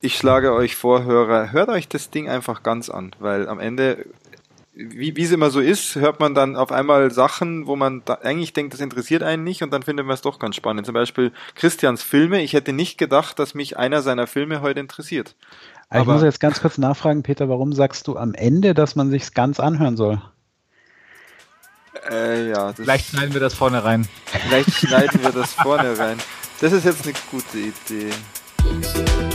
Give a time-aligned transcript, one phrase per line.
[0.00, 4.06] Ich schlage euch vor, Hörer, hört euch das Ding einfach ganz an, weil am Ende,
[4.74, 8.74] wie, es immer so ist, hört man dann auf einmal Sachen, wo man eigentlich denkt,
[8.74, 10.86] das interessiert einen nicht und dann findet man es doch ganz spannend.
[10.86, 12.42] Zum Beispiel Christians Filme.
[12.42, 15.36] Ich hätte nicht gedacht, dass mich einer seiner Filme heute interessiert.
[15.88, 19.10] Aber ich muss jetzt ganz kurz nachfragen, Peter, warum sagst du am Ende, dass man
[19.10, 20.22] sich's ganz anhören soll?
[22.10, 24.08] Äh, ja, vielleicht schneiden wir das vorne rein.
[24.26, 26.18] Vielleicht schneiden wir das vorne rein.
[26.60, 28.10] Das ist jetzt eine gute Idee.
[28.64, 29.31] Thank you.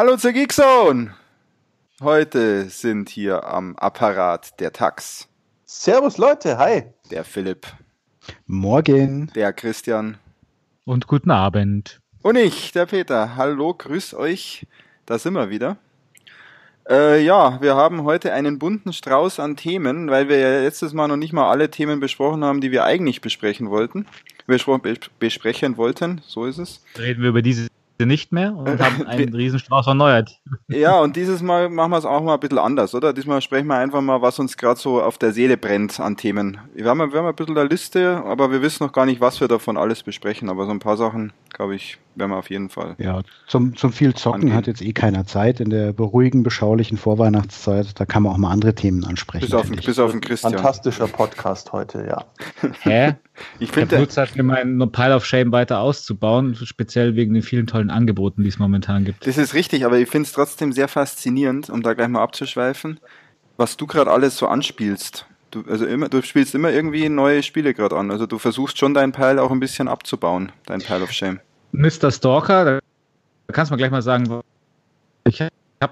[0.00, 1.14] Hallo zur Geekzone!
[2.00, 5.28] Heute sind hier am Apparat der Tax.
[5.66, 6.84] Servus Leute, hi!
[7.10, 7.66] Der Philipp.
[8.46, 9.30] Morgen.
[9.34, 10.16] Der Christian.
[10.86, 12.00] Und guten Abend.
[12.22, 13.36] Und ich, der Peter.
[13.36, 14.66] Hallo, grüß euch.
[15.04, 15.76] Da sind wir wieder.
[16.88, 21.08] Äh, ja, wir haben heute einen bunten Strauß an Themen, weil wir ja letztes Mal
[21.08, 24.06] noch nicht mal alle Themen besprochen haben, die wir eigentlich besprechen wollten.
[24.46, 26.82] Besprechen wollten, so ist es.
[26.98, 27.42] Reden wir über
[28.00, 30.40] diese nicht mehr und haben einen Riesenstrauß erneuert.
[30.68, 33.12] Ja, und dieses Mal machen wir es auch mal ein bisschen anders, oder?
[33.12, 36.58] Diesmal sprechen wir einfach mal, was uns gerade so auf der Seele brennt an Themen.
[36.74, 39.40] Wir haben, wir haben ein bisschen eine Liste, aber wir wissen noch gar nicht, was
[39.40, 40.48] wir davon alles besprechen.
[40.48, 42.94] Aber so ein paar Sachen, glaube ich, werden wir auf jeden Fall.
[42.98, 44.54] Ja, zum, zum viel Zocken angehen.
[44.54, 47.98] hat jetzt eh keiner Zeit in der beruhigen, beschaulichen Vorweihnachtszeit.
[47.98, 49.44] Da kann man auch mal andere Themen ansprechen.
[49.44, 50.54] Bis auf, bis auf den Christian.
[50.54, 52.24] Fantastischer Podcast heute, ja.
[52.82, 53.14] Hä?
[53.58, 57.42] Ich finde, der Nutz hat gemeint, nur Pile of Shame weiter auszubauen, speziell wegen den
[57.42, 59.26] vielen tollen Angeboten, die es momentan gibt.
[59.26, 63.00] Das ist richtig, aber ich finde es trotzdem sehr faszinierend, um da gleich mal abzuschweifen,
[63.56, 65.26] was du gerade alles so anspielst.
[65.50, 68.10] Du, also immer, du spielst immer irgendwie neue Spiele gerade an.
[68.10, 71.40] Also du versuchst schon deinen Pile auch ein bisschen abzubauen, dein Pile of Shame.
[71.72, 72.10] Mr.
[72.10, 72.80] Stalker, da
[73.52, 74.42] kannst du mir gleich mal sagen,
[75.24, 75.52] ich habe
[75.82, 75.90] ein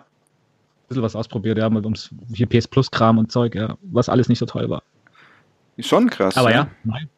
[0.89, 4.29] bisschen was ausprobiert, ja, mit ums hier PS Plus Kram und Zeug, ja, was alles
[4.29, 4.83] nicht so toll war.
[5.79, 6.37] Schon krass.
[6.37, 7.09] Aber ja, ja nein.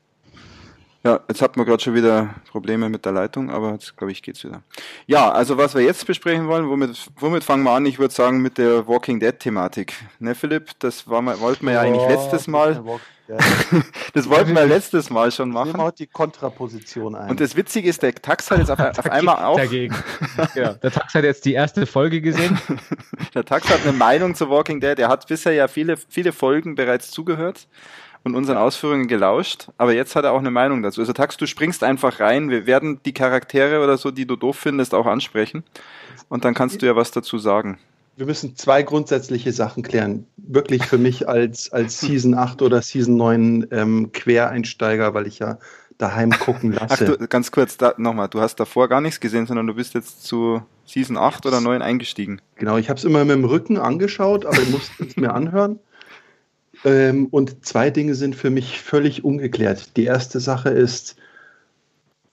[1.02, 4.22] Ja, jetzt hat man gerade schon wieder Probleme mit der Leitung, aber jetzt glaube ich
[4.22, 4.62] geht's wieder.
[5.06, 7.86] Ja, also was wir jetzt besprechen wollen, womit, womit fangen wir an?
[7.86, 9.94] Ich würde sagen mit der Walking Dead Thematik.
[10.18, 10.72] Ne, Philipp?
[10.80, 12.84] Das war mal, wollten wir ja eigentlich letztes Mal.
[14.12, 15.72] das wollten wir letztes Mal schon machen.
[15.72, 17.30] Nehmen wir die Kontraposition ein.
[17.30, 19.56] Und das Witzige ist, der Tax hat jetzt auf, auf einmal auch.
[19.56, 19.94] Dagegen.
[20.54, 22.58] ja, der Tax hat jetzt die erste Folge gesehen.
[23.34, 24.98] der Tax hat eine Meinung zu Walking Dead.
[24.98, 27.68] Er hat bisher ja viele, viele Folgen bereits zugehört
[28.24, 31.00] und unseren Ausführungen gelauscht, aber jetzt hat er auch eine Meinung dazu.
[31.00, 34.56] Also Tax, du springst einfach rein, wir werden die Charaktere oder so, die du doof
[34.56, 35.64] findest, auch ansprechen
[36.28, 37.78] und dann kannst du ja was dazu sagen.
[38.16, 40.26] Wir müssen zwei grundsätzliche Sachen klären.
[40.36, 45.58] Wirklich für mich als, als Season 8 oder Season 9 ähm, Quereinsteiger, weil ich ja
[45.96, 46.86] daheim gucken lasse.
[47.12, 50.24] Ach, du, ganz kurz, nochmal, du hast davor gar nichts gesehen, sondern du bist jetzt
[50.24, 52.42] zu Season 8 oder 9 eingestiegen.
[52.56, 55.78] Genau, ich habe es immer mit dem Rücken angeschaut, aber ich musste es mir anhören.
[56.84, 59.96] Ähm, und zwei Dinge sind für mich völlig ungeklärt.
[59.96, 61.16] Die erste Sache ist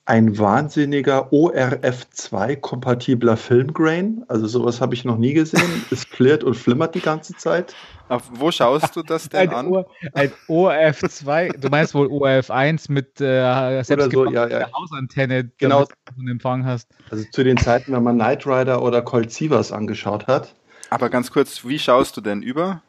[0.07, 4.23] ein wahnsinniger ORF2-kompatibler Filmgrain.
[4.29, 5.83] Also sowas habe ich noch nie gesehen.
[5.91, 7.75] Es flirrt und flimmert die ganze Zeit.
[8.07, 9.67] Auf wo schaust du das denn ein an?
[9.67, 14.71] O, ein ORF2, du meinst wohl ORF1 mit äh, so, ja, ja.
[14.71, 15.83] Hausantenne, genau.
[15.83, 16.87] du einen Empfang hast.
[17.11, 20.55] Also zu den Zeiten, wenn man Knight Rider oder Colt Sievers angeschaut hat.
[20.89, 22.81] Aber ganz kurz, wie schaust du denn über?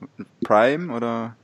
[0.45, 1.35] Prime oder?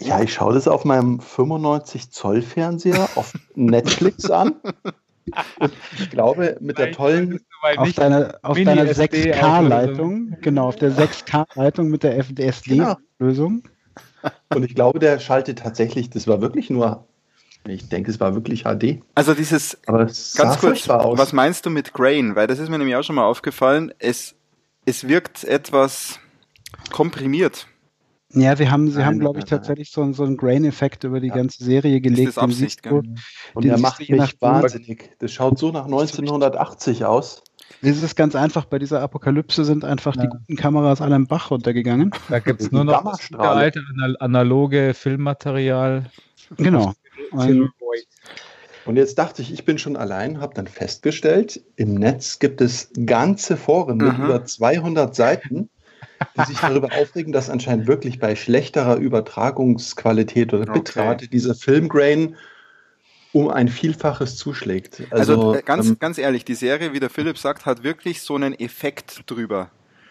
[0.00, 4.54] Ja, ich schaue das auf meinem 95 Zoll Fernseher auf Netflix an.
[5.98, 7.40] Ich glaube, mit der tollen.
[7.76, 13.62] Auf deiner, auf deiner 6K-Leitung, genau, auf der 6K-Leitung mit der FDSD-Lösung.
[13.62, 14.34] Genau.
[14.54, 17.06] Und ich glaube, der schaltet tatsächlich, das war wirklich nur,
[17.66, 19.02] ich denke, es war wirklich HD.
[19.14, 22.34] Also dieses, ganz kurz, was meinst du mit Grain?
[22.36, 24.34] Weil das ist mir nämlich auch schon mal aufgefallen, es,
[24.86, 26.18] es wirkt etwas
[26.90, 27.66] komprimiert.
[28.34, 31.28] Ja, sie haben, sie nein, haben, glaube ich, tatsächlich so, so einen Grain-Effekt über die
[31.28, 31.34] ja.
[31.34, 32.28] ganze Serie gelegt.
[32.28, 33.02] Das ist Absicht, so,
[33.54, 35.16] Und der macht mich wahnsinnig.
[35.18, 37.42] Das schaut so nach 1980 aus.
[37.80, 38.66] Das ist ganz einfach.
[38.66, 40.22] Bei dieser Apokalypse sind einfach ja.
[40.22, 42.10] die guten Kameras alle im Bach runtergegangen.
[42.28, 43.82] Da gibt es nur noch das alte
[44.20, 46.04] analoge Filmmaterial.
[46.56, 46.92] Genau.
[48.84, 52.90] Und jetzt dachte ich, ich bin schon allein, habe dann festgestellt, im Netz gibt es
[53.04, 54.24] ganze Foren mit mhm.
[54.24, 55.68] über 200 Seiten
[56.36, 61.28] die sich darüber aufregen, dass anscheinend wirklich bei schlechterer Übertragungsqualität oder Bitrate okay.
[61.28, 62.36] dieser Filmgrain
[63.32, 65.02] um ein Vielfaches zuschlägt.
[65.10, 68.22] Also, also äh, ganz, ähm, ganz ehrlich, die Serie, wie der Philipp sagt, hat wirklich
[68.22, 69.70] so einen Effekt drüber.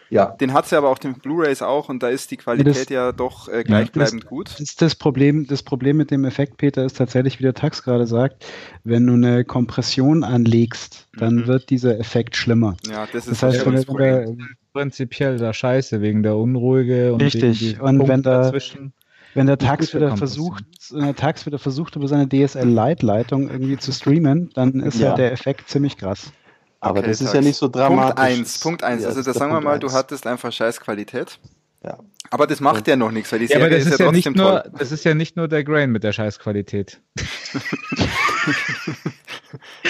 [0.09, 0.27] Ja.
[0.27, 3.11] Den hat sie aber auch den Blu-rays auch und da ist die Qualität das, ja
[3.11, 4.55] doch äh, gleichbleibend das, gut.
[4.59, 8.07] Das, das, Problem, das Problem mit dem Effekt, Peter, ist tatsächlich, wie der Tax gerade
[8.07, 8.45] sagt,
[8.83, 11.47] wenn du eine Kompression anlegst, dann mhm.
[11.47, 12.77] wird dieser Effekt schlimmer.
[12.89, 14.47] Ja, das ist das heißt, wenn das Problem.
[14.73, 18.93] prinzipiell da scheiße, wegen der Unruhige und Richtig, und wenn da, dazwischen.
[19.33, 23.49] wenn der Tax wieder versucht, wenn der Tax wieder versucht, über seine DSL Lite Leitung
[23.49, 25.09] irgendwie zu streamen, dann ist ja.
[25.09, 26.31] halt der Effekt ziemlich krass.
[26.79, 28.15] Aber okay, das ist ja nicht so dramatisch.
[28.15, 29.01] Punkt 1, Punkt 1.
[29.01, 31.39] Ja, also da sagen wir mal, du hattest einfach Scheißqualität.
[31.83, 31.97] Ja.
[32.29, 34.63] Aber das macht ja noch nichts, weil die Serie ja, ist, ist, ja, trotzdem nur,
[34.63, 34.71] toll.
[34.77, 36.99] Das ist ja nicht nur der Grain mit der Scheißqualität.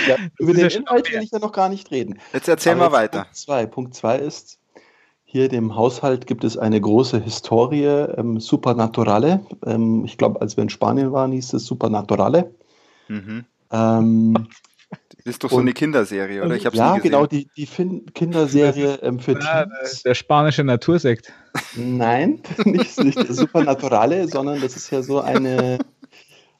[0.07, 2.19] ja, über den Inhalt will ich ja noch gar nicht reden.
[2.33, 3.21] Jetzt erzähl Aber mal weiter.
[3.23, 3.65] Punkt 2.
[3.65, 4.59] Punkt 2 ist,
[5.23, 9.41] hier dem Haushalt gibt es eine große Historie, ähm, Supernaturale.
[9.65, 12.53] Ähm, ich glaube, als wir in Spanien waren, hieß es Supernaturale.
[13.07, 13.45] Mhm.
[13.71, 14.76] Ähm, das
[15.27, 16.55] ist doch so und, eine Kinderserie, oder?
[16.55, 20.03] Ich hab's ja, genau, die, die fin Kinderserie ähm, für ja, Teens.
[20.03, 21.33] Der spanische Natursekt.
[21.75, 25.79] Nein, nicht, nicht Supernaturale, sondern das ist ja so eine,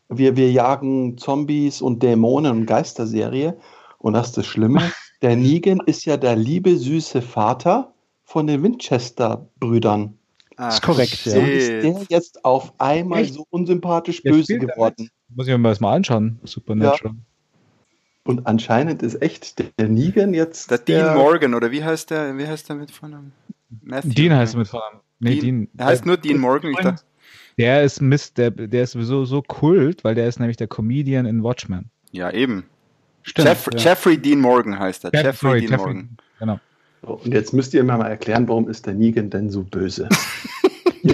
[0.10, 3.58] wir, wir jagen Zombies und Dämonen und Geisterserie.
[4.00, 4.92] Und das ist das Schlimme,
[5.22, 7.94] der Negan ist ja der liebe, süße Vater
[8.24, 10.18] von den Winchester-Brüdern.
[10.58, 11.34] Das ist korrekt, ja.
[11.34, 13.36] So ist der jetzt auf einmal Echt?
[13.36, 15.10] so unsympathisch böse geworden.
[15.30, 17.13] Muss ich mir das mal anschauen, Supernatural.
[17.13, 17.26] Ja.
[18.27, 20.69] Und anscheinend ist echt der Negan jetzt.
[20.69, 23.31] Der, der Dean Morgan, oder wie heißt der, wie heißt der mit Vornamen?
[23.81, 25.00] Matthew, Dean heißt er mit Vornamen.
[25.19, 25.41] Nee, Dean.
[25.41, 25.69] Dean.
[25.77, 26.71] Er heißt nur Dean Morgan.
[26.71, 27.03] Ich dachte,
[27.57, 31.25] der ist Mist, der, der ist sowieso so kult, weil der ist nämlich der Comedian
[31.25, 31.89] in Watchmen.
[32.12, 32.65] Ja, eben.
[33.24, 33.79] Stimmt, Jeff, ja.
[33.79, 35.13] Jeffrey Dean Morgan heißt er.
[35.13, 36.18] Jeffrey, Jeffrey Dean Jeffrey, Morgan.
[36.39, 36.59] Genau.
[37.03, 40.09] So, und jetzt müsst ihr mir mal erklären, warum ist der Negan denn so böse?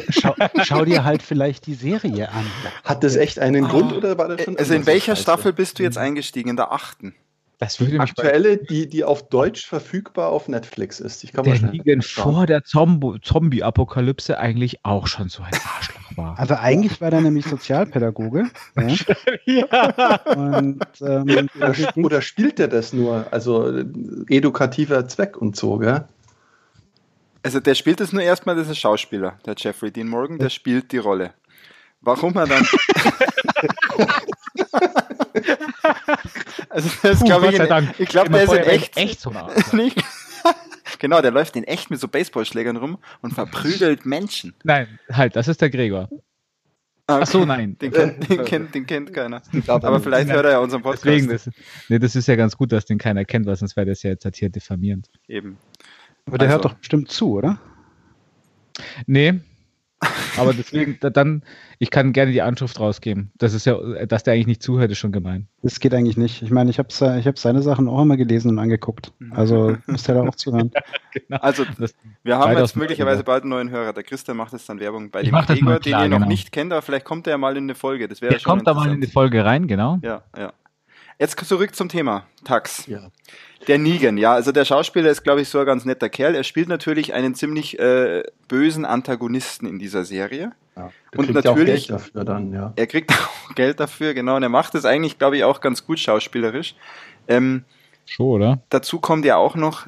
[0.10, 2.46] schau, schau, dir halt vielleicht die Serie an.
[2.84, 3.68] Hat das echt einen oh.
[3.68, 4.58] Grund oder war das schon?
[4.58, 6.50] Also in welcher Staffel bist du jetzt eingestiegen?
[6.50, 7.16] In der achten?
[7.64, 11.24] Das würde mich Aktuelle, die, die auf Deutsch verfügbar auf Netflix ist.
[11.24, 16.38] Ich kann der liegen vor der Zombie-Apokalypse eigentlich auch schon so ein Arschloch war.
[16.38, 18.48] Also eigentlich war der nämlich Sozialpädagoge.
[19.46, 20.16] ja.
[20.36, 23.28] Und, ähm, oder, oder, spielt er das nur?
[23.32, 23.84] Also
[24.28, 26.06] edukativer Zweck und so, gell?
[27.44, 30.94] Also der spielt es nur erstmal, das ist Schauspieler, der Jeffrey Dean Morgan, der spielt
[30.94, 31.34] die Rolle.
[32.00, 32.66] Warum er dann.
[36.70, 39.50] also das glaube ich, in, ich glaube, der ist in echt, echt so nah.
[41.00, 44.54] genau, der läuft in echt mit so Baseballschlägern rum und verprügelt Menschen.
[44.64, 46.10] Nein, halt, das ist der Gregor.
[47.06, 47.20] Okay.
[47.22, 47.78] Ach so, nein.
[47.80, 49.42] Den kennt, den kennt, den kennt keiner.
[49.68, 51.06] Aber vielleicht hört er ja unseren Podcast.
[51.06, 51.50] Deswegen, das,
[51.90, 54.12] nee, das ist ja ganz gut, dass den keiner kennt, weil sonst wäre das ja
[54.12, 55.10] jetzt halt hier diffamierend.
[55.28, 55.58] Eben.
[56.26, 57.60] Aber der also, hört doch bestimmt zu, oder?
[59.06, 59.40] Nee.
[60.38, 61.44] Aber deswegen, dann,
[61.80, 63.32] ich kann gerne die Anschrift rausgeben.
[63.38, 65.48] Das ist ja, dass der eigentlich nicht zuhört, ist schon gemein.
[65.62, 66.42] Das geht eigentlich nicht.
[66.42, 69.14] Ich meine, ich habe ich hab seine Sachen auch immer gelesen und angeguckt.
[69.32, 70.72] Also muss der da auch zuhören.
[71.14, 71.38] genau.
[71.40, 71.64] Also,
[72.24, 73.94] wir haben jetzt möglicherweise bald einen neuen Hörer.
[73.94, 76.28] Der Christian macht jetzt dann Werbung bei ich dem Gregor, den ihr noch genau.
[76.28, 78.08] nicht kennt, aber vielleicht kommt er ja mal in eine Folge.
[78.08, 80.00] Das wäre schon kommt da mal in die Folge rein, genau.
[80.02, 80.52] Ja, ja.
[81.20, 82.88] Jetzt zurück zum Thema Tax.
[82.88, 83.12] Ja.
[83.68, 86.36] Der Negan, ja, also der Schauspieler ist, glaube ich, so ein ganz netter Kerl.
[86.36, 90.52] Er spielt natürlich einen ziemlich äh, bösen Antagonisten in dieser Serie.
[90.76, 92.74] Ja, und natürlich, ja dafür dann, ja.
[92.76, 94.36] Er kriegt auch Geld dafür, genau.
[94.36, 96.76] Und er macht es eigentlich, glaube ich, auch ganz gut schauspielerisch.
[97.28, 97.64] Ähm,
[98.06, 98.62] Schon, oder?
[98.70, 99.88] Dazu kommt ja auch noch,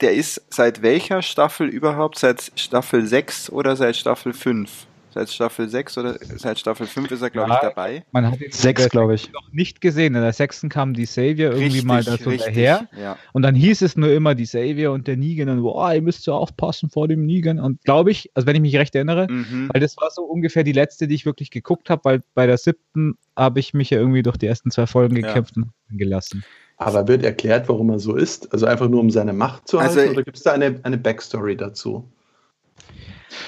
[0.00, 2.18] der ist seit welcher Staffel überhaupt?
[2.18, 4.86] Seit Staffel 6 oder seit Staffel 5?
[5.12, 8.04] Seit Staffel 6 oder seit Staffel 5 ist er, glaube ja, ich, dabei.
[8.12, 9.32] Man hat ihn 6, glaube ich.
[9.32, 10.14] noch nicht gesehen.
[10.14, 10.66] In der 6.
[10.68, 12.88] kam die Savior irgendwie richtig, mal da so daher.
[12.96, 13.16] Ja.
[13.32, 16.26] Und dann hieß es nur immer die Savior und der Negan und boah, ihr müsst
[16.26, 17.58] ja aufpassen vor dem Negan.
[17.58, 19.68] Und glaube ich, also wenn ich mich recht erinnere, mhm.
[19.72, 22.56] weil das war so ungefähr die letzte, die ich wirklich geguckt habe, weil bei der
[22.56, 25.62] siebten habe ich mich ja irgendwie durch die ersten zwei Folgen gekämpft ja.
[25.62, 26.44] und gelassen.
[26.76, 28.52] Aber wird erklärt, warum er so ist?
[28.54, 29.98] Also einfach nur um seine Macht zu halten?
[29.98, 32.08] Also, oder gibt es da eine, eine Backstory dazu?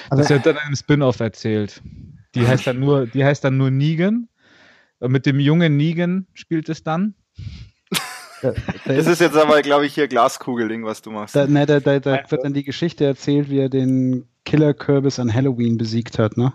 [0.09, 1.81] Also, das wird dann einem Spin-off erzählt.
[2.35, 4.27] Die heißt dann nur, die heißt dann nur Negan.
[4.99, 7.15] Und mit dem jungen Negan spielt es dann.
[8.85, 11.35] Das ist jetzt aber, glaube ich, hier Glaskugeling, was du machst.
[11.35, 15.19] Da, ne, da, da, da wird dann die Geschichte erzählt, wie er den Killer Kürbis
[15.19, 16.53] an Halloween besiegt hat, ne?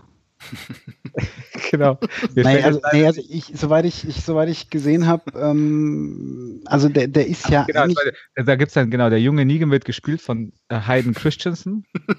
[1.71, 1.99] genau.
[2.35, 7.09] Nein, also, nee, also ich, soweit ich, ich, soweit ich gesehen habe, ähm, also der,
[7.09, 7.65] der ist ja.
[7.65, 7.87] Genau,
[8.37, 11.85] da gibt es dann, genau, der junge Negan wird gespielt von äh, Hayden Christensen.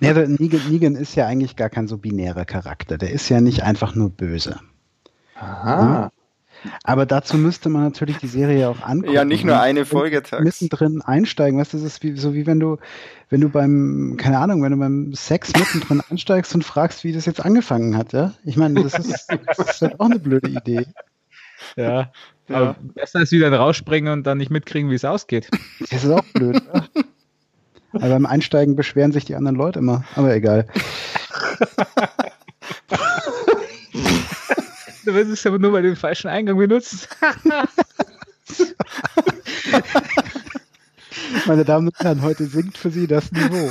[0.00, 2.98] nee, also Negan, Negan ist ja eigentlich gar kein so binärer Charakter.
[2.98, 4.60] Der ist ja nicht einfach nur böse.
[5.34, 6.12] Aha.
[6.84, 9.14] Aber dazu müsste man natürlich die Serie auch angucken.
[9.14, 10.44] Ja, nicht nur eine Folge Tags.
[10.44, 12.78] Mittendrin einsteigen, weißt du, das ist wie, so wie wenn du,
[13.30, 17.26] wenn du beim, keine Ahnung, wenn du beim Sex mittendrin einsteigst und fragst, wie das
[17.26, 18.34] jetzt angefangen hat, ja?
[18.44, 20.86] Ich meine, das ist, das ist halt auch eine blöde Idee.
[21.76, 22.10] Ja.
[22.48, 22.56] ja.
[22.56, 25.48] Aber besser als wieder rausspringen und dann nicht mitkriegen, wie es ausgeht.
[25.80, 26.86] Das ist auch blöd, ja?
[27.94, 30.04] Aber beim Einsteigen beschweren sich die anderen Leute immer.
[30.16, 30.66] Aber egal.
[35.12, 37.08] du wirst es aber nur bei dem falschen Eingang benutzt.
[41.46, 43.70] Meine Damen und Herren, heute sinkt für Sie das Niveau.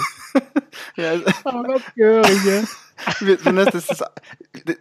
[0.95, 1.13] Ja,
[1.45, 2.67] oh Gott, Gehörige.
[3.05, 4.03] Das ist,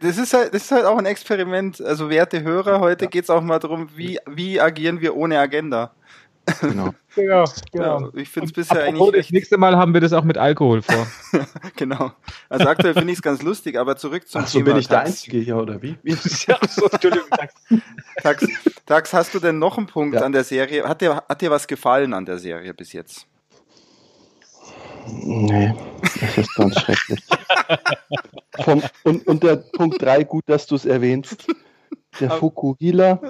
[0.01, 1.81] das, ist halt, das ist halt auch ein Experiment.
[1.81, 5.93] Also, werte Hörer, heute geht es auch mal darum, wie, wie agieren wir ohne Agenda.
[6.61, 6.95] Genau.
[7.15, 8.01] genau, genau.
[8.01, 9.27] Ja, ich finde es bisher eigentlich.
[9.27, 11.07] Das nächste Mal haben wir das auch mit Alkohol vor.
[11.77, 12.13] genau.
[12.49, 14.73] Also aktuell finde ich es ganz lustig, aber zurück zum Ach so, Thema.
[14.73, 15.03] bin ich Tax.
[15.03, 15.97] der Einzige hier, oder wie?
[16.05, 17.29] ja, so, Entschuldigung,
[18.23, 18.47] Tax.
[18.87, 20.23] Tax, hast du denn noch einen Punkt ja.
[20.23, 20.89] an der Serie?
[20.89, 23.27] Hat dir, hat dir was gefallen an der Serie bis jetzt?
[25.07, 25.75] Nee,
[26.23, 27.21] das ist ganz schrecklich.
[28.63, 31.47] Vom, und, und der Punkt 3, gut, dass du es erwähnst.
[32.21, 33.21] Der Fukuhila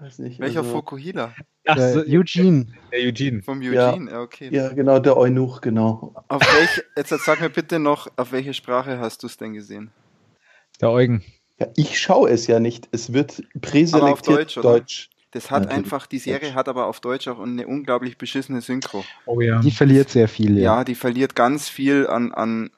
[0.00, 0.40] weiß nicht.
[0.40, 1.34] Welcher also, Fokuhila?
[1.66, 2.66] Ach so, Eugene.
[2.92, 3.42] Der Eugene.
[3.42, 4.48] Vom Eugene, ja, okay.
[4.50, 6.14] Ja, genau, der Eunuch, genau.
[6.28, 9.90] Auf welche, jetzt sag mir bitte noch, auf welche Sprache hast du es denn gesehen?
[10.80, 11.22] Der Eugen.
[11.58, 12.88] Ja, ich schaue es ja nicht.
[12.92, 14.54] Es wird präselektiert aber auf Deutsch.
[14.54, 15.10] Deutsch.
[15.32, 15.84] Das hat Natürlich.
[15.84, 16.54] einfach, die Serie Deutsch.
[16.54, 19.04] hat aber auf Deutsch auch eine unglaublich beschissene Synchro.
[19.26, 19.60] Oh ja.
[19.60, 20.78] Die verliert sehr viel, ja.
[20.78, 22.70] Ja, die verliert ganz viel an, an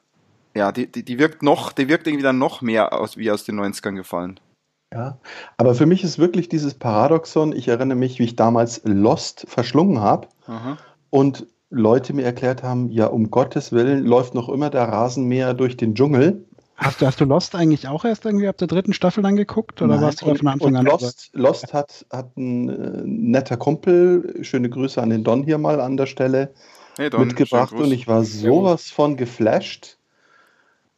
[0.55, 3.43] ja, die, die, die wirkt noch, die wirkt irgendwie dann noch mehr aus, wie aus
[3.43, 4.39] den 90ern gefallen.
[4.93, 5.17] Ja,
[5.57, 10.01] aber für mich ist wirklich dieses Paradoxon, ich erinnere mich, wie ich damals Lost verschlungen
[10.01, 10.27] habe
[11.09, 15.75] und Leute mir erklärt haben, ja, um Gottes Willen läuft noch immer der Rasenmäher durch
[15.75, 16.45] den Dschungel.
[16.75, 19.81] Hast du, hast du Lost eigentlich auch erst irgendwie ab der dritten Staffel dann geguckt
[19.81, 20.85] oder Nein, warst du da von Anfang an?
[20.85, 25.81] Lost, Lost hat, hat ein äh, netter Kumpel, schöne Grüße an den Don hier mal
[25.81, 26.53] an der Stelle,
[26.97, 29.97] hey Don, mitgebracht und ich war sowas von geflasht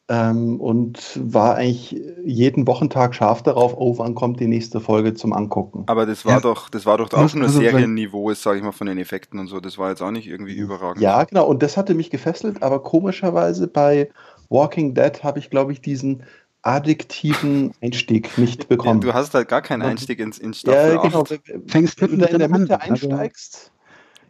[0.08, 5.34] ähm, und war eigentlich jeden Wochentag scharf darauf, oh, wann kommt die nächste Folge zum
[5.34, 5.84] Angucken.
[5.88, 6.40] Aber das war ja.
[6.42, 9.48] doch, das war doch auch schon ein Serienniveau, sage ich mal, von den Effekten und
[9.48, 9.60] so.
[9.60, 11.02] Das war jetzt auch nicht irgendwie überragend.
[11.02, 11.46] Ja, genau.
[11.48, 14.10] Und das hatte mich gefesselt, aber komischerweise bei
[14.50, 16.24] Walking Dead habe ich, glaube ich, diesen
[16.62, 19.02] addiktiven Einstieg nicht bekommen.
[19.02, 21.22] Ja, du hast halt gar keinen Einstieg ins, ins Staffel Ja, genau.
[21.22, 21.42] 8.
[21.68, 23.72] Fängst Wenn du in der Mitte an, also einsteigst.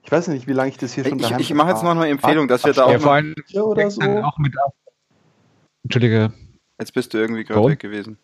[0.03, 2.07] Ich weiß nicht, wie lange ich das hier schon Ich, ich mache jetzt noch eine
[2.07, 4.01] Empfehlung, dass wir da auch, ja, mal oder so.
[4.01, 4.53] auch mit
[5.85, 6.33] Entschuldige.
[6.79, 8.17] Jetzt bist du irgendwie gerade weg gewesen.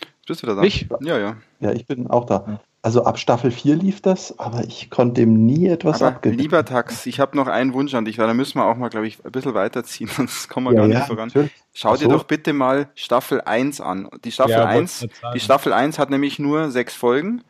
[0.00, 0.62] Jetzt bist du wieder da.
[0.62, 0.86] Ich?
[1.00, 1.36] Ja, ja.
[1.58, 2.60] Ja, ich bin auch da.
[2.80, 6.38] Also ab Staffel 4 lief das, aber ich konnte dem nie etwas abgewinnen.
[6.38, 8.88] Lieber Tax, ich habe noch einen Wunsch an dich, weil da müssen wir auch mal,
[8.88, 11.26] glaube ich, ein bisschen weiterziehen, sonst kommen wir ja, gar nicht ja, voran.
[11.28, 11.50] Natürlich.
[11.74, 12.04] Schau so.
[12.04, 14.08] dir doch bitte mal Staffel 1 an.
[14.24, 17.42] Die Staffel ja, 1, die Staffel 1 hat nämlich nur sechs Folgen.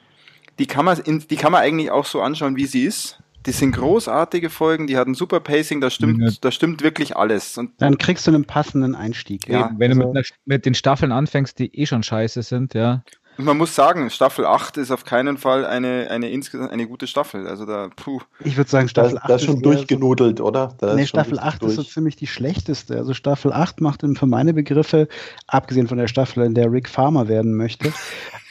[0.58, 3.20] Die kann man, in, die kann man eigentlich auch so anschauen, wie sie ist.
[3.48, 6.28] Die sind großartige Folgen, die hatten super Pacing, da stimmt, ja.
[6.38, 7.56] da stimmt wirklich alles.
[7.56, 9.48] Und dann kriegst du einen passenden Einstieg.
[9.48, 12.74] Ja, wenn also, du mit, einer, mit, den Staffeln anfängst, die eh schon scheiße sind,
[12.74, 13.02] ja.
[13.38, 17.06] Und man muss sagen, Staffel 8 ist auf keinen Fall eine, eine insgesamt eine gute
[17.06, 17.46] Staffel.
[17.46, 18.20] Also da, puh.
[18.40, 20.74] Ich würde sagen, Staffel da, 8 ist schon durchgenudelt, so, oder?
[20.78, 21.70] Da nee, Staffel 8 durch.
[21.70, 22.96] ist so ziemlich die schlechteste.
[22.96, 25.06] Also Staffel 8 macht für meine Begriffe,
[25.46, 27.92] abgesehen von der Staffel, in der Rick Farmer werden möchte,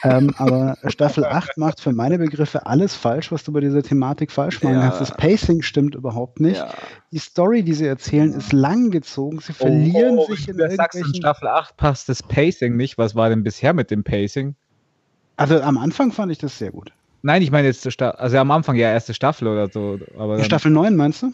[0.04, 4.30] ähm, aber Staffel 8 macht für meine Begriffe alles falsch, was du bei dieser Thematik
[4.30, 4.88] falsch machen ja.
[4.88, 5.02] kannst.
[5.02, 6.56] Das Pacing stimmt überhaupt nicht.
[6.56, 6.72] Ja.
[7.12, 9.40] Die Story, die sie erzählen, ist langgezogen.
[9.40, 10.76] Sie verlieren oh, oh, sich in irgendwelchen...
[10.76, 12.96] Sagst, in Staffel 8 passt das Pacing nicht.
[12.96, 14.54] Was war denn bisher mit dem Pacing?
[15.38, 16.92] Also am Anfang fand ich das sehr gut.
[17.22, 19.98] Nein, ich meine jetzt, also am Anfang ja erste Staffel oder so.
[20.18, 21.32] Aber Staffel 9 meinst du?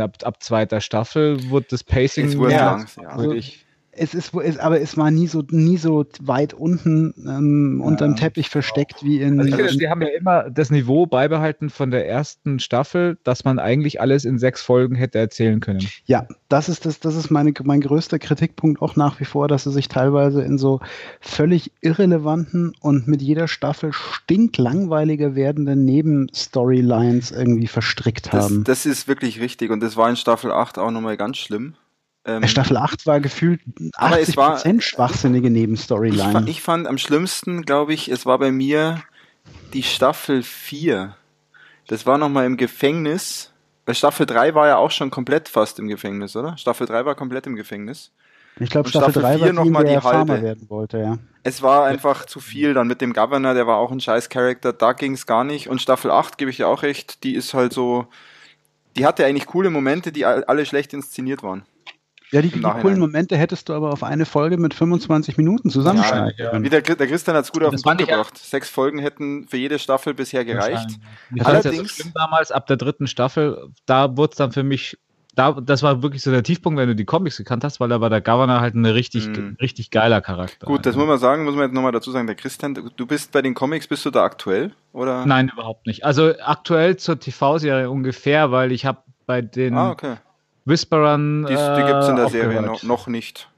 [0.00, 3.08] Ab, ab zweiter Staffel wurde das Pacing es wurde ja, lang, ja.
[3.08, 3.34] Also,
[3.96, 7.86] es ist, es, aber es war nie so, nie so weit unten ähm, ja.
[7.86, 9.38] unterm Teppich versteckt wie in.
[9.38, 13.44] Also ich finde, sie haben ja immer das Niveau beibehalten von der ersten Staffel, dass
[13.44, 15.86] man eigentlich alles in sechs Folgen hätte erzählen können.
[16.04, 19.64] Ja, das ist das, das ist meine, mein größter Kritikpunkt auch nach wie vor, dass
[19.64, 20.80] sie sich teilweise in so
[21.20, 28.64] völlig irrelevanten und mit jeder Staffel stinklangweiliger werdenden Nebenstorylines irgendwie verstrickt haben.
[28.64, 31.74] Das, das ist wirklich richtig und das war in Staffel 8 auch nochmal ganz schlimm.
[32.26, 33.60] Ähm, Staffel 8 war gefühlt
[33.94, 36.16] 80% war, schwachsinnige Nebenstoryline.
[36.16, 39.00] Ich, fand, ich fand am schlimmsten, glaube ich, es war bei mir
[39.72, 41.16] die Staffel 4.
[41.86, 43.52] Das war nochmal im Gefängnis.
[43.86, 46.58] Weil Staffel 3 war ja auch schon komplett fast im Gefängnis, oder?
[46.58, 48.10] Staffel 3 war komplett im Gefängnis.
[48.58, 50.42] Ich glaube, Staffel, Staffel 3 war noch mal die halbe.
[50.42, 51.18] werden wollte, ja.
[51.44, 54.72] Es war einfach zu viel dann mit dem Governor, der war auch ein scheiß Charakter,
[54.72, 55.68] da ging es gar nicht.
[55.68, 58.06] Und Staffel 8, gebe ich ja auch recht, die ist halt so,
[58.96, 61.64] die hatte eigentlich coole Momente, die alle schlecht inszeniert waren.
[62.32, 66.34] Ja, die, die coolen Momente hättest du aber auf eine Folge mit 25 Minuten zusammenschneiden
[66.36, 66.64] ja, können.
[66.64, 68.36] Wie der, der Christian hat es gut auf den Punkt gebracht.
[68.36, 70.98] Sechs Folgen hätten für jede Staffel bisher gereicht.
[71.34, 74.52] Ich fand es ja so schlimm damals, ab der dritten Staffel, da wurde es dann
[74.52, 74.98] für mich
[75.36, 78.00] da, das war wirklich so der Tiefpunkt, wenn du die Comics gekannt hast, weil da
[78.00, 79.56] war der Governor halt ein richtig, mm.
[79.60, 80.66] richtig geiler Charakter.
[80.66, 83.32] Gut, das muss man sagen, muss man jetzt nochmal dazu sagen, der Christian, du bist
[83.32, 84.72] bei den Comics, bist du da aktuell?
[84.94, 85.26] Oder?
[85.26, 86.06] Nein, überhaupt nicht.
[86.06, 90.16] Also aktuell zur TV-Serie ungefähr, weil ich habe bei den ah, okay.
[90.66, 91.46] Whisperern.
[91.46, 93.48] Die, die gibt es in der Serie noch, noch nicht.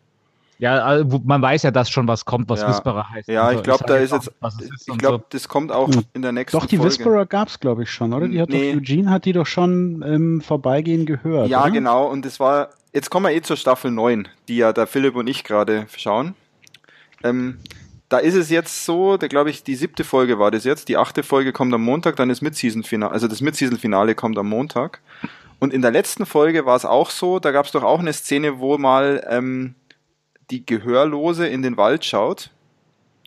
[0.58, 2.68] Ja, also man weiß ja, dass schon was kommt, was ja.
[2.68, 3.28] Whisperer heißt.
[3.28, 5.24] Ja, ich glaube, da ist jetzt, ist ich glaube, so.
[5.30, 6.90] das kommt auch in der nächsten Doch, die Folge.
[6.90, 8.26] Whisperer gab es, glaube ich, schon, oder?
[8.26, 8.72] Die hat nee.
[8.72, 11.48] doch, Eugene hat die doch schon im Vorbeigehen gehört.
[11.48, 11.70] Ja, oder?
[11.70, 15.14] genau, und das war, jetzt kommen wir eh zur Staffel 9, die ja der Philipp
[15.14, 16.34] und ich gerade schauen.
[17.22, 17.58] Ähm,
[18.08, 20.96] da ist es jetzt so, da glaube ich, die siebte Folge war das jetzt, die
[20.96, 25.00] achte Folge kommt am Montag, dann ist Mid-Season-Finale, also das Mid-Season-Finale kommt am Montag.
[25.60, 28.12] Und in der letzten Folge war es auch so, da gab es doch auch eine
[28.12, 29.74] Szene, wo mal ähm,
[30.50, 32.50] die Gehörlose in den Wald schaut,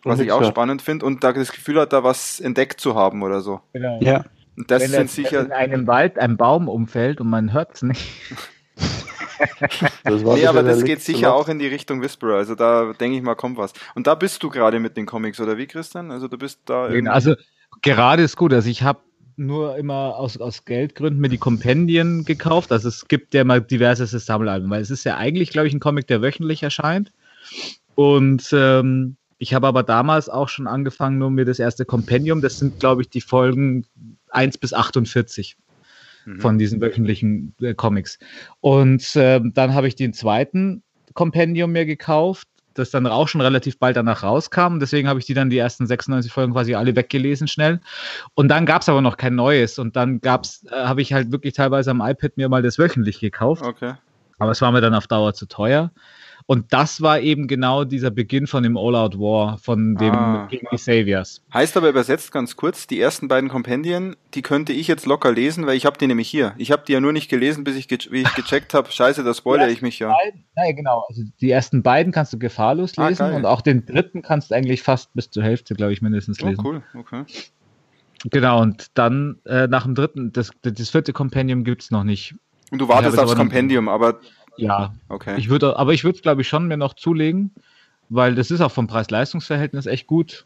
[0.03, 3.21] was ich auch spannend finde, und da das Gefühl hat, da was entdeckt zu haben
[3.21, 3.61] oder so.
[3.73, 3.99] Genau.
[4.01, 4.25] Ja.
[4.57, 5.41] Und das Wenn sind das, sicher.
[5.41, 8.11] in einem Wald ein Baum umfällt und man hört es nicht.
[10.03, 12.35] das nee, aber das geht sicher auch in die Richtung Whisperer.
[12.35, 13.73] Also da denke ich mal, kommt was.
[13.95, 16.11] Und da bist du gerade mit den Comics, oder wie, Christian?
[16.11, 16.87] Also du bist da.
[16.87, 17.35] Genau, also
[17.81, 18.53] gerade ist gut.
[18.53, 18.99] Also ich habe
[19.35, 22.71] nur immer aus, aus Geldgründen mir die Kompendien gekauft.
[22.71, 25.79] Also es gibt ja mal diverse Sammelalben, weil es ist ja eigentlich, glaube ich, ein
[25.79, 27.11] Comic, der wöchentlich erscheint.
[27.95, 32.59] Und ähm, ich habe aber damals auch schon angefangen, nur mir das erste Kompendium, das
[32.59, 33.85] sind, glaube ich, die Folgen
[34.29, 35.57] 1 bis 48
[36.25, 36.39] mhm.
[36.39, 38.19] von diesen wöchentlichen äh, Comics.
[38.59, 40.83] Und äh, dann habe ich den zweiten
[41.13, 44.79] Kompendium mir gekauft das dann auch schon relativ bald danach rauskam.
[44.79, 47.81] Deswegen habe ich die dann die ersten 96 Folgen quasi alle weggelesen schnell.
[48.33, 49.79] Und dann gab es aber noch kein neues.
[49.79, 53.19] Und dann gab's, äh, habe ich halt wirklich teilweise am iPad mir mal das wöchentlich
[53.19, 53.63] gekauft.
[53.63, 53.93] Okay.
[54.39, 55.91] Aber es war mir dann auf Dauer zu teuer.
[56.51, 60.47] Und das war eben genau dieser Beginn von dem All-Out War, von dem ah.
[60.51, 61.41] gegen die Saviors.
[61.53, 65.65] Heißt aber übersetzt ganz kurz, die ersten beiden Kompendien, die könnte ich jetzt locker lesen,
[65.65, 66.53] weil ich habe die nämlich hier.
[66.57, 69.33] Ich habe die ja nur nicht gelesen, bis ich, wie ich gecheckt habe, scheiße, da
[69.33, 70.13] spoilere ich mich ja.
[70.57, 71.05] Nein, genau.
[71.07, 74.51] Also die ersten beiden kannst du gefahrlos ah, lesen ah, und auch den dritten kannst
[74.51, 76.65] du eigentlich fast bis zur Hälfte, glaube ich, mindestens oh, lesen.
[76.65, 77.23] Oh, cool, okay.
[78.25, 82.35] Genau, und dann äh, nach dem dritten, das, das vierte Kompendium gibt es noch nicht.
[82.71, 84.19] Und du wartest aufs Kompendium, aber
[84.61, 85.35] ja, okay.
[85.37, 87.51] Ich würde, aber ich würde es, glaube ich, schon mir noch zulegen,
[88.09, 90.45] weil das ist auch vom Preis-Leistungs-Verhältnis echt gut.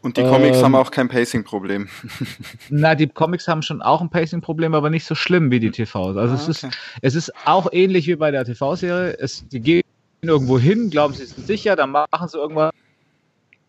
[0.00, 1.88] Und die Comics ähm, haben auch kein Pacing-Problem.
[2.70, 6.16] Na, die Comics haben schon auch ein Pacing-Problem, aber nicht so schlimm wie die TVs.
[6.16, 6.68] Also ah, es, okay.
[6.68, 9.16] ist, es ist auch ähnlich wie bei der TV-Serie.
[9.50, 9.82] Die gehen
[10.22, 12.72] irgendwo hin, glauben sie sind sicher, dann machen sie irgendwas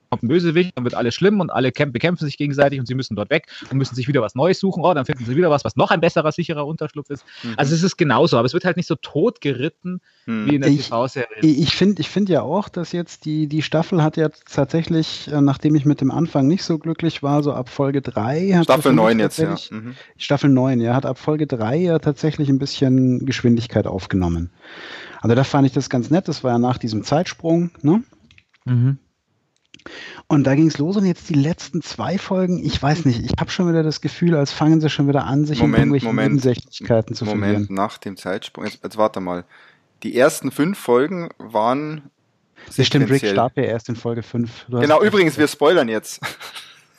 [0.10, 3.16] kommt ein Bösewicht, dann wird alles schlimm und alle bekämpfen sich gegenseitig und sie müssen
[3.16, 4.84] dort weg und müssen sich wieder was Neues suchen.
[4.84, 7.26] Oh, dann finden sie wieder was, was noch ein besserer, sicherer Unterschlupf ist.
[7.44, 7.54] Mhm.
[7.58, 10.46] Also es ist genauso, aber es wird halt nicht so tot geritten mhm.
[10.50, 11.38] wie in der TV-Serie.
[11.42, 15.42] Ich finde ich find ja auch, dass jetzt die, die Staffel hat ja tatsächlich, äh,
[15.42, 19.20] nachdem ich mit dem Anfang nicht so glücklich war, so ab Folge 3 Staffel 9
[19.20, 19.56] jetzt, ja.
[19.70, 19.96] Mhm.
[20.18, 24.52] Staffel 9, ja, hat ab Folge 3 ja tatsächlich ein bisschen Geschwindigkeit aufgenommen.
[25.22, 28.04] Also da fand ich das ganz nett, das war ja nach diesem Zeitsprung, ne?
[28.66, 28.98] Mhm.
[30.28, 33.34] Und da ging es los und jetzt die letzten zwei Folgen, ich weiß nicht, ich
[33.40, 36.06] habe schon wieder das Gefühl, als fangen sie schon wieder an, sich Moment, in irgendwelche
[36.06, 37.76] Moment, Nebensächlichkeiten zu Moment, verlieren.
[37.76, 39.46] nach dem Zeitsprung, jetzt, jetzt warte mal.
[40.04, 42.10] Die ersten fünf Folgen waren
[42.76, 44.68] das stimmt, Rick starb ja erst in Folge 5.
[44.70, 46.22] Genau, übrigens, wir spoilern jetzt.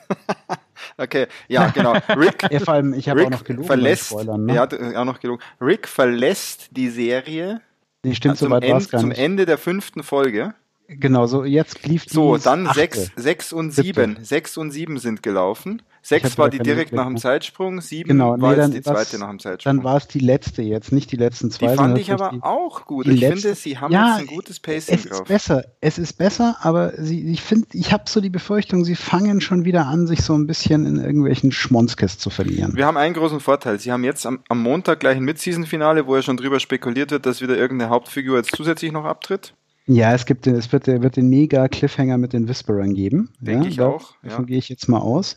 [0.97, 1.93] okay, ja, genau.
[2.09, 3.67] Rick, ja, vor allem, ich habe auch noch gelogen.
[3.67, 4.55] Verlässt, Spoilern, ne?
[4.55, 5.41] Er hat auch noch gelogen.
[5.59, 7.61] Rick verlässt die Serie
[8.03, 10.53] nee, stimmt, zum, End, zum Ende der fünften Folge.
[10.99, 14.17] Genau, so jetzt lief die So, dann sechs, sechs und sieben.
[14.21, 15.81] Sechs und sieben sind gelaufen.
[16.03, 19.29] Sechs war die direkt nach dem Zeitsprung, sieben genau, nee, war jetzt die zweite nach
[19.29, 19.77] dem Zeitsprung.
[19.77, 21.67] Dann war es die letzte jetzt, nicht die letzten zwei.
[21.67, 23.07] Die fand ich aber die, auch gut.
[23.07, 25.21] Ich letzte, finde, sie haben ja, jetzt ein gutes Pacing es drauf.
[25.21, 28.95] Ist besser, es ist besser, aber sie, ich finde, ich habe so die Befürchtung, sie
[28.95, 32.75] fangen schon wieder an, sich so ein bisschen in irgendwelchen Schmonskes zu verlieren.
[32.75, 33.79] Wir haben einen großen Vorteil.
[33.79, 37.27] Sie haben jetzt am, am Montag gleich ein Mid-Season-Finale, wo ja schon drüber spekuliert wird,
[37.27, 39.53] dass wieder irgendeine Hauptfigur jetzt zusätzlich noch abtritt.
[39.91, 43.29] Ja, es gibt, es wird, wird den mega Cliffhanger mit den Whisperern geben.
[43.39, 44.13] Denke ja, ich auch.
[44.23, 44.47] Davon ja.
[44.47, 45.35] gehe ich jetzt mal aus.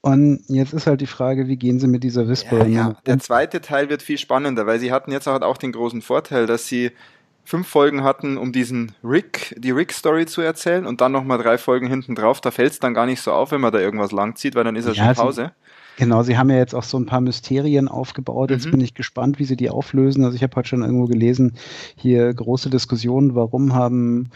[0.00, 2.66] Und jetzt ist halt die Frage, wie gehen sie mit dieser Whisperer?
[2.66, 2.96] Ja, ja.
[3.06, 6.66] Der zweite Teil wird viel spannender, weil sie hatten jetzt auch den großen Vorteil, dass
[6.66, 6.92] sie
[7.44, 11.88] fünf Folgen hatten, um diesen Rick, die Rick-Story zu erzählen und dann nochmal drei Folgen
[11.88, 12.40] hinten drauf.
[12.40, 14.76] Da fällt es dann gar nicht so auf, wenn man da irgendwas langzieht, weil dann
[14.76, 15.52] ist er ja, schon Pause.
[15.56, 15.62] Sie,
[15.96, 18.50] Genau, Sie haben ja jetzt auch so ein paar Mysterien aufgebaut.
[18.50, 18.72] Jetzt mhm.
[18.72, 20.24] bin ich gespannt, wie Sie die auflösen.
[20.24, 21.54] Also ich habe heute schon irgendwo gelesen,
[21.96, 24.30] hier große Diskussionen, warum haben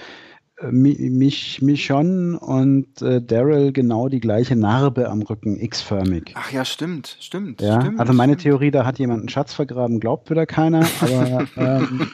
[0.58, 6.32] äh, mich, Michonne und äh, Daryl genau die gleiche Narbe am Rücken, X-förmig.
[6.34, 7.60] Ach ja, stimmt, stimmt.
[7.60, 8.42] Ja, stimmt, also meine stimmt.
[8.42, 12.10] Theorie, da hat jemand einen Schatz vergraben, glaubt wieder keiner, aber ähm,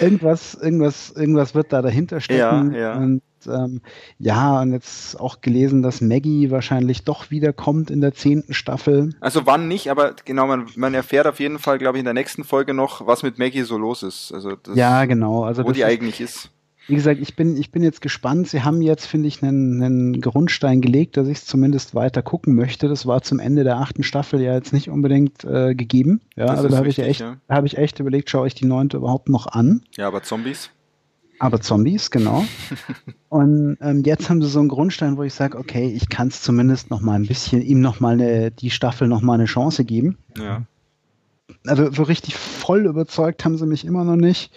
[0.00, 2.72] irgendwas, irgendwas, irgendwas wird da dahinter stecken.
[2.72, 2.96] Ja, ja.
[2.96, 3.80] Und ähm,
[4.18, 9.10] ja, und jetzt auch gelesen, dass Maggie wahrscheinlich doch wiederkommt in der zehnten Staffel.
[9.20, 12.14] Also wann nicht, aber genau, man, man erfährt auf jeden Fall, glaube ich, in der
[12.14, 14.32] nächsten Folge noch, was mit Maggie so los ist.
[14.32, 15.44] Also das, ja, genau.
[15.44, 16.50] Also wo die ist, eigentlich ist.
[16.86, 18.48] Wie gesagt, ich bin, ich bin jetzt gespannt.
[18.48, 22.54] Sie haben jetzt, finde ich, einen, einen Grundstein gelegt, dass ich es zumindest weiter gucken
[22.54, 22.88] möchte.
[22.88, 26.20] Das war zum Ende der achten Staffel ja jetzt nicht unbedingt äh, gegeben.
[26.36, 27.36] Ja, das also da habe ich echt, ja.
[27.48, 29.82] habe ich echt überlegt, schaue ich die neunte überhaupt noch an.
[29.96, 30.70] Ja, aber Zombies?
[31.38, 32.44] Aber Zombies, genau.
[33.28, 36.42] Und ähm, jetzt haben sie so einen Grundstein, wo ich sage, okay, ich kann es
[36.42, 39.84] zumindest noch mal ein bisschen, ihm noch mal eine, die Staffel noch mal eine Chance
[39.84, 40.18] geben.
[40.38, 40.62] Ja
[41.66, 44.52] also so richtig voll überzeugt haben sie mich immer noch nicht.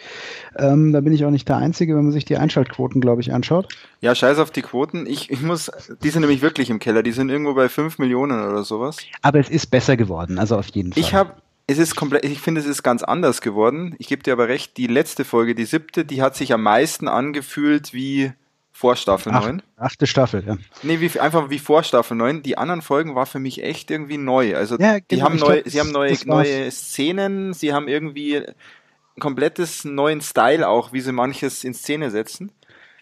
[0.57, 3.33] Ähm, da bin ich auch nicht der Einzige, wenn man sich die Einschaltquoten, glaube ich,
[3.33, 3.67] anschaut.
[4.01, 5.05] Ja, scheiß auf die Quoten.
[5.07, 5.71] Ich, ich muss,
[6.03, 7.03] die sind nämlich wirklich im Keller.
[7.03, 8.97] Die sind irgendwo bei 5 Millionen oder sowas.
[9.21, 11.01] Aber es ist besser geworden, also auf jeden Fall.
[11.01, 11.33] Ich habe,
[11.65, 13.95] es ist komplett, ich finde, es ist ganz anders geworden.
[13.99, 17.07] Ich gebe dir aber recht, die letzte Folge, die siebte, die hat sich am meisten
[17.07, 18.31] angefühlt wie
[18.77, 19.63] vor Staffel Ach, 9.
[19.75, 20.55] Achte Staffel, ja.
[20.83, 22.43] Nee, wie, einfach wie vor Staffel 9.
[22.43, 24.55] Die anderen Folgen war für mich echt irgendwie neu.
[24.55, 28.37] Also ja, die genau, haben neu, glaub, sie haben neue, neue Szenen, sie haben irgendwie
[28.37, 28.53] ein
[29.19, 32.51] komplettes neuen Style auch, wie sie manches in Szene setzen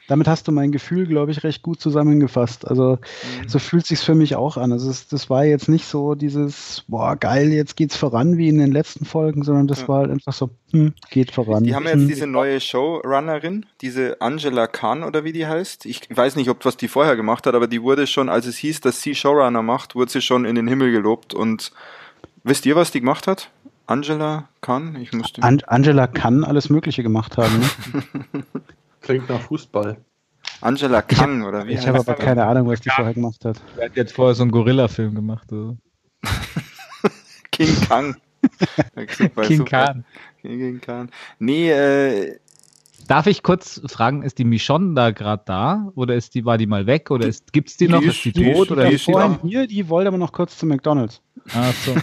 [0.08, 2.68] damit hast du mein Gefühl, glaube ich, recht gut zusammengefasst.
[2.68, 3.00] Also
[3.42, 3.50] mhm.
[3.50, 4.72] so fühlt sich's für mich auch an.
[4.72, 8.58] Also es, das war jetzt nicht so dieses, boah, geil, jetzt geht's voran wie in
[8.60, 9.88] den letzten Folgen, sondern das ja.
[9.88, 11.64] war halt einfach so, hm, geht voran.
[11.64, 12.08] Die haben jetzt hm.
[12.08, 15.86] diese neue Showrunnerin, diese Angela Khan oder wie die heißt.
[15.86, 18.58] Ich weiß nicht, ob was die vorher gemacht hat, aber die wurde schon, als es
[18.58, 21.34] hieß, dass sie Showrunner macht, wurde sie schon in den Himmel gelobt.
[21.34, 21.72] Und
[22.44, 23.50] wisst ihr, was die gemacht hat?
[23.88, 24.98] Angela Khan?
[25.00, 25.44] Ich musste.
[25.44, 27.60] An Angela kann alles Mögliche gemacht haben.
[27.60, 28.44] Ne?
[29.06, 29.98] Klingt nach Fußball.
[30.62, 31.74] Angela Kang, oder wie?
[31.74, 33.62] Ich habe aber keine Ahnung, was die vorher gemacht hat.
[33.78, 35.52] Er hat jetzt vorher so einen Gorilla-Film gemacht.
[35.52, 35.78] Oder?
[37.52, 38.16] King Kang.
[39.48, 40.06] King Khan.
[40.42, 41.10] King Khan.
[41.40, 42.40] Nee, äh,
[43.08, 45.92] Darf ich kurz fragen, ist die Michonne da gerade da?
[45.96, 47.12] Oder ist die, war die mal weg?
[47.12, 48.02] Oder gibt es die, die noch?
[48.02, 48.72] Ist, ist die, tot?
[48.72, 51.22] Oder die ist vorhin hier, die wollte aber noch kurz zu McDonalds.
[51.54, 51.96] Ach so.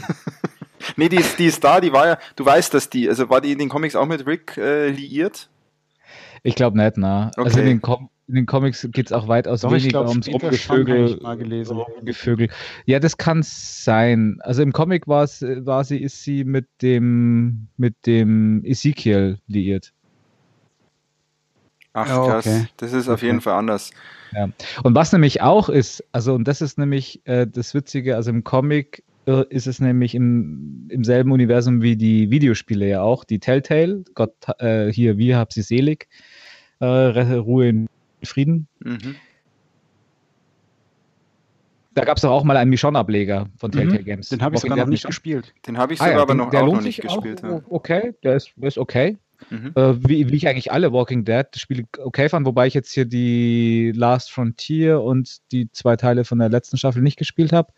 [0.97, 3.41] nee, die ist, die ist da, die war ja, du weißt, dass die, also war
[3.41, 5.49] die in den Comics auch mit Rick äh, liiert?
[6.43, 7.31] Ich glaube nicht, na.
[7.37, 7.45] Okay.
[7.45, 10.29] Also in den, Com in den Comics geht es auch weitaus Doch, weniger glaub, ums
[10.29, 11.21] Rumgevögel.
[11.23, 12.49] Rumgevögel.
[12.87, 14.39] Ja, das kann sein.
[14.41, 19.93] Also im Comic war sie, ist sie mit dem, mit dem Ezekiel liiert.
[21.93, 22.47] Ach, oh, krass.
[22.47, 22.67] Okay.
[22.79, 23.91] Das ist auf jeden Fall anders.
[24.33, 24.49] Ja.
[24.83, 28.45] Und was nämlich auch ist, also, und das ist nämlich äh, das Witzige, also im
[28.45, 33.41] Comic äh, ist es nämlich im, im selben Universum wie die Videospiele ja auch, die
[33.41, 36.09] Telltale, Gott, äh, hier, wie hab sie selig,
[36.83, 37.89] äh, Ruhe in
[38.25, 38.67] Frieden.
[38.81, 39.17] Mhm.
[41.95, 43.75] Da gab es doch auch mal einen Michonne-Ableger von mhm.
[43.75, 44.05] Telltale mhm.
[44.05, 44.29] Games.
[44.31, 45.53] Den habe ich sogar noch nicht gespielt.
[45.67, 47.45] Den habe ich sogar ah, ja, aber noch, auch noch nicht gespielt.
[47.45, 49.19] Auch, okay, der ist, der ist okay.
[49.51, 49.73] Mhm.
[49.75, 53.05] Äh, wie, wie, ich eigentlich alle Walking Dead Spiele okay fand, wobei ich jetzt hier
[53.05, 57.73] die Last Frontier und die zwei Teile von der letzten Staffel nicht gespielt habe.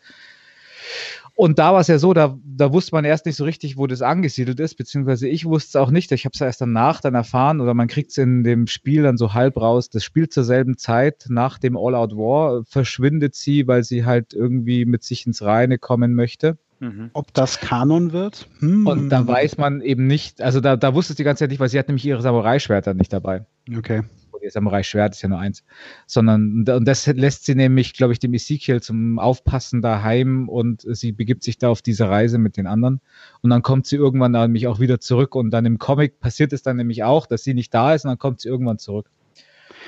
[1.37, 3.87] Und da war es ja so, da, da wusste man erst nicht so richtig, wo
[3.87, 6.13] das angesiedelt ist, beziehungsweise ich wusste es auch nicht.
[6.13, 9.17] Ich habe es erst danach dann erfahren oder man kriegt es in dem Spiel dann
[9.17, 9.89] so halb raus.
[9.89, 14.85] Das spielt zur selben Zeit nach dem All-Out War, verschwindet sie, weil sie halt irgendwie
[14.85, 16.57] mit sich ins Reine kommen möchte.
[16.79, 17.09] Mhm.
[17.11, 18.47] Ob das Kanon wird?
[18.59, 18.87] Hm.
[18.87, 21.59] Und da weiß man eben nicht, also da, da wusste es die ganze Zeit nicht,
[21.59, 23.45] weil sie hat nämlich ihre Samurai-Schwerter nicht dabei.
[23.77, 24.03] Okay
[24.45, 25.63] ihr Samurai-Schwert ist ja nur eins,
[26.07, 31.11] sondern und das lässt sie nämlich, glaube ich, dem Ezekiel zum Aufpassen daheim und sie
[31.11, 33.01] begibt sich da auf diese Reise mit den anderen
[33.41, 36.61] und dann kommt sie irgendwann nämlich auch wieder zurück und dann im Comic passiert es
[36.61, 39.09] dann nämlich auch, dass sie nicht da ist und dann kommt sie irgendwann zurück.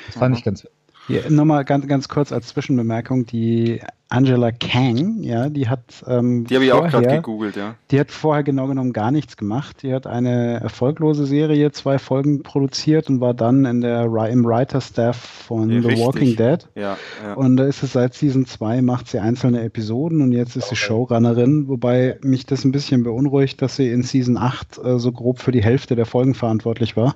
[0.07, 0.39] Das fand Aha.
[0.39, 0.67] ich ganz
[1.07, 6.55] ja, Nochmal ganz, ganz kurz als Zwischenbemerkung, die Angela Kang, ja, die hat ähm, Die
[6.55, 7.75] habe ich auch gerade gegoogelt, ja.
[7.91, 9.83] Die hat vorher genau genommen gar nichts gemacht.
[9.83, 15.17] Die hat eine erfolglose Serie, zwei Folgen produziert und war dann in der, im Writer-Staff
[15.17, 16.05] von ja, The richtig.
[16.05, 16.67] Walking Dead.
[16.75, 17.33] Ja, ja.
[17.33, 20.75] Und da ist es seit Season 2, macht sie einzelne Episoden und jetzt ist okay.
[20.75, 25.11] sie Showrunnerin, wobei mich das ein bisschen beunruhigt, dass sie in Season 8 äh, so
[25.11, 27.15] grob für die Hälfte der Folgen verantwortlich war.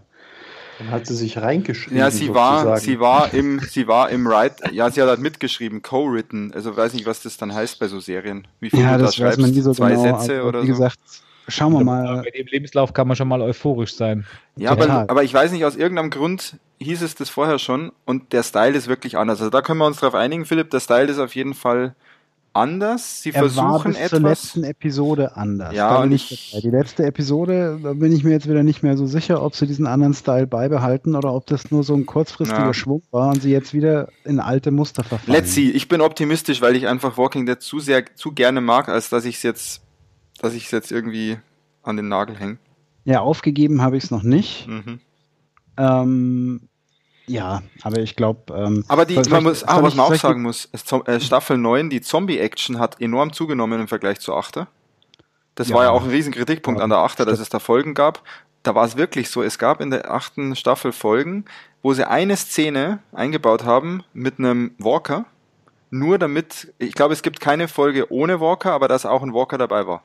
[0.81, 1.99] Dann hat sie sich reingeschrieben.
[1.99, 2.69] Ja, sie sozusagen.
[2.69, 6.53] war, sie war im, sie war im Write, ja, sie hat halt mitgeschrieben, co-written.
[6.55, 8.47] Also weiß nicht, was das dann heißt bei so Serien.
[8.59, 10.67] Wie viel ja, du das da schreibst, man nie so zwei genau, Sätze oder wie
[10.67, 10.73] so.
[10.73, 10.97] gesagt,
[11.47, 12.23] schauen wir mal.
[12.23, 14.25] Bei dem Lebenslauf kann man schon mal euphorisch sein.
[14.55, 18.33] Ja, aber, aber ich weiß nicht, aus irgendeinem Grund hieß es das vorher schon und
[18.33, 19.39] der Style ist wirklich anders.
[19.39, 21.95] Also da können wir uns drauf einigen, Philipp, der Style ist auf jeden Fall
[22.53, 23.21] anders.
[23.21, 24.09] Sie er versuchen etwas.
[24.09, 25.73] zur letzten Episode anders.
[25.73, 29.05] Ja, und ich, die letzte Episode, da bin ich mir jetzt wieder nicht mehr so
[29.05, 32.73] sicher, ob sie diesen anderen Style beibehalten oder ob das nur so ein kurzfristiger ja.
[32.73, 35.37] Schwung war und sie jetzt wieder in alte Muster verfallen.
[35.37, 35.69] Let's see.
[35.69, 39.25] Ich bin optimistisch, weil ich einfach Walking Dead zu sehr, zu gerne mag, als dass
[39.25, 39.81] ich es jetzt,
[40.39, 41.37] dass ich es jetzt irgendwie
[41.83, 42.57] an den Nagel hänge.
[43.05, 44.67] Ja, aufgegeben habe ich es noch nicht.
[44.67, 44.99] Mhm.
[45.77, 46.69] Ähm,
[47.27, 48.53] ja, aber ich glaube.
[48.53, 50.69] Ähm, aber die, man muss, ah, was man auch sagen muss,
[51.05, 54.65] äh, Staffel 9, die Zombie-Action hat enorm zugenommen im Vergleich zu 8.
[55.55, 55.75] Das ja.
[55.75, 58.21] war ja auch ein riesen Kritikpunkt ja, an der 8, dass es da Folgen gab.
[58.63, 61.45] Da war es wirklich so, es gab in der achten Staffel Folgen,
[61.81, 65.25] wo sie eine Szene eingebaut haben mit einem Walker,
[65.89, 69.57] nur damit, ich glaube, es gibt keine Folge ohne Walker, aber dass auch ein Walker
[69.57, 70.03] dabei war.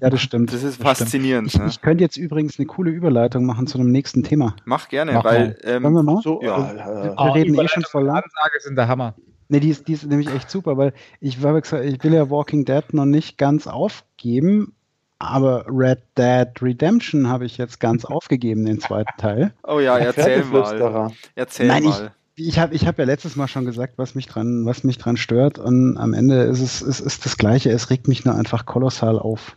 [0.00, 0.52] Ja, das stimmt.
[0.52, 1.48] Das ist das faszinierend.
[1.48, 1.66] Ich, ne?
[1.68, 4.56] ich, könnte jetzt übrigens eine coole Überleitung machen zu einem nächsten Thema.
[4.64, 5.58] Mach gerne, Mach weil.
[5.64, 6.20] Ähm, wir mal?
[6.22, 8.16] So, ja, wir, wir reden eh schon voll lang.
[8.16, 9.14] Ansage sind der Hammer.
[9.48, 12.64] Nee, die ist, die ist nämlich echt super, weil ich, war, ich will ja Walking
[12.64, 14.74] Dead noch nicht ganz aufgeben,
[15.18, 19.52] aber Red Dead Redemption habe ich jetzt ganz aufgegeben, den zweiten Teil.
[19.64, 21.12] Oh ja, erzähl mal.
[21.34, 22.12] Erzähl Nein, mal.
[22.36, 24.98] Ich, ich habe ich hab ja letztes Mal schon gesagt, was mich dran, was mich
[24.98, 25.58] dran stört.
[25.58, 27.70] Und am Ende ist es ist, ist das Gleiche.
[27.70, 29.56] Es regt mich nur einfach kolossal auf.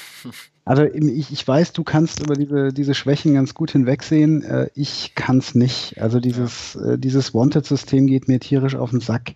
[0.63, 4.43] Also ich, ich weiß, du kannst über diese, diese Schwächen ganz gut hinwegsehen.
[4.43, 5.99] Äh, ich kann es nicht.
[5.99, 6.75] Also dieses.
[6.75, 9.33] Äh, dieses Wanted-System geht mir tierisch auf den Sack.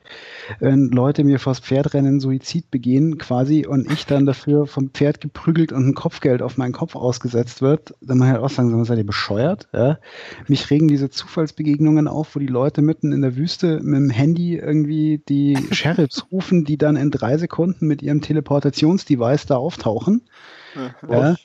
[0.60, 5.20] Wenn Leute mir vors Pferd rennen, Suizid begehen quasi und ich dann dafür vom Pferd
[5.20, 8.86] geprügelt und ein Kopfgeld auf meinen Kopf ausgesetzt wird, dann muss ich halt auch sagen,
[8.86, 9.68] seid ihr bescheuert?
[9.74, 10.00] Ja?
[10.48, 14.58] Mich regen diese Zufallsbegegnungen auf, wo die Leute mitten in der Wüste mit dem Handy
[14.58, 20.22] irgendwie die Sheriffs rufen, die dann in drei Sekunden mit ihrem Teleportationsdevice da auftauchen.
[21.10, 21.36] Ja,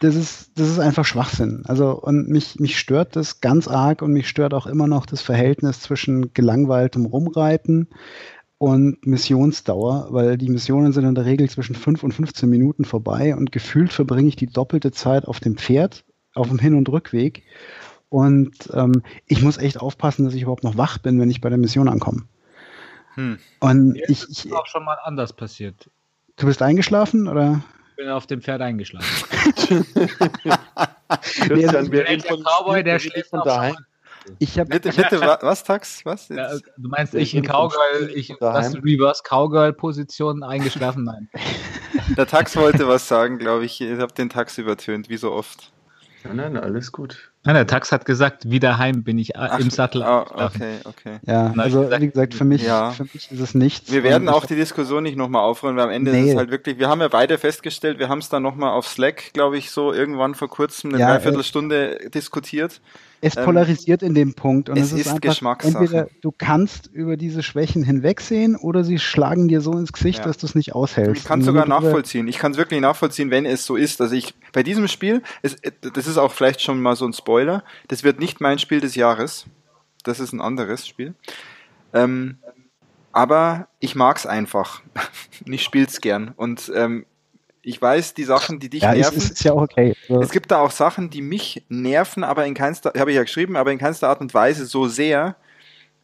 [0.00, 1.64] das ist, das ist einfach Schwachsinn.
[1.66, 5.20] Also, und mich, mich stört das ganz arg und mich stört auch immer noch das
[5.20, 7.88] Verhältnis zwischen gelangweiltem Rumreiten
[8.56, 13.36] und Missionsdauer, weil die Missionen sind in der Regel zwischen 5 und 15 Minuten vorbei
[13.36, 17.42] und gefühlt verbringe ich die doppelte Zeit auf dem Pferd, auf dem Hin- und Rückweg.
[18.08, 21.50] Und ähm, ich muss echt aufpassen, dass ich überhaupt noch wach bin, wenn ich bei
[21.50, 22.22] der Mission ankomme.
[23.14, 23.38] Hm.
[23.60, 25.90] Und Jetzt ich, ich, ist auch schon mal anders passiert.
[26.36, 27.62] Du bist eingeschlafen oder?
[28.00, 29.28] Bin auf dem Pferd eingeschlafen.
[31.08, 33.76] also, wir reden von, Cowboy, der schläft von daheim.
[34.38, 36.04] Ich habe bitte, bitte, was, Tax?
[36.04, 36.28] Was?
[36.28, 41.04] Ja, du meinst, ich in Cowgirl, ich das Reverse Cowgirl-Position eingeschlafen?
[41.04, 41.28] Nein.
[42.16, 43.80] Der Tax wollte was sagen, glaube ich.
[43.80, 45.72] Ich habe den Tax übertönt, wie so oft.
[46.24, 47.29] Nein, nein, alles gut.
[47.42, 50.02] Nein, der Tax hat gesagt, wieder heim bin ich Ach, im Sattel.
[50.06, 51.20] Oh, okay, okay.
[51.26, 52.90] Ja, also gesagt, wie gesagt, für mich, ja.
[52.90, 53.90] für mich ist es nichts.
[53.90, 56.24] Wir werden auch die Diskussion nicht nochmal aufrollen, weil am Ende nee.
[56.24, 58.86] ist es halt wirklich, wir haben ja beide festgestellt, wir haben es dann nochmal auf
[58.86, 62.82] Slack, glaube ich, so irgendwann vor kurzem eine ja, Dreiviertelstunde äh, diskutiert.
[63.20, 65.78] Es ähm, polarisiert in dem Punkt und es, es ist, ist einfach, Geschmackssache.
[65.78, 70.24] Entweder du kannst über diese Schwächen hinwegsehen oder sie schlagen dir so ins Gesicht, ja.
[70.24, 71.22] dass du es nicht aushältst.
[71.22, 72.28] Ich kann es sogar nachvollziehen.
[72.28, 74.00] Ich kann es wirklich nachvollziehen, wenn es so ist.
[74.00, 75.56] Also ich bei diesem Spiel, es,
[75.94, 77.62] das ist auch vielleicht schon mal so ein Spoiler.
[77.88, 79.46] Das wird nicht mein Spiel des Jahres.
[80.02, 81.14] Das ist ein anderes Spiel.
[81.92, 82.38] Ähm,
[83.12, 84.82] aber ich mag es einfach.
[85.44, 86.32] ich spiele es gern.
[86.36, 87.04] Und ähm,
[87.62, 89.18] ich weiß, die Sachen, die dich ja, nerven.
[89.18, 89.94] Ist, ist ja auch okay.
[90.08, 90.20] Ja.
[90.20, 93.56] Es gibt da auch Sachen, die mich nerven, aber in keinster, habe ich ja geschrieben,
[93.56, 95.36] aber in keinster Art und Weise so sehr,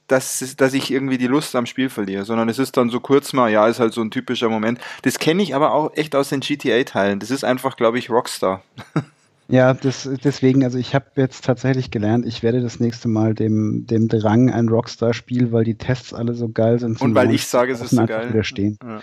[0.07, 3.33] dass, dass ich irgendwie die Lust am Spiel verliere, sondern es ist dann so kurz
[3.33, 4.81] mal, ja, ist halt so ein typischer Moment.
[5.03, 7.19] Das kenne ich aber auch echt aus den GTA-Teilen.
[7.19, 8.63] Das ist einfach, glaube ich, Rockstar.
[9.49, 13.87] Ja, das, deswegen, also ich habe jetzt tatsächlich gelernt, ich werde das nächste Mal dem,
[13.87, 17.01] dem Drang ein Rockstar-Spiel, weil die Tests alle so geil sind.
[17.01, 18.31] Und weil ich sage, es ist so geil.
[18.31, 18.79] Widerstehen.
[18.83, 19.01] Ja.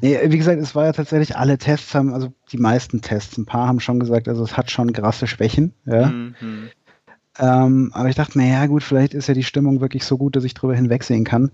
[0.00, 3.46] Nee, wie gesagt, es war ja tatsächlich, alle Tests haben, also die meisten Tests, ein
[3.46, 5.72] paar haben schon gesagt, also es hat schon krasse Schwächen.
[5.86, 6.06] Ja.
[6.06, 6.34] Mhm.
[7.38, 10.34] Ähm, aber ich dachte mir, ja gut, vielleicht ist ja die Stimmung wirklich so gut,
[10.36, 11.52] dass ich drüber hinwegsehen kann.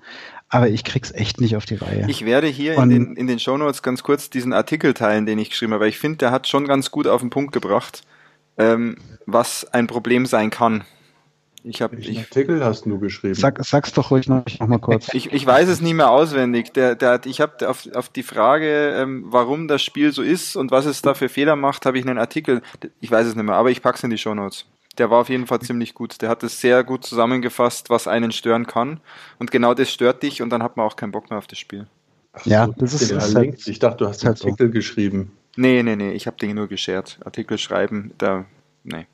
[0.49, 2.07] Aber ich krieg's echt nicht auf die Reihe.
[2.09, 5.51] Ich werde hier in den, in den Shownotes ganz kurz diesen Artikel teilen, den ich
[5.51, 8.03] geschrieben habe, weil ich finde, der hat schon ganz gut auf den Punkt gebracht,
[8.57, 10.85] ähm, was ein Problem sein kann.
[11.69, 13.35] Ich habe ich, Artikel hast du geschrieben.
[13.35, 15.13] Sag, sag's doch ruhig noch, noch mal kurz.
[15.13, 16.73] Ich, ich weiß es nicht mehr auswendig.
[16.75, 20.71] Der, der, ich habe auf, auf die Frage, ähm, warum das Spiel so ist und
[20.71, 22.63] was es da für Fehler macht, habe ich einen Artikel.
[23.01, 24.65] Ich weiß es nicht mehr, aber ich pack's in die Shownotes
[24.99, 26.21] der war auf jeden Fall ziemlich gut.
[26.23, 29.01] Der hat es sehr gut zusammengefasst, was einen stören kann.
[29.39, 31.59] Und genau das stört dich und dann hat man auch keinen Bock mehr auf das
[31.59, 31.87] Spiel.
[32.45, 34.73] ja, das ist, ist halt, Ich dachte, du hast halt Artikel so.
[34.73, 35.33] geschrieben.
[35.57, 37.19] Nee, nee, nee, ich habe Dinge nur geshared.
[37.25, 38.45] Artikel schreiben, da,
[38.85, 39.07] nee,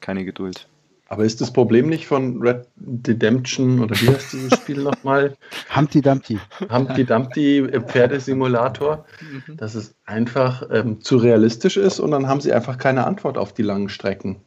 [0.00, 0.66] keine Geduld.
[1.12, 2.66] Aber ist das Problem nicht von Red
[3.06, 5.36] Redemption oder wie heißt dieses Spiel nochmal?
[5.76, 6.38] Humpty Dumpty.
[6.70, 9.58] Humpty Dumpty Pferdesimulator, mhm.
[9.58, 13.52] dass es einfach ähm, zu realistisch ist und dann haben sie einfach keine Antwort auf
[13.52, 14.40] die langen Strecken.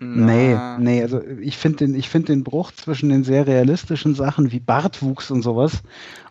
[0.00, 4.60] Nee, nee, also ich finde den, find den Bruch zwischen den sehr realistischen Sachen wie
[4.60, 5.82] Bartwuchs und sowas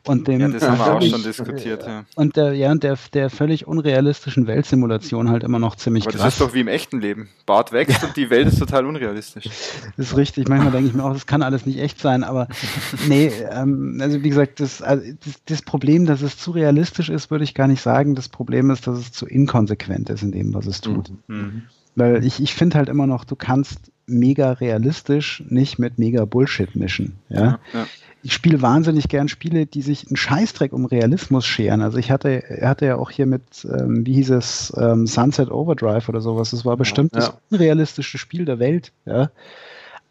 [0.07, 0.39] und dem.
[0.39, 2.05] Ja, das haben wir auch schon diskutiert, ja.
[2.15, 6.21] Und der, ja, und der, der völlig unrealistischen Weltsimulation halt immer noch ziemlich Aber krass.
[6.21, 7.27] Das ist doch wie im echten Leben.
[7.45, 9.45] Bart wächst und die Welt ist total unrealistisch.
[9.97, 10.47] Das ist richtig.
[10.47, 12.47] Manchmal denke ich mir auch, das kann alles nicht echt sein, aber
[13.07, 17.31] nee, ähm, also wie gesagt, das, also das, das Problem, dass es zu realistisch ist,
[17.31, 18.15] würde ich gar nicht sagen.
[18.15, 21.11] Das Problem ist, dass es zu inkonsequent ist in dem, was es tut.
[21.27, 21.63] Mhm.
[21.97, 26.75] Weil ich, ich finde halt immer noch, du kannst mega realistisch nicht mit mega Bullshit
[26.75, 27.15] mischen.
[27.27, 27.39] Ja?
[27.41, 27.87] ja, ja.
[28.21, 31.81] Ich spiele wahnsinnig gern Spiele, die sich einen Scheißdreck um Realismus scheren.
[31.81, 35.49] Also ich hatte, er hatte ja auch hier mit, ähm, wie hieß es, ähm, Sunset
[35.49, 36.51] Overdrive oder sowas.
[36.51, 38.91] Das war bestimmt ja, das unrealistische Spiel der Welt.
[39.05, 39.31] Ja?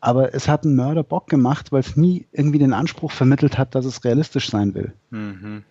[0.01, 3.77] Aber es hat einen Mörder Bock gemacht, weil es nie irgendwie den Anspruch vermittelt hat,
[3.77, 4.93] dass es realistisch sein will.
[5.11, 5.63] Mhm.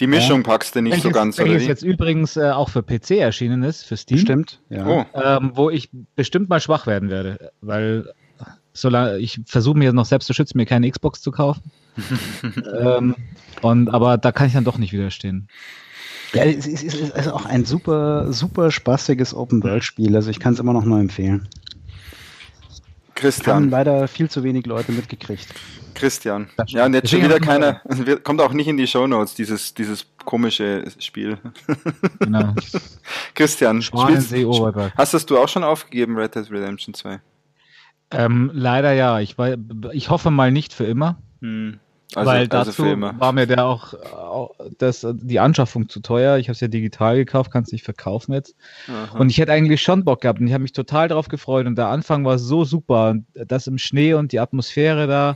[0.00, 0.48] Die Mischung ja.
[0.48, 1.64] packst du nicht welches, so ganz, oder wie?
[1.64, 4.18] jetzt übrigens äh, auch für PC erschienen ist, für Steam.
[4.18, 4.86] Stimmt, ja.
[4.86, 5.04] Oh.
[5.14, 8.12] Ähm, wo ich bestimmt mal schwach werden werde, weil
[8.72, 11.70] solange ich versuche mir noch selbst zu schützen, mir keine Xbox zu kaufen.
[12.80, 13.16] ähm,
[13.62, 15.48] und, aber da kann ich dann doch nicht widerstehen.
[16.32, 20.14] Ja, es ist, es ist auch ein super, super spaßiges Open-World-Spiel.
[20.14, 21.48] Also ich kann es immer noch nur empfehlen.
[23.16, 23.56] Christian.
[23.56, 25.48] Haben leider viel zu wenig Leute mitgekriegt.
[25.94, 26.48] Christian.
[26.66, 27.80] Ja, und jetzt schon wieder keiner,
[28.22, 31.38] kommt auch nicht in die Show Notes, dieses, dieses komische Spiel.
[32.20, 32.54] Genau.
[33.34, 34.34] Christian, spielst,
[34.96, 37.20] hast das du auch schon aufgegeben, Red Dead Redemption 2?
[38.10, 39.18] Ähm, leider ja.
[39.20, 39.56] Ich, war,
[39.92, 41.16] ich hoffe mal nicht für immer.
[41.40, 41.80] Hm.
[42.14, 42.84] Also, weil also dazu
[43.18, 46.38] war mir der auch, auch das, die Anschaffung zu teuer.
[46.38, 48.54] Ich habe es ja digital gekauft, kann es nicht verkaufen jetzt.
[48.86, 49.18] Aha.
[49.18, 51.66] Und ich hätte eigentlich schon Bock gehabt und ich habe mich total darauf gefreut.
[51.66, 53.16] Und der Anfang war so super.
[53.34, 55.34] Das im Schnee und die Atmosphäre da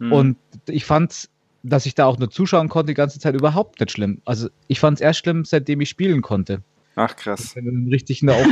[0.00, 0.12] Mhm.
[0.12, 1.28] Und ich fand,
[1.62, 4.20] dass ich da auch nur zuschauen konnte die ganze Zeit überhaupt nicht schlimm.
[4.24, 6.62] Also ich fand es erst schlimm, seitdem ich spielen konnte.
[6.96, 7.54] Ach krass.
[7.54, 8.44] Wenn du richtig in der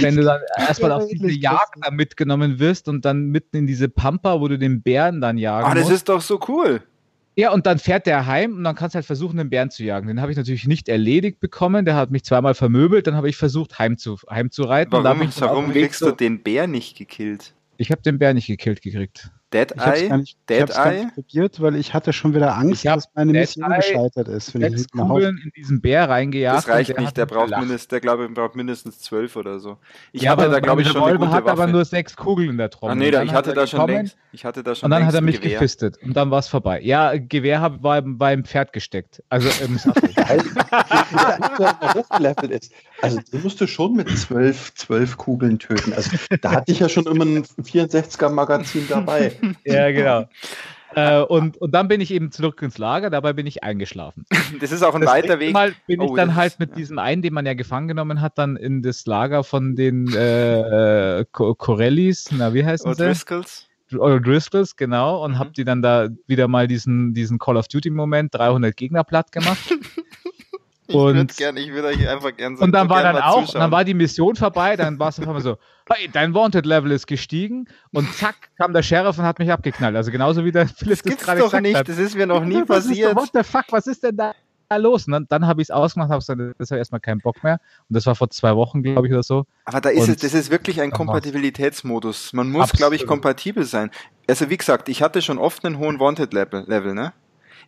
[0.00, 3.88] Wenn du dann erstmal auf diese Jagd da mitgenommen wirst und dann mitten in diese
[3.88, 5.94] Pampa, wo du den Bären dann jagen Ah, das musst.
[5.96, 6.82] ist doch so cool.
[7.36, 9.84] Ja, und dann fährt der heim und dann kannst du halt versuchen, den Bären zu
[9.84, 10.08] jagen.
[10.08, 11.84] Den habe ich natürlich nicht erledigt bekommen.
[11.84, 13.06] Der hat mich zweimal vermöbelt.
[13.06, 14.92] Dann habe ich versucht, heim zu, heimzureiten.
[14.92, 17.54] Warum, warum kriegst du den Bär nicht gekillt?
[17.76, 19.30] Ich habe den Bär nicht gekillt gekriegt.
[19.52, 20.16] Dead ich Eye?
[20.18, 21.04] Nicht, Dead ich Eye?
[21.04, 24.52] Nicht probiert, weil ich hatte schon wieder Angst, dass meine Dead Mission Eye gescheitert ist.
[24.54, 26.58] Wenn sechs ich Kugeln in diesen Bär reingejagt.
[26.58, 29.78] Das reicht nicht, der braucht, mindest, der, glaube ich, braucht mindestens zwölf oder so.
[30.12, 31.62] Ich ja, hatte da, glaube ich, schon eine gute hat Waffe.
[31.62, 32.92] aber nur sechs Kugeln in der Trommel.
[32.92, 35.14] Ah, nee, da, ich hatte da schon längst, ich hatte da schon Und dann hat
[35.14, 35.58] er mich Gewehr.
[35.58, 36.82] gefistet und dann war es vorbei.
[36.82, 39.22] Ja, Gewehr hab, war beim Pferd gesteckt.
[39.30, 39.78] Also im
[42.18, 42.72] Level ist.
[43.00, 45.92] Also du musst du schon mit zwölf, zwölf Kugeln töten.
[45.92, 49.32] Also da hatte ich ja schon immer ein 64er Magazin dabei.
[49.64, 50.28] ja, genau.
[50.94, 54.24] Äh, und, und dann bin ich eben zurück ins Lager, dabei bin ich eingeschlafen.
[54.60, 55.52] Das ist auch ein das weiter Weg.
[55.52, 56.76] Mal bin oh, ich dann halt mit ja.
[56.76, 61.24] diesem einen, den man ja gefangen genommen hat, dann in das Lager von den äh,
[61.30, 63.04] Corellis, na wie heißen sie?
[63.04, 63.68] Driscolls.
[63.92, 65.38] Oder Driscolls, genau, und mhm.
[65.38, 69.30] hab die dann da wieder mal diesen, diesen Call of Duty Moment 300 Gegner platt
[69.30, 69.58] gemacht.
[70.88, 73.60] Ich würde gerne, ich würde euch einfach gerne so Und dann war dann auch, zuschauen.
[73.60, 75.58] dann war die Mission vorbei, dann war es auf einmal so,
[75.90, 79.96] hey, dein Wanted-Level ist gestiegen und zack, kam der Sheriff und hat mich abgeknallt.
[79.96, 81.88] Also genauso wie der Philipp das, das gerade gesagt nicht, hat.
[81.88, 83.14] Das ist mir noch nie passiert.
[83.14, 84.32] What the fuck, was ist denn da?
[84.76, 85.06] los?
[85.06, 87.60] Und dann, dann habe ich es ausgemacht, habe gesagt, das habe erstmal keinen Bock mehr.
[87.88, 89.46] Und das war vor zwei Wochen, glaube ich, oder so.
[89.64, 92.34] Aber da ist und es, das ist wirklich ein Kompatibilitätsmodus.
[92.34, 93.90] Man muss, glaube ich, kompatibel sein.
[94.28, 97.14] Also wie gesagt, ich hatte schon oft einen hohen Wanted-Level, Level, ne?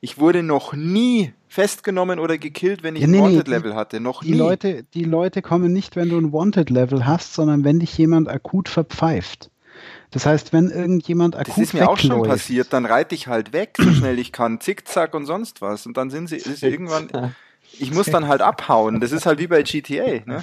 [0.01, 4.01] Ich wurde noch nie festgenommen oder gekillt, wenn ich ja, nee, ein Wanted-Level hatte.
[4.01, 4.39] Noch die nie.
[4.39, 8.69] Leute, die Leute kommen nicht, wenn du ein Wanted-Level hast, sondern wenn dich jemand akut
[8.69, 9.51] verpfeift.
[10.11, 13.53] Das heißt, wenn irgendjemand akut Das ist mir auch schon passiert, dann reite ich halt
[13.53, 15.87] weg, so schnell ich kann, zickzack und sonst was.
[15.87, 17.35] Und dann sind sie ist irgendwann
[17.79, 19.01] ich muss dann halt abhauen.
[19.01, 20.23] Das ist halt wie bei GTA.
[20.27, 20.43] Ne?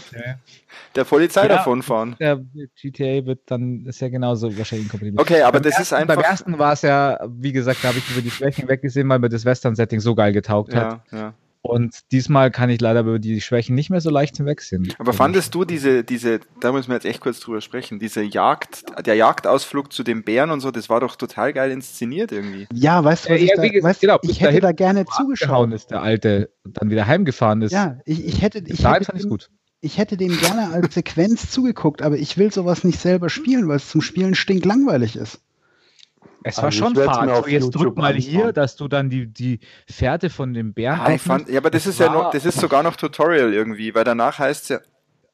[0.96, 2.16] Der Polizei ja, davonfahren.
[2.20, 2.40] Der
[2.82, 5.20] GTA wird dann, ist ja genauso wahrscheinlich inkompatibel.
[5.20, 6.16] Okay, aber beim das ersten, ist einfach.
[6.16, 9.20] Beim ersten war es ja, wie gesagt, da habe ich über die Schwächen weggesehen, weil
[9.20, 11.02] mir das Western-Setting so geil getaugt hat.
[11.12, 11.34] Ja, ja.
[11.68, 14.94] Und diesmal kann ich leider über die Schwächen nicht mehr so leicht hinwegsehen.
[15.00, 18.86] Aber fandest du diese, diese, da müssen wir jetzt echt kurz drüber sprechen, diese Jagd,
[19.06, 22.68] der Jagdausflug zu den Bären und so, das war doch total geil inszeniert irgendwie.
[22.74, 25.72] Ja, weißt du, was ich, da, gesagt, weißt, genau, ich hätte da gerne zugeschaut.
[25.74, 27.72] ist der Alte dann wieder heimgefahren ist.
[27.72, 29.50] Ja, ich, ich hätte, ich hätte, fand den, gut.
[29.82, 33.78] ich hätte dem gerne als Sequenz zugeguckt, aber ich will sowas nicht selber spielen, weil
[33.78, 35.42] es zum Spielen stinklangweilig ist.
[36.48, 37.44] Es war also schon fad.
[37.44, 41.00] So, jetzt drück mal hier, dass du dann die, die Fährte von dem Bären.
[41.00, 43.94] Ah, fand, ja, aber das, das ist ja noch, das ist sogar noch Tutorial irgendwie,
[43.94, 44.80] weil danach heißt es ja,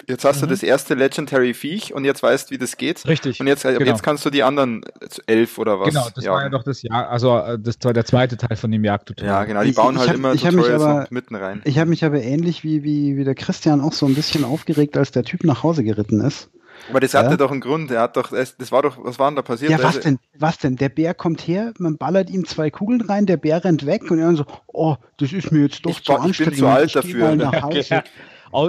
[0.07, 0.41] jetzt hast mhm.
[0.41, 3.05] du das erste Legendary Viech und jetzt weißt, wie das geht.
[3.07, 3.39] Richtig.
[3.39, 3.79] Und jetzt, genau.
[3.79, 4.83] jetzt kannst du die anderen
[5.27, 5.89] elf oder was.
[5.89, 6.35] Genau, das jagen.
[6.35, 9.33] war ja doch das Jahr, also äh, das war der zweite Teil von dem Jagdtutorial.
[9.33, 11.61] Ja, genau, die bauen ich, halt ich hab, immer Tutorials aber, mitten rein.
[11.65, 14.97] Ich habe mich aber ähnlich wie, wie, wie der Christian auch so ein bisschen aufgeregt,
[14.97, 16.49] als der Typ nach Hause geritten ist.
[16.89, 17.37] Aber das hatte ja?
[17.37, 17.91] doch einen Grund.
[17.91, 19.71] Er hat doch, das war doch, was war denn da passiert?
[19.71, 20.19] Ja, was denn?
[20.37, 20.75] Was denn?
[20.75, 24.19] Der Bär kommt her, man ballert ihm zwei Kugeln rein, der Bär rennt weg und
[24.19, 26.39] er dann so, oh, das ist mir jetzt doch ich, zu anstrengend.
[26.39, 27.35] Ich bin zu alt dafür.
[27.35, 28.03] Ne?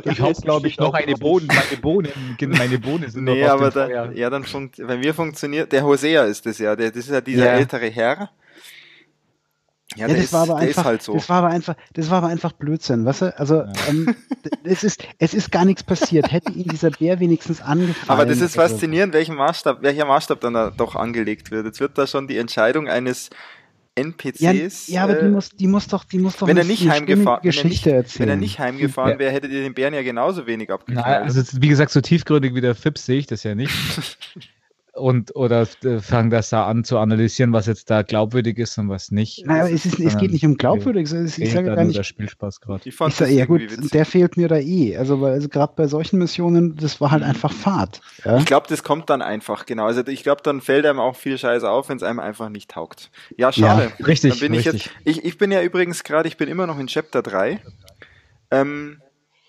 [0.04, 2.10] Ich habe, glaube ich, noch eine Bohnen, meine Bohnen,
[2.40, 6.46] meine Bohnen sind Nee, aber da, ja, dann funkt, bei mir funktioniert, der Hosea ist
[6.46, 7.52] das ja, der, das ist ja dieser ja.
[7.52, 8.30] ältere Herr,
[9.96, 11.14] ja, ja das, ist, war aber einfach, halt so.
[11.14, 13.38] das war aber einfach, das war aber einfach Blödsinn, weißt du?
[13.38, 13.72] Also ja.
[13.88, 14.14] ähm,
[14.64, 16.32] es ist, es ist gar nichts passiert.
[16.32, 17.94] Hätte ihm dieser Bär wenigstens angefallen.
[18.08, 21.66] Aber das ist faszinierend, welchen Maßstab, welcher Maßstab dann da doch angelegt wird.
[21.66, 23.30] Jetzt wird da schon die Entscheidung eines
[23.94, 24.40] NPCs.
[24.40, 26.88] Ja, ja aber äh, die muss, die muss doch, die muss doch wenn er nicht
[26.88, 28.20] heimgefahren, Geschichte wenn er nicht, erzählen.
[28.20, 31.24] Wenn er nicht heimgefahren wäre, hättet ihr den Bären ja genauso wenig abgeknallt.
[31.24, 33.72] also wie gesagt, so tiefgründig wie der Fips sehe ich das ja nicht.
[34.94, 38.88] und oder äh, fangen das da an zu analysieren, was jetzt da glaubwürdig ist und
[38.88, 39.44] was nicht.
[39.46, 41.12] Naja, es, ist, es geht nicht um glaubwürdig.
[41.12, 41.98] Ich, ich sage gar nicht.
[41.98, 42.88] Der Spielspaß gerade.
[42.88, 43.90] Ich fand ich ja gut, witzig.
[43.90, 44.96] der fehlt mir da eh.
[44.96, 47.30] Also, also gerade bei solchen Missionen, das war halt mhm.
[47.30, 48.00] einfach Fahrt.
[48.24, 48.38] Ja?
[48.38, 49.86] Ich glaube, das kommt dann einfach, genau.
[49.86, 52.70] Also ich glaube, dann fällt einem auch viel Scheiße auf, wenn es einem einfach nicht
[52.70, 53.10] taugt.
[53.36, 53.92] Ja, schade.
[53.98, 54.32] Ja, richtig.
[54.32, 54.74] Dann bin richtig.
[54.74, 57.60] Ich, jetzt, ich, ich bin ja übrigens gerade, ich bin immer noch in Chapter 3.
[58.50, 59.00] Ähm,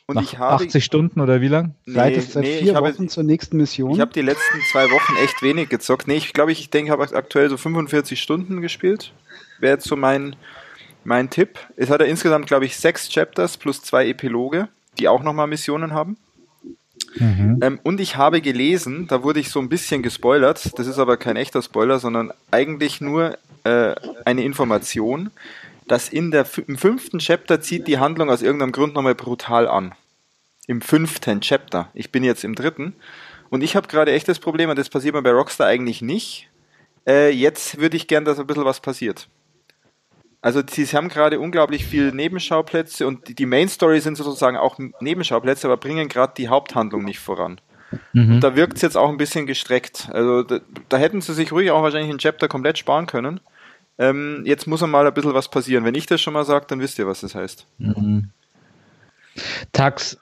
[0.07, 1.73] und Nach ich habe 80 Stunden oder wie lang?
[1.85, 3.91] Nee, seit, seit nee, vier Wochen habe, zur nächsten Mission.
[3.91, 6.07] Ich habe die letzten zwei Wochen echt wenig gezockt.
[6.07, 9.13] Nee, ich glaube, ich denke, ich habe aktuell so 45 Stunden gespielt.
[9.59, 10.35] Wäre jetzt so mein,
[11.03, 11.57] mein Tipp.
[11.75, 14.67] Es hat ja insgesamt, glaube ich, sechs Chapters plus zwei Epiloge,
[14.99, 16.17] die auch nochmal Missionen haben.
[17.15, 17.59] Mhm.
[17.61, 21.17] Ähm, und ich habe gelesen, da wurde ich so ein bisschen gespoilert, das ist aber
[21.17, 23.95] kein echter Spoiler, sondern eigentlich nur äh,
[24.25, 25.31] eine Information,
[25.87, 29.93] dass in der, im fünften Chapter zieht die Handlung aus irgendeinem Grund nochmal brutal an.
[30.67, 31.89] Im fünften Chapter.
[31.93, 32.95] Ich bin jetzt im dritten.
[33.49, 36.49] Und ich habe gerade echt das Problem, und das passiert mir bei Rockstar eigentlich nicht.
[37.07, 39.27] Äh, jetzt würde ich gern, dass ein bisschen was passiert.
[40.41, 45.65] Also sie haben gerade unglaublich viele Nebenschauplätze und die Main Story sind sozusagen auch Nebenschauplätze,
[45.65, 47.59] aber bringen gerade die Haupthandlung nicht voran.
[48.13, 48.35] Mhm.
[48.35, 50.07] Und da wirkt es jetzt auch ein bisschen gestreckt.
[50.11, 50.59] Also da,
[50.89, 53.39] da, hätten sie sich ruhig auch wahrscheinlich ein Chapter komplett sparen können.
[53.97, 55.85] Ähm, jetzt muss mal ein bisschen was passieren.
[55.85, 57.65] Wenn ich das schon mal sage, dann wisst ihr, was das heißt.
[57.77, 58.29] Mhm.
[59.71, 60.17] Tax.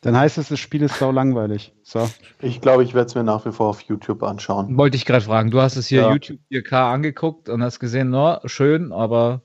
[0.00, 1.72] Dann heißt es, das Spiel ist sau langweilig.
[1.82, 2.08] So.
[2.40, 4.76] Ich glaube, ich werde es mir nach wie vor auf YouTube anschauen.
[4.76, 5.50] Wollte ich gerade fragen.
[5.50, 6.12] Du hast es hier ja.
[6.12, 9.42] YouTube 4K angeguckt und hast gesehen, no, schön, aber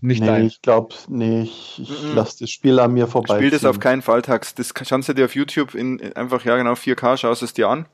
[0.00, 0.46] nicht nee, dein.
[0.46, 2.14] Ich glaube, nee, ich, ich -mm.
[2.14, 3.36] lasse das Spiel an mir vorbei.
[3.36, 4.54] Spiel das auf keinen Fall, Tax.
[4.54, 7.86] Das kannst du dir auf YouTube in, einfach, ja genau, 4K, schaust es dir an.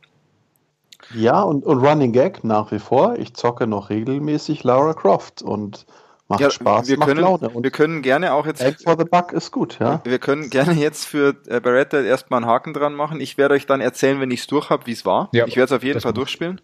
[1.15, 3.17] Ja, und, und Running Gag nach wie vor.
[3.19, 5.87] Ich zocke noch regelmäßig Lara Croft und
[6.29, 7.51] macht ja, Spaß, wir macht können, Laune.
[7.51, 8.63] Und wir können gerne auch jetzt.
[8.63, 10.01] Egg for the Bug ist gut, ja.
[10.05, 13.21] Wir können gerne jetzt für äh, Beretta erstmal einen Haken dran machen.
[13.21, 15.29] Ich werde euch dann erzählen, wenn ich es durch habe, wie es war.
[15.33, 16.61] Ja, ich werde es auf jeden Fall durchspielen.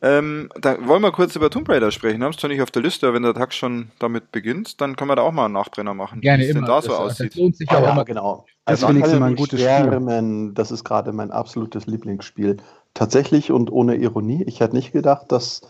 [0.00, 2.20] Ähm, da wollen wir kurz über Tomb Raider sprechen.
[2.20, 4.80] Wir haben es zwar nicht auf der Liste, aber wenn der Tag schon damit beginnt,
[4.80, 6.90] dann können wir da auch mal einen Nachbrenner machen, Gerne wie es denn da so
[6.90, 7.32] das, aussieht.
[7.32, 8.04] Das lohnt sich auch ah, immer.
[8.04, 8.46] Genau.
[8.64, 10.52] Also das finde ich ein gutes Spiel.
[10.54, 12.58] Das ist gerade mein absolutes Lieblingsspiel.
[12.98, 15.60] Tatsächlich und ohne Ironie, ich hätte nicht gedacht, dass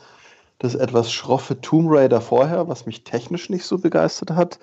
[0.58, 4.58] das etwas schroffe Tomb Raider vorher, was mich technisch nicht so begeistert hat,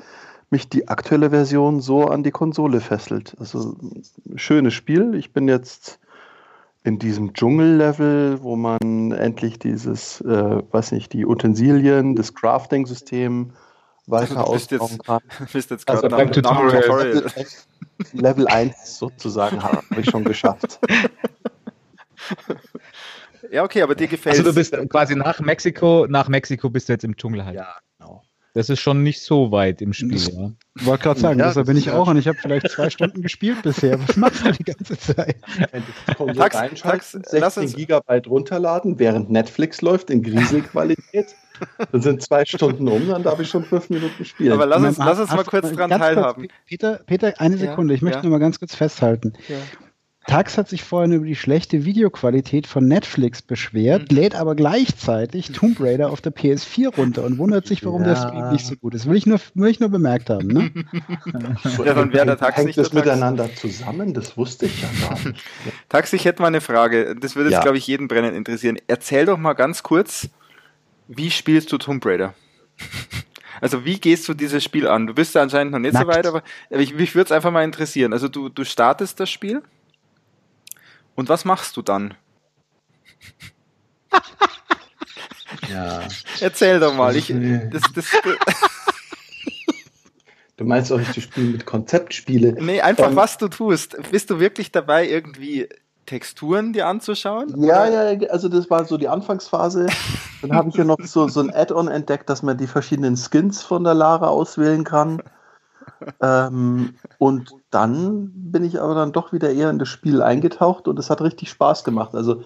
[0.50, 3.36] mich die aktuelle Version so an die Konsole fesselt.
[3.40, 3.76] Also
[4.36, 5.14] schönes Spiel.
[5.14, 6.00] Ich bin jetzt
[6.84, 13.52] in diesem Dschungellevel, wo man endlich dieses, äh, weiß nicht, die Utensilien, das Crafting-System
[14.08, 15.22] weiter ausbauen kann.
[15.54, 17.32] Bist jetzt also also, nach Tutorial.
[18.14, 20.80] Level 1 sozusagen habe ich schon geschafft.
[23.52, 26.94] Ja, okay, aber dir gefällt Also du bist quasi nach Mexiko, nach Mexiko bist du
[26.94, 27.56] jetzt im Dschungel halt.
[27.56, 28.24] Ja, genau.
[28.54, 30.52] Das ist schon nicht so weit im Spiel, ja.
[30.76, 33.22] Ich wollte gerade sagen, ja, deshalb bin ich auch und ich habe vielleicht zwei Stunden
[33.22, 34.00] gespielt bisher.
[34.08, 35.36] Was machst du die ganze Zeit?
[36.38, 41.36] Tax, Tax, 16 Gigabyte runterladen, während Netflix läuft in Grieselqualität.
[41.92, 44.52] Dann sind zwei Stunden um, dann darf ich schon fünf Minuten spielen.
[44.52, 46.44] Aber lass uns, lass uns mal kurz dran teilhaben.
[46.44, 48.24] Kurz, Peter, Peter, eine Sekunde, ja, ich möchte ja.
[48.24, 49.32] nur mal ganz kurz festhalten.
[49.48, 49.56] Ja.
[50.28, 54.18] Tax hat sich vorhin über die schlechte Videoqualität von Netflix beschwert, mhm.
[54.18, 58.08] lädt aber gleichzeitig Tomb Raider auf der PS4 runter und wundert sich, warum ja.
[58.08, 59.08] der Stream nicht so gut ist.
[59.08, 60.48] Will ich nur, will ich nur bemerkt haben.
[60.48, 60.72] Ne?
[61.86, 64.16] ja, dann wäre der Tax Hängt nicht das miteinander zusammen?
[64.16, 65.44] Das wusste ich ja gar nicht.
[65.90, 67.16] Tax, ich hätte mal eine Frage.
[67.16, 67.62] Das würde jetzt, ja.
[67.62, 68.78] glaube ich, jeden brennend interessieren.
[68.88, 70.30] Erzähl doch mal ganz kurz,
[71.08, 72.34] wie spielst du Tomb Raider?
[73.62, 75.08] Also wie gehst du dieses Spiel an?
[75.08, 76.06] Du bist ja anscheinend noch nicht Nackt.
[76.06, 78.12] so weit, aber mich, mich würde es einfach mal interessieren.
[78.12, 79.62] Also du, du startest das Spiel
[81.16, 82.14] und was machst du dann?
[85.70, 86.02] ja.
[86.40, 87.16] Erzähl doch mal.
[87.16, 88.06] Ich, das, das,
[90.58, 92.54] du meinst auch nicht, du spielst mit Konzeptspiele?
[92.60, 93.98] Nee, einfach ähm, was du tust.
[94.12, 95.70] Bist du wirklich dabei, irgendwie
[96.06, 97.50] Texturen dir anzuschauen?
[97.64, 98.14] Ja, oder?
[98.14, 99.88] ja, also das war so die Anfangsphase.
[100.42, 103.64] Dann habe ich ja noch so, so ein Add-on entdeckt, dass man die verschiedenen Skins
[103.64, 105.22] von der Lara auswählen kann.
[106.22, 110.98] ähm, und dann bin ich aber dann doch wieder eher in das Spiel eingetaucht und
[110.98, 112.16] es hat richtig Spaß gemacht.
[112.16, 112.44] Also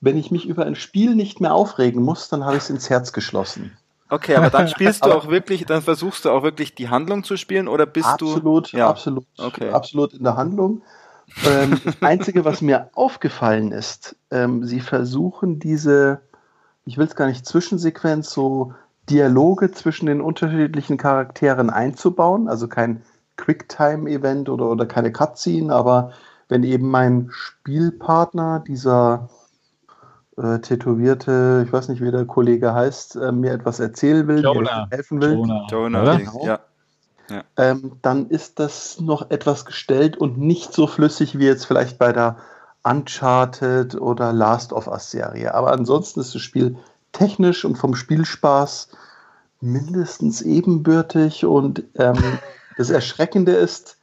[0.00, 2.90] wenn ich mich über ein Spiel nicht mehr aufregen muss, dann habe ich es ins
[2.90, 3.76] Herz geschlossen.
[4.10, 7.36] Okay, aber dann spielst du auch wirklich, dann versuchst du auch wirklich die Handlung zu
[7.36, 8.76] spielen oder bist absolut, du.
[8.76, 8.88] Ja.
[8.88, 9.70] Absolut, okay.
[9.70, 10.82] absolut in der Handlung.
[11.46, 16.20] ähm, das Einzige, was mir aufgefallen ist, ähm, sie versuchen diese,
[16.84, 18.74] ich will es gar nicht Zwischensequenz, so
[19.08, 23.02] Dialoge zwischen den unterschiedlichen Charakteren einzubauen, also kein
[23.36, 26.12] Quicktime-Event oder, oder keine Cutscene, aber
[26.48, 29.28] wenn eben mein Spielpartner, dieser
[30.36, 34.86] äh, tätowierte, ich weiß nicht, wie der Kollege heißt, äh, mir etwas erzählen will, Jonah.
[34.90, 36.46] mir helfen will, Jonah, Jonah genau.
[36.46, 36.60] ja.
[37.30, 37.42] Ja.
[37.56, 42.12] Ähm, dann ist das noch etwas gestellt und nicht so flüssig wie jetzt vielleicht bei
[42.12, 42.36] der
[42.82, 45.54] Uncharted oder Last of Us Serie.
[45.54, 46.76] Aber ansonsten ist das Spiel
[47.12, 48.88] technisch und vom Spielspaß
[49.60, 52.16] mindestens ebenbürtig und ähm,
[52.76, 53.98] das Erschreckende ist,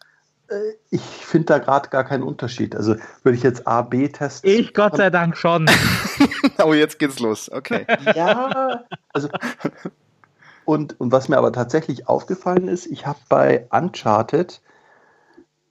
[0.50, 2.76] äh, ich finde da gerade gar keinen Unterschied.
[2.76, 4.50] Also würde ich jetzt A, B testen.
[4.50, 5.70] Ich Gott sei Dank schon.
[6.64, 7.52] oh, jetzt geht's los.
[7.52, 7.86] Okay.
[8.16, 9.30] Ja, also
[10.66, 14.62] und, und was mir aber tatsächlich aufgefallen ist, ich habe bei Uncharted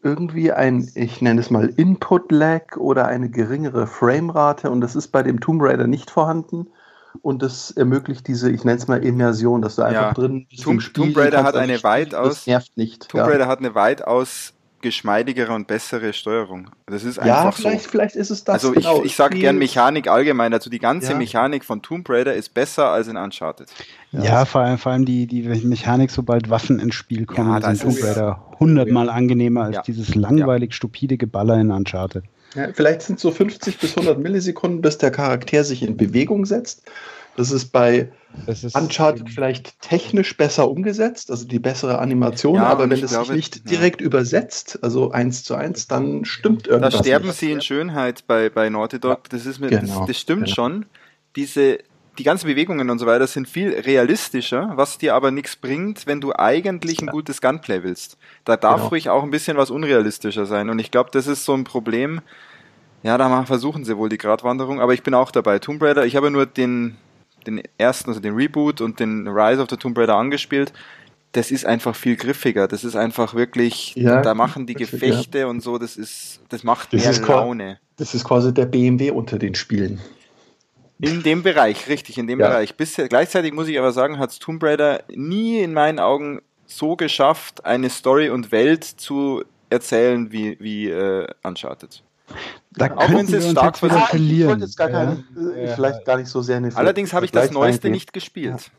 [0.02, 5.22] irgendwie ein, ich nenne es mal Input-Lag oder eine geringere Framerate und das ist bei
[5.22, 6.68] dem Tomb Raider nicht vorhanden
[7.22, 10.12] und das ermöglicht diese, ich nenne es mal Immersion, dass du einfach ja.
[10.12, 10.62] drin bist.
[10.62, 13.08] Tomb, Tomb Raider hat eine weitaus, das nervt nicht.
[13.08, 16.70] Tomb Raider hat eine weitaus geschmeidigere und bessere Steuerung.
[16.86, 17.88] Das ist einfach ja, vielleicht, so.
[17.90, 18.54] vielleicht ist es das.
[18.54, 19.00] Also genau.
[19.00, 20.52] ich, ich sage gern Mechanik allgemein.
[20.54, 21.18] Also die ganze ja.
[21.18, 23.68] Mechanik von Tomb Raider ist besser als in Uncharted.
[24.12, 27.74] Ja, ja vor, allem, vor allem die, die Mechanik, sobald Waffen ins Spiel kommen, ja,
[27.74, 32.24] sind Tomb Raider hundertmal angenehmer als dieses langweilig stupide Geballer in Uncharted.
[32.54, 36.82] Ja, vielleicht sind so 50 bis 100 Millisekunden, bis der Charakter sich in Bewegung setzt.
[37.36, 38.10] Das ist bei
[38.46, 43.10] das ist Uncharted vielleicht technisch besser umgesetzt, also die bessere Animation, ja, aber wenn es
[43.10, 46.94] sich nicht direkt übersetzt, also eins zu eins, dann stimmt irgendwas.
[46.94, 47.38] Da sterben nicht.
[47.38, 49.28] sie in Schönheit bei, bei Naughty Dog.
[49.30, 50.00] Das, ist mir, genau.
[50.00, 50.54] das, das stimmt genau.
[50.54, 50.86] schon.
[51.36, 51.78] Diese,
[52.18, 56.20] die ganzen Bewegungen und so weiter sind viel realistischer, was dir aber nichts bringt, wenn
[56.20, 58.18] du eigentlich ein gutes Gunplay willst.
[58.44, 58.88] Da darf genau.
[58.88, 60.70] ruhig auch ein bisschen was unrealistischer sein.
[60.70, 62.20] Und ich glaube, das ist so ein Problem.
[63.02, 65.58] Ja, da versuchen sie wohl die Gratwanderung, aber ich bin auch dabei.
[65.58, 66.96] Tomb Raider, ich habe nur den,
[67.46, 70.72] den ersten, also den Reboot und den Rise of the Tomb Raider angespielt.
[71.32, 72.66] Das ist einfach viel griffiger.
[72.66, 75.46] Das ist einfach wirklich, ja, da machen die Gefechte ja.
[75.46, 77.78] und so, das ist, das macht das mehr Laune.
[77.96, 80.00] Das ist quasi der BMW unter den Spielen.
[81.00, 82.48] In dem Bereich, richtig, in dem ja.
[82.48, 82.76] Bereich.
[82.76, 87.64] Bisher, gleichzeitig muss ich aber sagen, hat Tomb Raider nie in meinen Augen so geschafft,
[87.64, 92.02] eine Story und Welt zu erzählen wie, wie äh, Uncharted.
[92.72, 94.12] Da auch wenn sie es stark verlieren.
[94.30, 95.24] Ich wollte jetzt gar keine,
[95.56, 95.74] ja.
[95.74, 98.70] vielleicht gar nicht so sehr eine Allerdings habe ich das Neueste nicht gespielt.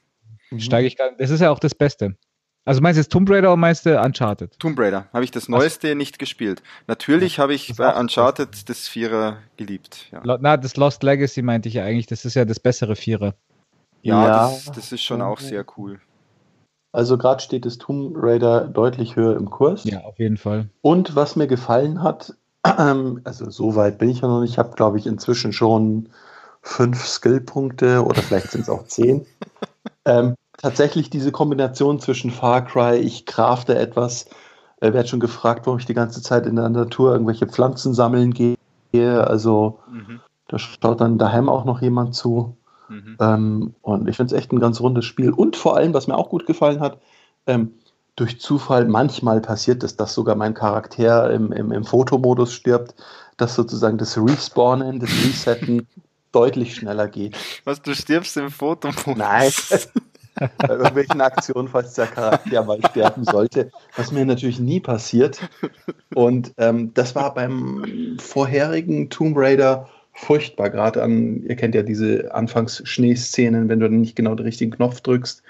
[0.52, 0.60] Ja.
[0.60, 2.16] Steige ich gar, das ist ja auch das Beste.
[2.64, 4.58] Also meinst du jetzt Tomb Raider oder meinst du Uncharted?
[4.60, 5.96] Tomb Raider habe ich das Neueste Was?
[5.96, 6.62] nicht gespielt.
[6.88, 10.08] Natürlich habe ich bei Uncharted das Vierer geliebt.
[10.12, 10.38] Ja.
[10.40, 12.06] Na, das Lost Legacy meinte ich ja eigentlich.
[12.06, 13.34] Das ist ja das bessere Vierer.
[14.04, 14.50] Ja, ja.
[14.50, 16.00] Das, das, ist schon auch sehr cool.
[16.92, 19.84] Also gerade steht das Tomb Raider deutlich höher im Kurs.
[19.86, 20.70] Ja, auf jeden Fall.
[20.82, 24.52] Und was mir gefallen hat, also so weit bin ich ja noch nicht.
[24.52, 26.10] Ich habe, glaube ich, inzwischen schon
[26.62, 29.26] fünf Skillpunkte oder vielleicht sind es auch zehn.
[30.06, 34.28] ähm, tatsächlich diese Kombination zwischen Far Cry, ich crafte etwas,
[34.80, 38.34] äh, werde schon gefragt, warum ich die ganze Zeit in der Natur irgendwelche Pflanzen sammeln
[38.34, 38.58] gehe.
[38.94, 40.20] Also mhm.
[40.48, 42.58] da schaut dann daheim auch noch jemand zu.
[42.90, 43.18] Mhm.
[43.20, 45.32] Ähm, und ich finde es echt ein ganz rundes Spiel.
[45.32, 47.00] Und vor allem, was mir auch gut gefallen hat,
[47.48, 47.74] ähm,
[48.16, 52.94] durch Zufall manchmal passiert es, dass sogar mein Charakter im, im, im Fotomodus stirbt,
[53.38, 55.88] dass sozusagen das Respawnen, das Resetten
[56.32, 57.36] deutlich schneller geht.
[57.64, 59.16] Was, du stirbst im Fotomodus?
[59.16, 59.52] Nein.
[60.58, 65.40] Bei irgendwelchen Aktionen, falls der Charakter mal sterben sollte, was mir natürlich nie passiert.
[66.14, 72.34] Und ähm, das war beim vorherigen Tomb Raider furchtbar, gerade an, ihr kennt ja diese
[72.34, 75.42] Anfangs-Schneeszenen, wenn du dann nicht genau den richtigen Knopf drückst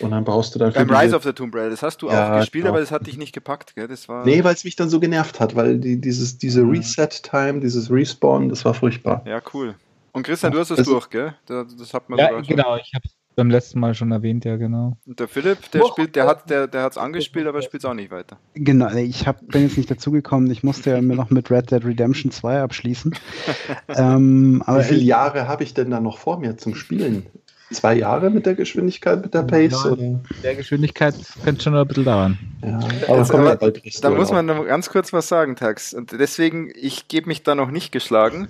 [0.00, 2.34] und dann brauchst du dann Beim Rise of the Tomb Raider, das hast du ja,
[2.34, 2.74] auch gespielt, genau.
[2.74, 3.88] aber das hat dich nicht gepackt, gell?
[3.88, 7.60] Das war nee, weil es mich dann so genervt hat, weil die, dieses, diese Reset-Time,
[7.60, 9.22] dieses Respawn, das war furchtbar.
[9.26, 9.74] Ja, cool.
[10.12, 11.34] Und Christian, du hast es also, durch, gell?
[11.46, 14.56] Das, das hat man ja, genau, ich habe es beim letzten Mal schon erwähnt, ja,
[14.56, 14.96] genau.
[15.06, 15.88] Und der Philipp, der oh.
[15.88, 18.36] spielt, der hat der, der hat's angespielt, aber spielt es auch nicht weiter.
[18.54, 21.84] Genau, ich hab, bin jetzt nicht dazugekommen, ich musste ja mir noch mit Red Dead
[21.84, 23.14] Redemption 2 abschließen.
[23.96, 27.26] ähm, Wie viele Jahre habe ich denn da noch vor mir zum Spielen?
[27.70, 29.84] zwei Jahre mit der Geschwindigkeit, mit der Pace?
[29.84, 30.20] Ja, oder?
[30.42, 31.14] Der Geschwindigkeit
[31.44, 32.38] könnte schon ein bisschen dauern.
[32.62, 35.92] Ja, aber Jetzt, aber, da muss man noch ganz kurz was sagen, Tax.
[35.92, 38.48] Und deswegen, ich gebe mich da noch nicht geschlagen.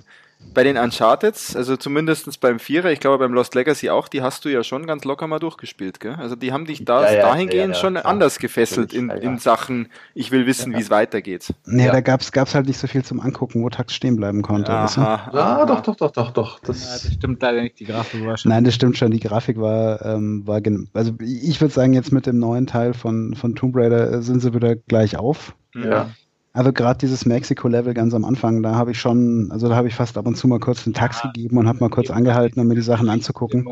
[0.53, 4.45] Bei den Uncharted, also zumindest beim Vierer, ich glaube beim Lost Legacy auch, die hast
[4.45, 6.15] du ja schon ganz locker mal durchgespielt, gell?
[6.15, 8.05] Also die haben dich da ja, ja, dahingehend ja, schon klar.
[8.05, 11.53] anders gefesselt in, in Sachen, ich will wissen, wie es weitergeht.
[11.65, 14.71] Nee, da gab es halt nicht so viel zum Angucken, wo Tax stehen bleiben konnte.
[14.71, 16.59] Aha, ja, doch, doch, doch, doch, doch.
[16.59, 18.49] Das, das, stimmt leider nicht, die Grafik war schon.
[18.49, 20.61] Nein, das stimmt schon, die Grafik war, ähm, war
[20.93, 24.41] also ich würde sagen, jetzt mit dem neuen Teil von, von Tomb Raider äh, sind
[24.41, 25.55] sie wieder gleich auf.
[25.75, 26.09] Ja.
[26.51, 29.93] Also gerade dieses Mexiko-Level ganz am Anfang, da habe ich schon, also da habe ich
[29.93, 32.59] fast ab und zu mal kurz den Tax ja, gegeben und habe mal kurz angehalten,
[32.59, 33.67] um mir die Sachen anzugucken.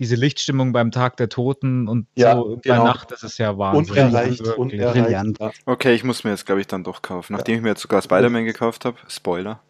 [0.00, 2.82] Diese Lichtstimmung beim Tag der Toten und ja, so genau.
[2.82, 3.94] bei Nacht, das ist ja Wahnsinn.
[3.94, 5.38] Unerreicht, unerreicht.
[5.66, 7.32] Okay, ich muss mir jetzt, glaube ich, dann doch kaufen.
[7.32, 7.56] Nachdem ja.
[7.58, 9.60] ich mir jetzt sogar Spider-Man gekauft habe, Spoiler.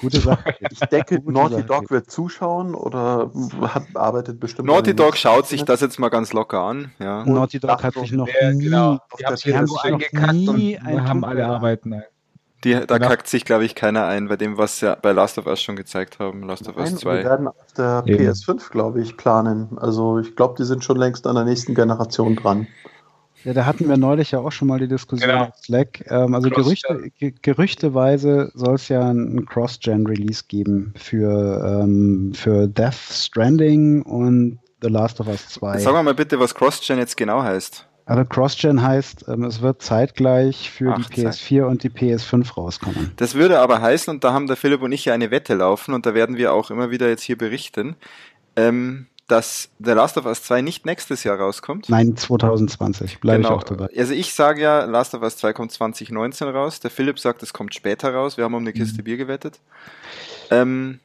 [0.00, 0.54] Gute Sache.
[0.70, 1.64] Ich denke, Gute Naughty Sache.
[1.64, 3.30] Dog wird zuschauen oder
[3.62, 4.68] hat, arbeitet bestimmt.
[4.68, 6.92] Naughty Dog schaut sich das jetzt mal ganz locker an.
[6.98, 7.24] Ja.
[7.24, 8.98] Naughty Dog hat sich noch ja, nie, genau.
[9.18, 12.04] die haben, so eingekackt und haben alle Arbeiten ein.
[12.64, 13.08] Die, da genau.
[13.08, 15.76] kackt sich, glaube ich, keiner ein, bei dem, was ja bei Last of Us schon
[15.76, 16.42] gezeigt haben.
[16.42, 17.18] Last of Us 2.
[17.18, 18.22] Wir werden auf der Eben.
[18.22, 19.78] PS5, glaube ich, planen.
[19.78, 22.66] Also ich glaube, die sind schon längst an der nächsten Generation dran.
[23.44, 25.44] Ja, da hatten wir neulich ja auch schon mal die Diskussion genau.
[25.44, 26.04] auf Slack.
[26.08, 27.10] Ähm, also Gerüchte,
[27.42, 35.20] gerüchteweise soll es ja ein Cross-Gen-Release geben für, ähm, für Death Stranding und The Last
[35.20, 35.78] of Us 2.
[35.78, 37.86] Sag mal bitte, was Cross-Gen jetzt genau heißt.
[38.06, 41.62] Also Cross-Gen heißt, ähm, es wird zeitgleich für Ach, die PS4 Zeit.
[41.62, 43.12] und die PS5 rauskommen.
[43.16, 45.94] Das würde aber heißen, und da haben der Philipp und ich ja eine Wette laufen,
[45.94, 47.94] und da werden wir auch immer wieder jetzt hier berichten,
[48.56, 51.88] ähm, dass The Last of Us 2 nicht nächstes Jahr rauskommt.
[51.88, 53.56] Nein, 2020, bleibe genau.
[53.56, 53.88] ich auch dabei.
[53.96, 56.80] Also ich sage ja, Last of Us 2 kommt 2019 raus.
[56.80, 58.36] Der Philipp sagt, es kommt später raus.
[58.36, 59.04] Wir haben um eine Kiste mhm.
[59.04, 59.60] Bier gewettet.
[60.50, 60.98] Ähm,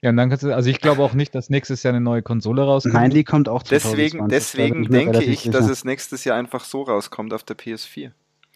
[0.00, 2.22] ja, und dann kannst du, also ich glaube auch nicht, dass nächstes Jahr eine neue
[2.22, 2.94] Konsole rauskommt.
[2.94, 4.28] Nein, die kommt auch 2020.
[4.28, 5.50] Deswegen, deswegen denke ich, sicher.
[5.50, 8.10] dass es nächstes Jahr einfach so rauskommt auf der PS4.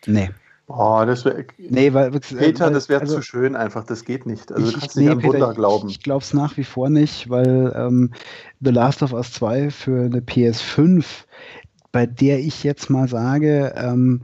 [0.07, 0.31] Nee.
[0.75, 1.45] Oh, das wäre.
[1.59, 4.51] Nee, weil, Peter, das wäre also, zu schön einfach, das geht nicht.
[4.51, 5.89] Also ich, du kannst nicht nee, an Wunder Peter, glauben.
[5.89, 8.11] Ich, ich glaube es nach wie vor nicht, weil ähm,
[8.61, 11.05] The Last of Us 2 für eine PS5,
[11.91, 14.23] bei der ich jetzt mal sage, ähm,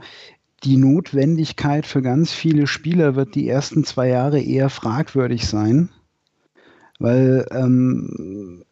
[0.65, 5.91] die Notwendigkeit für ganz viele Spieler wird die ersten zwei Jahre eher fragwürdig sein.
[6.99, 8.65] Weil ähm,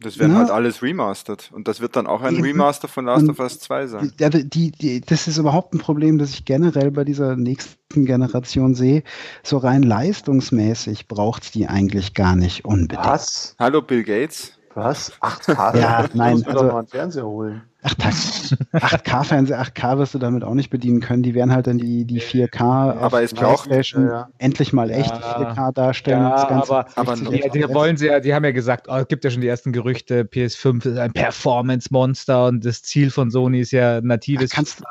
[0.00, 0.38] das werden ja.
[0.40, 1.50] halt alles remastered.
[1.52, 4.12] Und das wird dann auch ein Remaster von Last of Us 2 sein.
[4.18, 9.02] Die, die, das ist überhaupt ein Problem, das ich generell bei dieser nächsten Generation sehe.
[9.42, 13.04] So rein leistungsmäßig braucht es die eigentlich gar nicht unbedingt.
[13.04, 13.56] Was?
[13.58, 14.58] Hallo Bill Gates.
[14.74, 15.12] Was?
[15.20, 15.78] 8K?
[15.78, 16.38] ja, nein.
[16.38, 17.62] Ich also, doch mal einen Fernseher holen.
[17.82, 21.22] Ach, 8K-Fernseher, 8K wirst du damit auch nicht bedienen können.
[21.22, 24.28] Die werden halt dann die, die 4K aber es braucht ja.
[24.38, 25.52] endlich mal echt ja.
[25.52, 26.20] 4K darstellen.
[26.20, 29.24] Ja, aber, aber die, die wollen sie ja, die haben ja gesagt, oh, es gibt
[29.24, 33.72] ja schon die ersten Gerüchte, PS5 ist ein Performance-Monster und das Ziel von Sony ist
[33.72, 34.82] ja natives Ach, kannst,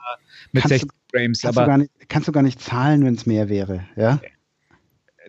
[0.51, 1.41] mit kannst 60 du, Frames.
[1.41, 4.19] Kannst, aber, du nicht, kannst du gar nicht zahlen, wenn es mehr wäre, ja?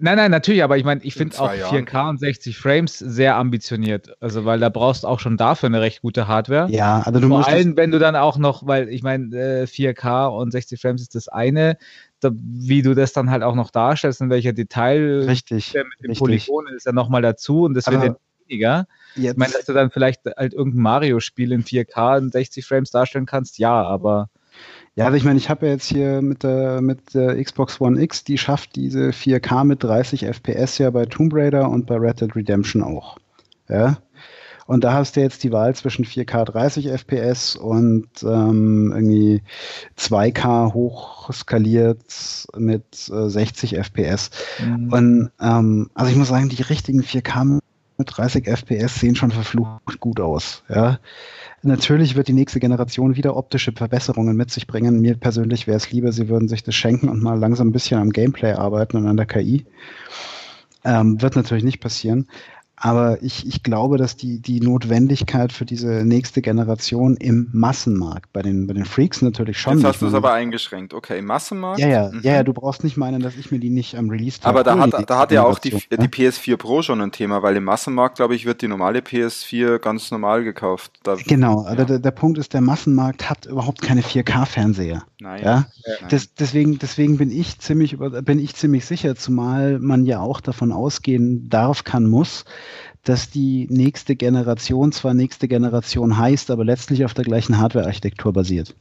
[0.01, 2.09] Nein, nein, natürlich, aber ich meine, ich finde auch 4K Jahren.
[2.11, 4.17] und 60 Frames sehr ambitioniert.
[4.21, 6.71] Also, weil da brauchst du auch schon dafür eine recht gute Hardware.
[6.71, 7.51] Ja, also du Vor musst.
[7.51, 11.03] Vor allem, wenn du dann auch noch, weil ich meine, äh, 4K und 60 Frames
[11.03, 11.77] ist das eine,
[12.21, 16.17] da, wie du das dann halt auch noch darstellst, in welcher Detail richtig, mit dem
[16.17, 18.17] Polygon ist ja nochmal dazu und das aber wird
[18.49, 18.87] weniger.
[19.15, 19.33] Jetzt.
[19.33, 23.27] Ich meine, dass du dann vielleicht halt irgendein Mario-Spiel in 4K und 60 Frames darstellen
[23.27, 24.31] kannst, ja, aber
[24.95, 28.01] ja, also ich meine, ich habe ja jetzt hier mit der, mit der Xbox One
[28.01, 32.21] X, die schafft diese 4K mit 30 FPS ja bei Tomb Raider und bei Red
[32.21, 33.17] Dead Redemption auch.
[33.69, 33.99] Ja.
[34.67, 39.43] Und da hast du jetzt die Wahl zwischen 4K 30 FPS und ähm, irgendwie
[39.99, 42.05] 2K hochskaliert
[42.57, 44.31] mit äh, 60 FPS.
[44.65, 44.93] Mhm.
[44.93, 47.61] Und ähm, also ich muss sagen, die richtigen 4K
[48.03, 50.65] mit 30 FPS sehen schon verflucht gut aus.
[50.69, 50.99] Ja.
[51.63, 55.01] Natürlich wird die nächste Generation wieder optische Verbesserungen mit sich bringen.
[55.01, 58.01] Mir persönlich wäre es lieber, sie würden sich das schenken und mal langsam ein bisschen
[58.01, 59.65] am Gameplay arbeiten und an der KI.
[60.85, 62.27] Ähm, wird natürlich nicht passieren.
[62.85, 68.43] Aber ich, ich glaube, dass die, die Notwendigkeit für diese nächste Generation im Massenmarkt, bei
[68.43, 69.79] den, bei den Freaks natürlich schon.
[69.79, 70.93] Jetzt hast du es aber eingeschränkt.
[70.93, 71.79] Okay, Massenmarkt?
[71.79, 72.23] Ja, ja, mhm.
[72.25, 74.77] ja, ja, du brauchst nicht meinen, dass ich mir die nicht am Release Aber da
[74.77, 75.97] hat, da hat ja auch die, ja?
[75.97, 79.79] die PS4 Pro schon ein Thema, weil im Massenmarkt, glaube ich, wird die normale PS4
[79.79, 80.99] ganz normal gekauft.
[81.05, 81.77] Da, genau, ja.
[81.77, 85.05] der, der Punkt ist, der Massenmarkt hat überhaupt keine 4K-Fernseher.
[85.21, 85.41] Nein.
[85.45, 85.67] Ja?
[86.09, 90.41] Das, deswegen, deswegen bin ich ziemlich über, bin ich ziemlich sicher, zumal man ja auch
[90.41, 92.45] davon ausgehen darf, kann, muss,
[93.05, 98.75] dass die nächste Generation zwar nächste Generation heißt, aber letztlich auf der gleichen Hardware-Architektur basiert.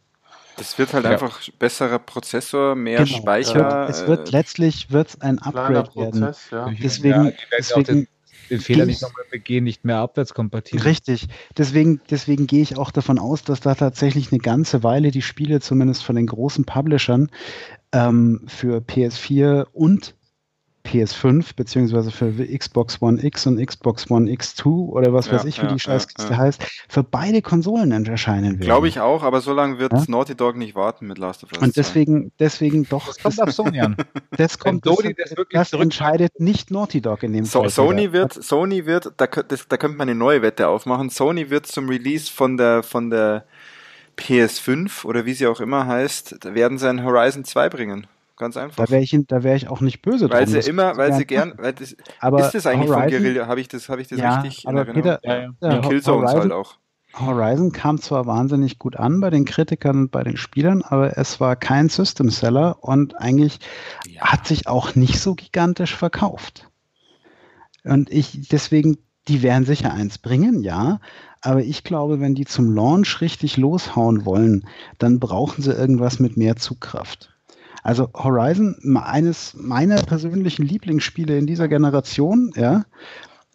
[0.57, 1.11] Das wird halt ja.
[1.11, 3.17] einfach besserer Prozessor, mehr genau.
[3.17, 3.87] Speicher.
[3.89, 6.35] Es wird, es wird äh, letztlich wird's ein Upgrade werden.
[6.51, 6.69] Ja.
[6.81, 8.07] Deswegen, ja, deswegen
[8.51, 10.83] den Fehler nicht nochmal begehen, nicht mehr abwärtskompatibel.
[10.83, 11.27] Richtig.
[11.57, 15.61] Deswegen, deswegen gehe ich auch davon aus, dass da tatsächlich eine ganze Weile die Spiele,
[15.61, 17.29] zumindest von den großen Publishern,
[17.93, 20.15] ähm, für PS4 und
[20.85, 25.61] PS5 beziehungsweise für Xbox One X und Xbox One X2 oder was ja, weiß ich,
[25.61, 28.61] wie ja, die Scheißkiste ja, heißt, für beide Konsolen erscheinen wird.
[28.61, 31.61] Glaube ich auch, aber so lange wird Naughty Dog nicht warten mit Last of Us.
[31.61, 33.07] Und deswegen, deswegen doch.
[33.07, 33.95] Das kommt auf Sony an.
[34.37, 37.69] Das kommt, das, das, das entscheidet nicht Naughty Dog in dem so, Fall.
[37.69, 41.09] Sony wird, Sony wird, da, das, da könnte man eine neue Wette aufmachen.
[41.09, 43.45] Sony wird zum Release von der, von der
[44.17, 48.07] PS5 oder wie sie auch immer heißt, werden sie ein Horizon 2 bringen.
[48.41, 48.83] Ganz einfach.
[48.83, 50.59] Da wäre ich, wär ich auch nicht böse Weil drum.
[50.59, 53.45] sie immer, weil sie gern, weil das, aber ist das eigentlich Horizon, von Guerilla?
[53.45, 55.53] Habe ich das, habe ich das ja, richtig aber in Peter, ja, ja.
[55.61, 56.79] ja Killzones halt auch.
[57.13, 61.39] Horizon kam zwar wahnsinnig gut an bei den Kritikern und bei den Spielern, aber es
[61.39, 63.59] war kein System Seller und eigentlich
[64.07, 64.21] ja.
[64.21, 66.67] hat sich auch nicht so gigantisch verkauft.
[67.83, 70.99] Und ich, deswegen, die werden sicher eins bringen, ja,
[71.41, 74.67] aber ich glaube, wenn die zum Launch richtig loshauen wollen,
[74.97, 77.31] dann brauchen sie irgendwas mit mehr Zugkraft.
[77.83, 82.85] Also Horizon, eines meiner persönlichen Lieblingsspiele in dieser Generation, ja.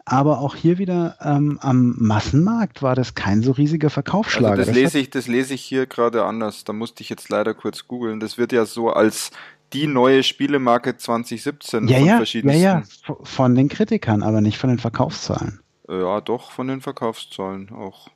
[0.09, 4.51] Aber auch hier wieder ähm, am Massenmarkt war das kein so riesiger Verkaufsschlag.
[4.51, 6.63] Also das, lese ich, das lese ich hier gerade anders.
[6.63, 8.21] Da musste ich jetzt leider kurz googeln.
[8.21, 9.31] Das wird ja so als
[9.73, 12.61] die neue Spielemarke 2017 ja, von ja, verschiedensten.
[12.61, 15.59] Ja, ja, von den Kritikern, aber nicht von den Verkaufszahlen.
[15.89, 18.09] Ja, doch, von den Verkaufszahlen auch.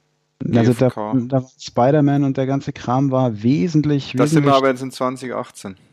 [0.55, 4.13] Also der, der Spider-Man und der ganze Kram war wesentlich.
[4.15, 5.75] Das sind wir aber jetzt in 2018.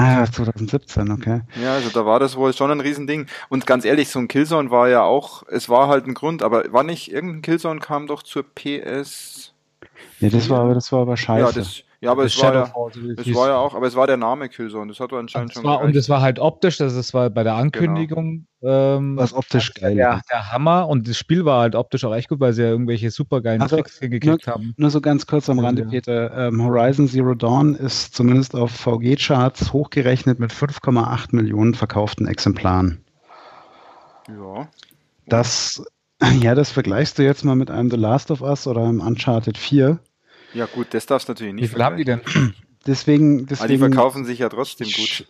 [0.00, 1.40] Ah, 2017, okay.
[1.60, 3.26] Ja, also da war das wohl schon ein Riesending.
[3.48, 6.72] Und ganz ehrlich, so ein Killzone war ja auch, es war halt ein Grund, aber
[6.72, 9.54] war nicht, irgendein Killzone kam doch zur PS.
[10.20, 11.46] Ja, das war, das war aber scheiße.
[11.46, 12.62] Ja, das, ja, aber es war ja,
[13.16, 15.64] es war ja auch, aber es war der Name Killzone, das hat er anscheinend schon
[15.64, 17.62] war, Und es war halt optisch, das ist war bei der genau.
[17.62, 18.46] Ankündigung.
[18.60, 18.96] Genau.
[18.96, 19.96] Ähm, Was optisch geil.
[19.96, 22.68] Ja, der Hammer und das Spiel war halt optisch auch echt gut, weil sie ja
[22.68, 24.74] irgendwelche supergeilen also, Tricks hingekriegt nur, haben.
[24.76, 25.88] Nur so ganz kurz am Rande, ja.
[25.88, 26.48] Peter.
[26.48, 33.04] Ähm, Horizon Zero Dawn ist zumindest auf VG-Charts hochgerechnet mit 5,8 Millionen verkauften Exemplaren.
[34.28, 34.68] Ja.
[35.26, 35.84] Das,
[36.40, 39.58] ja, das vergleichst du jetzt mal mit einem The Last of Us oder einem Uncharted
[39.58, 39.98] 4
[40.54, 41.64] ja, gut, das darfst du natürlich nicht.
[41.64, 42.20] Wie viel haben die denn?
[42.86, 45.26] Deswegen, deswegen, Aber die verkaufen sich ja trotzdem gut.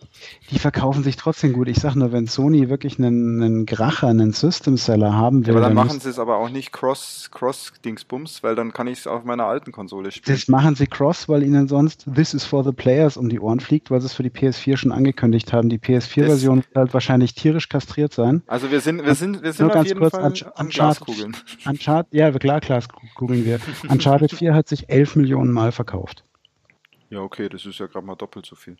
[0.51, 1.67] Die verkaufen sich trotzdem gut.
[1.67, 5.53] Ich sag nur, wenn Sony wirklich einen, einen Gracher, einen System Seller haben will.
[5.53, 8.71] Ja, aber dann, dann machen sie es aber auch nicht Cross, Cross Dingsbums, weil dann
[8.71, 10.35] kann ich es auf meiner alten Konsole spielen.
[10.35, 13.59] Das machen sie Cross, weil ihnen sonst This is for the Players um die Ohren
[13.59, 15.69] fliegt, weil sie es für die PS4 schon angekündigt haben.
[15.69, 18.43] Die PS4-Version wird halt wahrscheinlich tierisch kastriert sein.
[18.47, 21.35] Also wir sind, wir sind, wir sind nur auf jeden kurz, Fall an, an Glaskugeln.
[21.65, 23.59] Uncharted, ja, klar, Glaskugeln wir.
[23.89, 26.23] Uncharted 4 hat sich 11 Millionen Mal verkauft.
[27.09, 28.77] Ja, okay, das ist ja gerade mal doppelt so viel.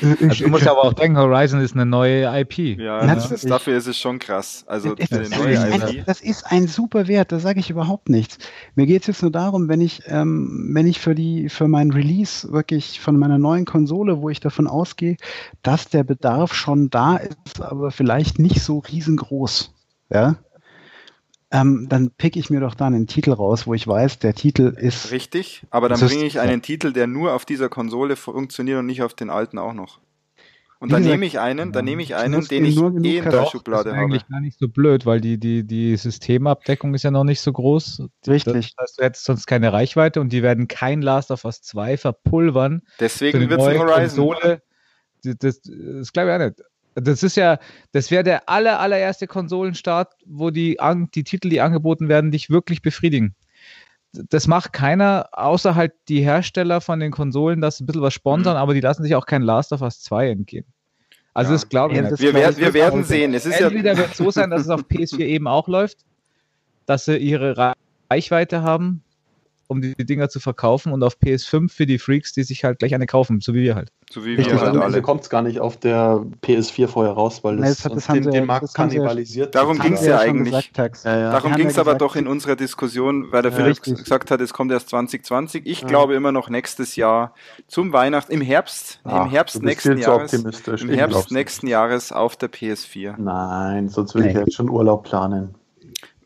[0.00, 2.58] Also du musst aber auch denken, Horizon ist eine neue IP.
[2.78, 4.64] Ja, ja das ist, dafür ist es schon krass.
[4.68, 5.82] Also das, eine neue ist IP.
[5.82, 8.38] Ein, das ist ein super Wert, da sage ich überhaupt nichts.
[8.76, 11.90] Mir geht es jetzt nur darum, wenn ich, ähm, wenn ich für die, für mein
[11.90, 15.16] Release wirklich von meiner neuen Konsole, wo ich davon ausgehe,
[15.62, 19.74] dass der Bedarf schon da ist, aber vielleicht nicht so riesengroß.
[20.12, 20.36] Ja,
[21.50, 24.74] ähm, dann pick ich mir doch da einen Titel raus, wo ich weiß, der Titel
[24.76, 25.10] ist.
[25.10, 29.02] Richtig, aber dann bringe ich einen Titel, der nur auf dieser Konsole funktioniert und nicht
[29.02, 30.00] auf den alten auch noch.
[30.80, 33.90] Und dann nehme ich einen, dann nehme ich einen, den ich eh in der Schublade
[33.90, 34.00] habe.
[34.00, 37.52] eigentlich gar nicht so blöd, weil die, die, die Systemabdeckung ist ja noch nicht so
[37.52, 38.04] groß.
[38.26, 38.74] Richtig.
[38.76, 41.98] Das heißt, du hättest sonst keine Reichweite und die werden kein Last of Us 2
[41.98, 42.80] verpulvern.
[42.98, 44.28] Deswegen wird es ein Horizon.
[44.28, 44.62] Konsole.
[45.22, 46.62] Das, das, das glaube ich auch nicht.
[46.94, 47.58] Das ist ja,
[47.92, 50.78] das wäre der aller, allererste Konsolenstart, wo die,
[51.14, 53.34] die Titel, die angeboten werden, dich wirklich befriedigen.
[54.12, 58.54] Das macht keiner, außer halt die Hersteller von den Konsolen, das ein bisschen was sponsern,
[58.54, 58.60] mhm.
[58.60, 60.66] aber die lassen sich auch kein Last of Us 2 entgehen.
[61.32, 61.54] Also ja.
[61.54, 62.00] das glaube ich.
[62.00, 63.34] Ja, wir, werden, wir werden sehen.
[63.34, 65.98] Es ist Entweder ja wird es so sein, dass es auf PS4 eben auch läuft,
[66.86, 67.74] dass sie ihre
[68.10, 69.04] Reichweite haben,
[69.70, 72.92] um die Dinger zu verkaufen und auf PS5 für die Freaks, die sich halt gleich
[72.92, 73.92] eine kaufen, so wie wir halt.
[74.10, 75.00] So wie wir halt alle.
[75.00, 78.74] kommt es gar nicht auf der PS4 vorher raus, weil das, das, den, den, Markt
[78.74, 79.54] kannibalisiert.
[79.54, 80.72] Darum ging es ja, eigentlich.
[80.76, 81.30] Ja, ja.
[81.30, 84.72] Darum ging es aber doch in unserer Diskussion, weil der Philipp gesagt hat, es kommt
[84.72, 85.64] erst 2020.
[85.64, 87.32] Ich glaube immer noch nächstes Jahr
[87.68, 92.50] zum Weihnachten, im Herbst, Ach, im Herbst nächsten Jahres, im Herbst nächsten Jahres auf der
[92.50, 93.14] PS4.
[93.18, 95.54] Nein, sonst würde ich jetzt schon Urlaub planen.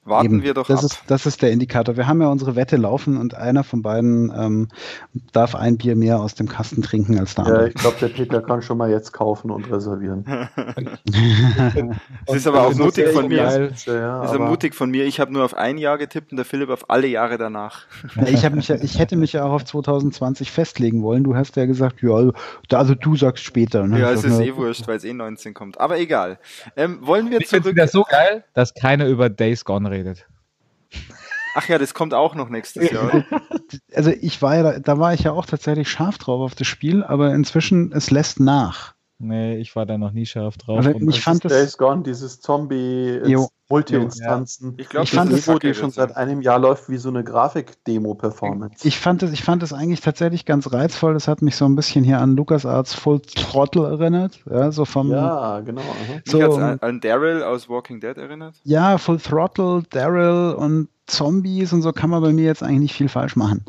[0.05, 0.85] Warten Eben, wir doch das ab.
[0.85, 1.97] Ist, das ist der Indikator.
[1.97, 4.69] Wir haben ja unsere Wette laufen und einer von beiden ähm,
[5.33, 7.63] darf ein Bier mehr aus dem Kasten trinken als der andere.
[7.63, 10.25] Ja, ich glaube, der Peter kann schon mal jetzt kaufen und reservieren.
[12.27, 13.45] das ist aber auch mutig von mir.
[13.45, 13.73] Geil.
[13.87, 15.07] Ja, das ist mutig von mir.
[15.07, 17.87] Ich habe nur auf ein Jahr getippt und der Philipp auf alle Jahre danach.
[18.17, 21.25] Ja, ich, mich, ich hätte mich ja auch auf 2020 festlegen wollen.
[21.25, 22.33] Du hast ja gesagt, ja, also,
[22.73, 23.87] also du sagst später.
[23.87, 24.01] Ne?
[24.01, 25.81] Ja, es ist eh wurscht, weil es eh 19 kommt.
[25.81, 26.39] Aber egal.
[26.77, 27.65] Ähm, wollen wir ich zurück...
[27.67, 30.27] Ich das so geil, dass keiner über Days Gone redet.
[31.55, 33.25] Ach ja, das kommt auch noch nächstes Jahr.
[33.93, 36.67] Also ich war ja, da, da war ich ja auch tatsächlich scharf drauf auf das
[36.67, 38.94] Spiel, aber inzwischen, es lässt nach.
[39.19, 40.79] Nee, ich war da noch nie scharf drauf.
[40.79, 43.21] Also ich fand das Days Gone, dieses Zombie
[43.71, 44.75] Multi-Instanzen.
[44.77, 48.87] Ich glaube, das ist Demo, die schon seit einem Jahr läuft wie so eine Grafik-Demo-Performance.
[48.87, 51.15] Ich fand das, ich fand das eigentlich tatsächlich ganz reizvoll.
[51.15, 54.41] Das hat mich so ein bisschen hier an LucasArts Full Throttle erinnert.
[54.51, 55.11] Ja, so vom.
[55.11, 55.83] Ja, genau.
[56.27, 58.57] So, mich an, an Daryl aus Walking Dead erinnert.
[58.65, 62.95] Ja, Full Throttle, Daryl und Zombies und so kann man bei mir jetzt eigentlich nicht
[62.95, 63.65] viel falsch machen.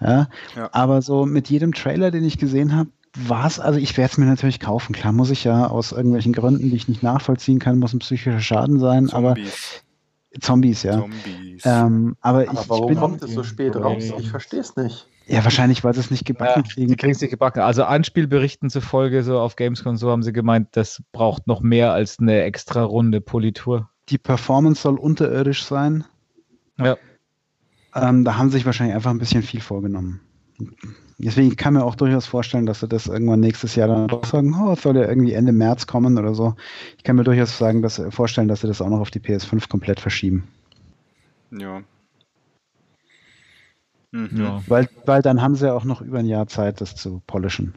[0.00, 0.68] Ja, ja.
[0.72, 2.90] Aber so mit jedem Trailer, den ich gesehen habe,
[3.26, 4.94] war es, also ich werde es mir natürlich kaufen.
[4.94, 8.40] Klar muss ich ja aus irgendwelchen Gründen, die ich nicht nachvollziehen kann, muss ein psychischer
[8.40, 9.14] Schaden sein, Zombies.
[9.14, 9.34] aber
[10.40, 11.00] Zombies, ja.
[11.00, 11.62] Zombies.
[11.64, 14.04] Ähm, aber, aber ich, warum ich bin, kommt es so spät raus?
[14.18, 15.08] Ich verstehe es nicht.
[15.26, 16.88] Ja, wahrscheinlich, weil sie es nicht gebacken ja, kriegen.
[16.88, 17.60] Die kriegen es nicht gebacken.
[17.60, 22.18] Also Anspielberichten zufolge, so auf Gamescom, so haben sie gemeint, das braucht noch mehr als
[22.18, 23.90] eine extra Runde Politur.
[24.08, 26.04] Die Performance soll unterirdisch sein.
[26.78, 26.96] Ja.
[27.94, 30.20] Ähm, da haben sie sich wahrscheinlich einfach ein bisschen viel vorgenommen.
[31.20, 34.54] Deswegen kann mir auch durchaus vorstellen, dass sie das irgendwann nächstes Jahr dann doch sagen,
[34.54, 36.54] oh, es soll ja irgendwie Ende März kommen oder so.
[36.96, 39.68] Ich kann mir durchaus sagen, dass, vorstellen, dass sie das auch noch auf die PS5
[39.68, 40.46] komplett verschieben.
[41.50, 41.82] Ja.
[44.12, 44.30] Mhm.
[44.32, 44.62] ja.
[44.68, 47.74] Weil, weil dann haben sie ja auch noch über ein Jahr Zeit, das zu polischen.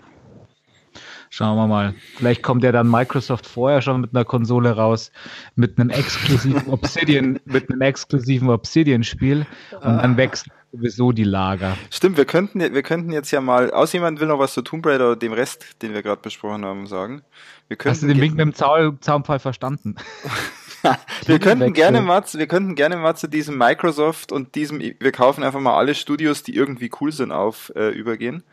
[1.32, 1.96] Schauen wir mal.
[2.18, 5.12] Vielleicht kommt ja dann Microsoft vorher schon mit einer Konsole raus,
[5.56, 11.78] mit einem exklusiven Obsidian, mit einem exklusiven Obsidian-Spiel und dann wächst sowieso die Lager.
[11.90, 14.86] Stimmt, wir könnten, wir könnten jetzt ja mal, außer jemand will noch was zu Tomb
[14.86, 17.22] Raider oder dem Rest, den wir gerade besprochen haben, sagen.
[17.68, 19.96] Wir Hast du den Wink mit dem Zaun, Zaunpfeil verstanden?
[21.26, 25.44] wir könnten gerne mal, wir könnten gerne mal zu diesem Microsoft und diesem, wir kaufen
[25.44, 28.44] einfach mal alle Studios, die irgendwie cool sind, auf äh, übergehen.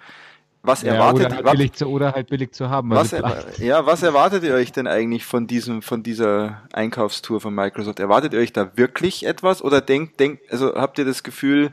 [0.63, 2.91] Was ja, erwartet oder halt, billig zu, oder halt billig zu haben.
[2.91, 7.55] Was er, ja, was erwartet ihr euch denn eigentlich von diesem, von dieser Einkaufstour von
[7.55, 8.01] Microsoft?
[8.01, 11.71] Erwartet ihr euch da wirklich etwas oder denkt, denkt, also habt ihr das Gefühl,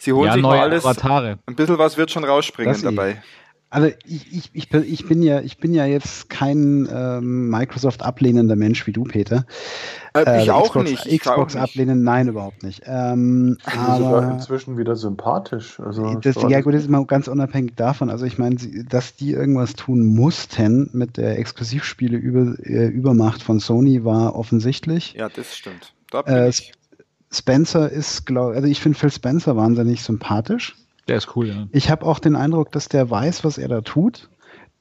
[0.00, 0.84] Sie holen ja, sich mal alles.
[0.84, 1.38] Avatare.
[1.46, 3.10] Ein bisschen was wird schon rausspringen das dabei.
[3.10, 3.18] Ich.
[3.72, 8.56] Also ich, ich, ich, ich, bin ja, ich bin ja jetzt kein ähm, Microsoft ablehnender
[8.56, 9.46] Mensch wie du, Peter.
[10.12, 11.06] Äh, ich äh, auch Xbox, nicht.
[11.06, 12.82] Ich Xbox ablehnen, nein, überhaupt nicht.
[12.84, 15.78] Ähm, aber sogar inzwischen wieder sympathisch.
[15.78, 18.10] Also das, ja gut, das ist mal ganz unabhängig davon.
[18.10, 18.56] Also ich meine,
[18.88, 25.12] dass die irgendwas tun mussten mit der Exklusivspiele über, äh, Übermacht von Sony war offensichtlich.
[25.12, 25.94] Ja, das stimmt.
[26.10, 26.72] Da bin äh, ich
[27.32, 30.76] Spencer ist, glaube also ich finde Phil Spencer wahnsinnig sympathisch.
[31.08, 31.68] Der ist cool, ja.
[31.72, 34.30] Ich habe auch den Eindruck, dass der weiß, was er da tut.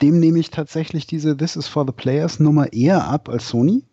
[0.02, 3.84] Dem nehme ich tatsächlich diese This is for the Players Nummer eher ab als Sony.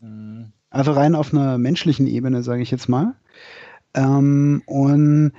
[0.00, 0.52] Mhm.
[0.70, 3.14] Also rein auf einer menschlichen Ebene, sage ich jetzt mal.
[3.94, 5.32] Ähm, und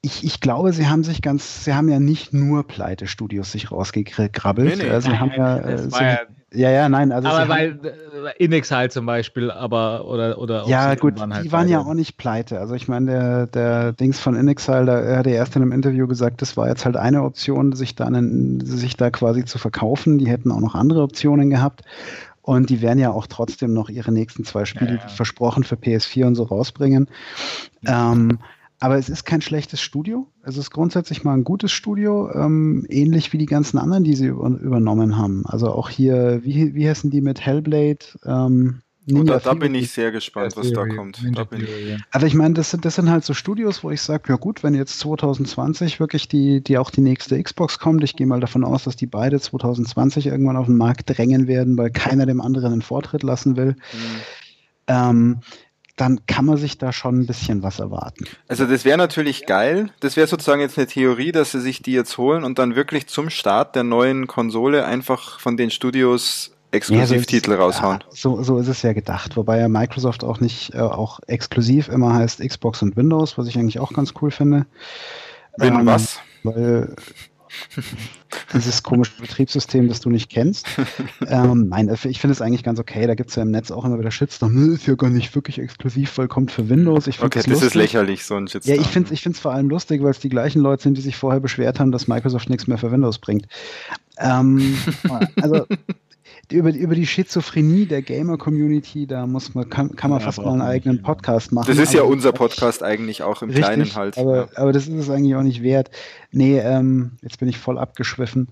[0.00, 4.78] ich, ich glaube, sie haben sich ganz, sie haben ja nicht nur Pleite-Studios sich rausgegrabbelt.
[4.78, 6.20] Nee, nee, sie nein, haben ja, äh, sie, ja,
[6.54, 7.12] ja, ja, nein.
[7.12, 11.44] Also aber weil äh, Inix halt zum Beispiel, aber oder oder ja gut, waren halt
[11.44, 12.58] die waren ja auch nicht pleite.
[12.58, 16.06] Also ich meine, der der Dings von Inixile, da hat er erst in einem Interview
[16.06, 20.18] gesagt, das war jetzt halt eine Option, sich da einen, sich da quasi zu verkaufen.
[20.18, 21.82] Die hätten auch noch andere Optionen gehabt.
[22.42, 25.08] Und die werden ja auch trotzdem noch ihre nächsten zwei Spiele ja, ja.
[25.08, 27.08] versprochen für PS4 und so rausbringen.
[27.86, 28.40] Ähm,
[28.82, 30.26] aber es ist kein schlechtes Studio.
[30.42, 34.26] Es ist grundsätzlich mal ein gutes Studio, ähm, ähnlich wie die ganzen anderen, die sie
[34.26, 35.46] über, übernommen haben.
[35.46, 38.04] Also auch hier, wie, wie heißen die mit Hellblade?
[38.24, 41.22] Ähm, Ninja da, da bin ich sehr gespannt, was da kommt.
[41.32, 41.96] Da ich.
[42.10, 44.64] Also ich meine, das sind, das sind halt so Studios, wo ich sage, ja gut,
[44.64, 48.64] wenn jetzt 2020 wirklich die, die auch die nächste Xbox kommt, ich gehe mal davon
[48.64, 52.72] aus, dass die beide 2020 irgendwann auf den Markt drängen werden, weil keiner dem anderen
[52.72, 53.76] einen Vortritt lassen will.
[53.92, 54.20] Mhm.
[54.88, 55.40] Ähm,
[56.02, 58.24] dann kann man sich da schon ein bisschen was erwarten.
[58.48, 59.90] Also das wäre natürlich geil.
[60.00, 63.06] Das wäre sozusagen jetzt eine Theorie, dass sie sich die jetzt holen und dann wirklich
[63.06, 67.98] zum Start der neuen Konsole einfach von den Studios Exklusivtitel ja, so raushauen.
[68.00, 71.88] Ja, so, so ist es ja gedacht, wobei ja Microsoft auch nicht äh, auch exklusiv
[71.88, 74.66] immer heißt Xbox und Windows, was ich eigentlich auch ganz cool finde.
[75.58, 76.18] Win ähm, was?
[76.42, 76.96] Weil
[78.54, 80.66] dieses komische Betriebssystem, das du nicht kennst.
[81.26, 83.06] ähm, nein, also ich finde es eigentlich ganz okay.
[83.06, 84.74] Da gibt es ja im Netz auch immer wieder Shitstorm.
[84.74, 87.06] Ist ja gar nicht wirklich exklusiv, weil kommt für Windows.
[87.06, 87.68] Ich okay, das lustig.
[87.68, 88.76] ist lächerlich, so ein Shitstorm.
[88.76, 91.02] Ja, ich finde es ich vor allem lustig, weil es die gleichen Leute sind, die
[91.02, 93.46] sich vorher beschwert haben, dass Microsoft nichts mehr für Windows bringt.
[94.18, 94.78] Ähm,
[95.40, 95.66] also
[96.50, 100.52] über, über die Schizophrenie der Gamer-Community, da muss man, kann, kann man ja, fast mal
[100.52, 101.66] einen eigenen Podcast machen.
[101.68, 104.18] Das ist ja unser Podcast eigentlich auch im richtig, Kleinen halt.
[104.18, 104.48] Aber, ja.
[104.56, 105.90] aber das ist es eigentlich auch nicht wert.
[106.30, 108.48] Nee, ähm, jetzt bin ich voll abgeschwiffen.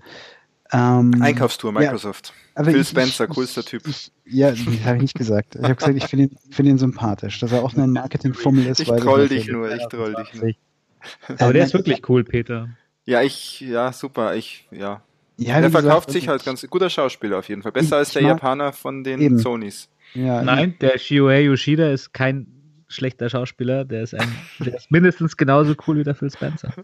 [0.71, 2.33] Ähm, Einkaufstour Microsoft.
[2.57, 3.85] Ja, Phil Spencer, ich, coolster Typ.
[3.87, 5.55] Ich, ja, das habe ich nicht gesagt.
[5.55, 8.67] Ich habe gesagt, ich finde ihn, find ihn sympathisch, dass er auch nur ein Marketingfummel
[8.67, 8.79] ist.
[8.79, 10.53] Ich troll dich nur, ich troll dich nur.
[11.39, 12.69] Aber der ist wirklich cool, Peter.
[13.05, 15.01] Ja, ich, ja, super, ich, ja.
[15.41, 17.71] Ja, der verkauft gesagt, sich halt ganz guter Schauspieler auf jeden Fall.
[17.71, 19.37] Besser als der Japaner von den eben.
[19.37, 19.89] Sonys.
[20.13, 22.47] Ja, Nein, der Shiohei Yoshida ist kein
[22.91, 23.85] schlechter Schauspieler.
[23.85, 24.27] Der ist, ein,
[24.59, 26.73] der ist mindestens genauso cool wie der Phil Spencer.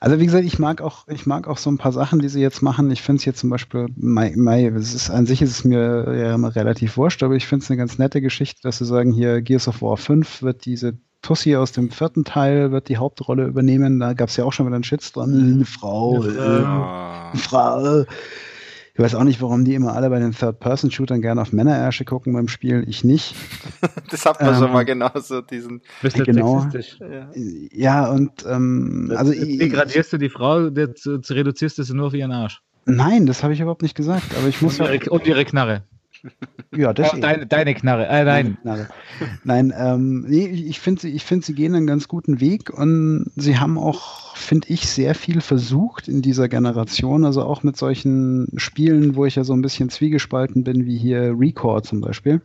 [0.00, 2.40] Also wie gesagt, ich mag auch, ich mag auch so ein paar Sachen, die sie
[2.40, 2.90] jetzt machen.
[2.90, 6.14] Ich finde es jetzt zum Beispiel, Mai, Mai, es ist, an sich ist es mir
[6.16, 9.12] ja immer relativ wurscht, aber ich finde es eine ganz nette Geschichte, dass sie sagen,
[9.12, 13.46] hier Gears of War 5 wird diese Tussi aus dem vierten Teil wird die Hauptrolle
[13.46, 14.00] übernehmen.
[14.00, 15.30] Da gab es ja auch schon wieder einen Shitstorm.
[15.32, 17.32] Eine Frau, ja.
[17.32, 18.04] äh, Frau.
[18.94, 22.32] Ich weiß auch nicht, warum die immer alle bei den Third-Person-Shootern gerne auf Männerärsche gucken
[22.32, 22.84] beim Spiel.
[22.88, 23.34] Ich nicht.
[24.10, 25.80] das hat man ähm, schon mal genauso, diesen.
[26.02, 26.66] Bist du genau.
[26.72, 27.30] Ja.
[27.72, 29.32] ja, und ähm, also.
[29.32, 32.60] Degradierst du die Frau, jetzt, jetzt reduzierst du sie nur auf ihren Arsch.
[32.84, 34.36] Nein, das habe ich überhaupt nicht gesagt.
[34.36, 35.84] Aber ich muss und, ihre, und ihre Knarre.
[36.76, 38.06] Ja, das oh, deine, deine Knarre.
[38.06, 38.58] Äh, nein.
[38.62, 38.88] Knarre.
[39.44, 43.58] Nein, ähm, nee, ich finde, ich find, sie gehen einen ganz guten Weg und sie
[43.58, 47.24] haben auch, finde ich, sehr viel versucht in dieser Generation.
[47.24, 51.34] Also auch mit solchen Spielen, wo ich ja so ein bisschen zwiegespalten bin, wie hier
[51.36, 52.40] Record zum Beispiel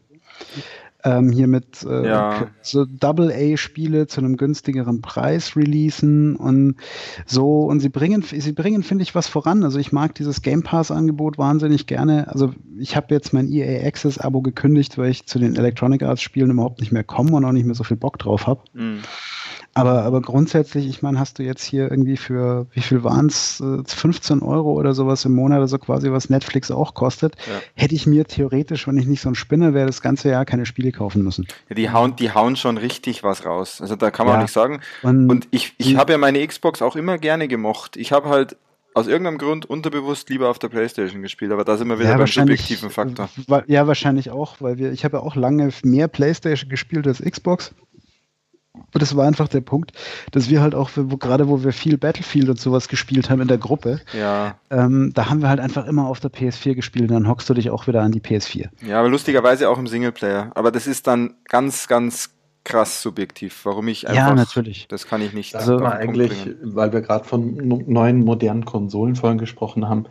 [1.06, 2.48] ähm, hier mit äh, ja.
[2.62, 6.76] so Double-A-Spiele zu einem günstigeren Preis releasen und
[7.26, 9.64] so und sie bringen, sie bringen, finde ich, was voran.
[9.64, 12.28] Also ich mag dieses Game Pass-Angebot wahnsinnig gerne.
[12.28, 16.82] Also ich habe jetzt mein EA Access-Abo gekündigt, weil ich zu den Electronic Arts-Spielen überhaupt
[16.82, 18.62] nicht mehr komme und auch nicht mehr so viel Bock drauf habe.
[18.74, 19.00] Mhm.
[19.78, 23.62] Aber, aber grundsätzlich, ich meine, hast du jetzt hier irgendwie für, wie viel waren es,
[23.86, 27.62] 15 Euro oder sowas im Monat, also quasi was Netflix auch kostet, ja.
[27.76, 30.66] hätte ich mir theoretisch, wenn ich nicht so ein Spinner wäre, das ganze Jahr keine
[30.66, 31.46] Spiele kaufen müssen.
[31.68, 33.82] Ja, die hauen, die hauen schon richtig was raus.
[33.82, 34.40] Also da kann man ja.
[34.40, 34.80] auch nicht sagen.
[35.04, 37.98] Und, Und ich, ich habe ja meine Xbox auch immer gerne gemocht.
[37.98, 38.56] Ich habe halt
[38.96, 42.18] aus irgendeinem Grund unterbewusst lieber auf der Playstation gespielt, aber da sind wir wieder ja,
[42.18, 43.28] beim subjektiven Faktor.
[43.68, 47.76] Ja, wahrscheinlich auch, weil wir, ich habe ja auch lange mehr Playstation gespielt als Xbox.
[48.94, 49.92] Und das war einfach der Punkt,
[50.32, 53.48] dass wir halt auch, wo, gerade wo wir viel Battlefield und sowas gespielt haben in
[53.48, 54.56] der Gruppe, ja.
[54.70, 57.54] ähm, da haben wir halt einfach immer auf der PS4 gespielt und dann hockst du
[57.54, 58.70] dich auch wieder an die PS4.
[58.86, 60.52] Ja, aber lustigerweise auch im Singleplayer.
[60.56, 62.32] Aber das ist dann ganz, ganz
[62.64, 64.30] krass subjektiv, warum ich einfach.
[64.30, 64.88] Ja, natürlich.
[64.90, 65.56] Das kann ich nicht.
[65.56, 70.06] Also eigentlich, weil wir gerade von neuen modernen Konsolen vorhin gesprochen haben,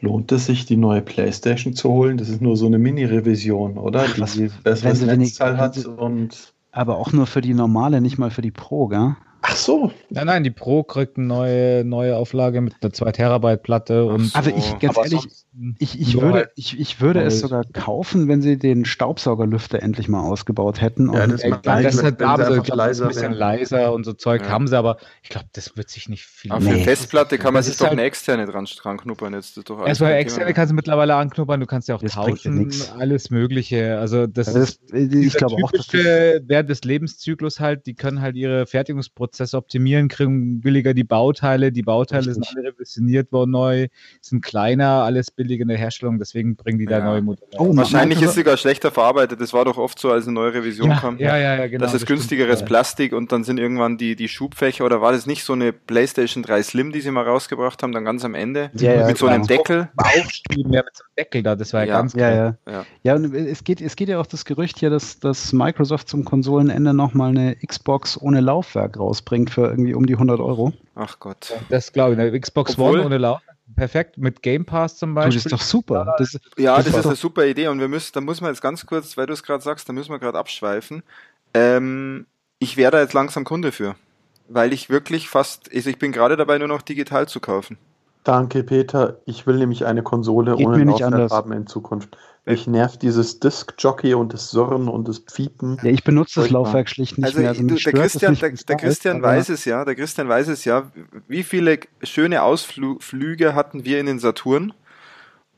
[0.00, 2.16] lohnt es sich, die neue PlayStation zu holen?
[2.16, 4.04] Das ist nur so eine Mini-Revision, oder?
[4.06, 8.50] Die besseres Netzteil hat und aber auch nur für die normale, nicht mal für die
[8.50, 9.16] Pro, gell?
[9.42, 9.92] Ach so.
[10.10, 14.06] Nein, nein, die Pro kriegt eine neue, neue Auflage mit einer 2 Terabyte Platte.
[14.06, 15.43] Und also ich, ganz ehrlich,
[15.78, 20.20] ich, ich würde, ich, ich würde es sogar kaufen, wenn sie den Staubsaugerlüfter endlich mal
[20.20, 21.12] ausgebaut hätten.
[21.12, 23.38] Ja, das, und, äh, das halt haben sie, leiser ein bisschen werden.
[23.38, 24.48] leiser und so Zeug ja.
[24.48, 26.50] haben sie, aber ich glaube, das wird sich nicht viel.
[26.50, 26.82] Aber für nee.
[26.82, 29.56] Festplatte kann man sich doch halt, eine externe dran, dran knuppern jetzt.
[29.56, 32.72] Das doch alles Erstmal externe kannst du mittlerweile anknuppern, du kannst ja auch das tauschen,
[32.98, 33.98] alles Mögliche.
[33.98, 38.20] Also das, also das ist ich glaube auch, das während des Lebenszyklus halt, die können
[38.20, 42.48] halt ihre Fertigungsprozesse optimieren, kriegen billiger die Bauteile, die Bauteile Richtig.
[42.48, 43.86] sind alle revisioniert worden neu,
[44.20, 47.04] sind kleiner, alles billiger billig in der Herstellung, deswegen bringen die da ja.
[47.04, 47.50] neue Modelle.
[47.58, 49.40] Oh, wahrscheinlich ist sogar schlechter verarbeitet.
[49.40, 51.18] Das war doch oft so, als eine neue Revision ja, kam.
[51.18, 51.84] Ja, ja, ja, genau.
[51.84, 55.26] Das ist günstigeres stimmt, Plastik und dann sind irgendwann die, die Schubfächer oder war das
[55.26, 58.70] nicht so eine PlayStation 3 Slim, die sie mal rausgebracht haben, dann ganz am Ende
[58.74, 59.90] ja, mit so einem Deckel.
[59.96, 62.56] Aufspielen mehr mit so einem Deckel da, das war ja, ganz ja, ja.
[62.66, 62.86] ja.
[63.02, 66.24] Ja, und es geht, es geht ja auch das Gerücht hier, dass, dass Microsoft zum
[66.24, 70.72] Konsolenende nochmal eine Xbox ohne Laufwerk rausbringt für irgendwie um die 100 Euro.
[70.94, 71.52] Ach Gott.
[71.68, 75.36] Das glaube ich, eine Xbox Obwohl, One ohne Laufwerk perfekt mit Game Pass zum Beispiel.
[75.36, 76.14] das ist doch super.
[76.18, 78.62] Das, ja, das, das ist eine super Idee und wir müssen, da muss man jetzt
[78.62, 81.02] ganz kurz, weil du es gerade sagst, da müssen wir gerade abschweifen.
[81.52, 82.26] Ähm,
[82.58, 83.96] ich wäre da jetzt langsam Kunde für,
[84.48, 87.78] weil ich wirklich fast, also ich bin gerade dabei, nur noch digital zu kaufen.
[88.24, 89.18] Danke, Peter.
[89.26, 92.16] Ich will nämlich eine Konsole Geht ohne Laufwerk haben in Zukunft.
[92.46, 95.78] Mich nervt dieses Disk-Jockey und das Surren und das Piepen.
[95.82, 97.48] Ja, ich benutze das Laufwerk schlicht nicht also, mehr.
[97.48, 100.90] Also du, der Christian, der, der Christian weiß es ja, der Christian weiß es ja.
[101.26, 104.74] Wie viele schöne Ausflüge hatten wir in den Saturn,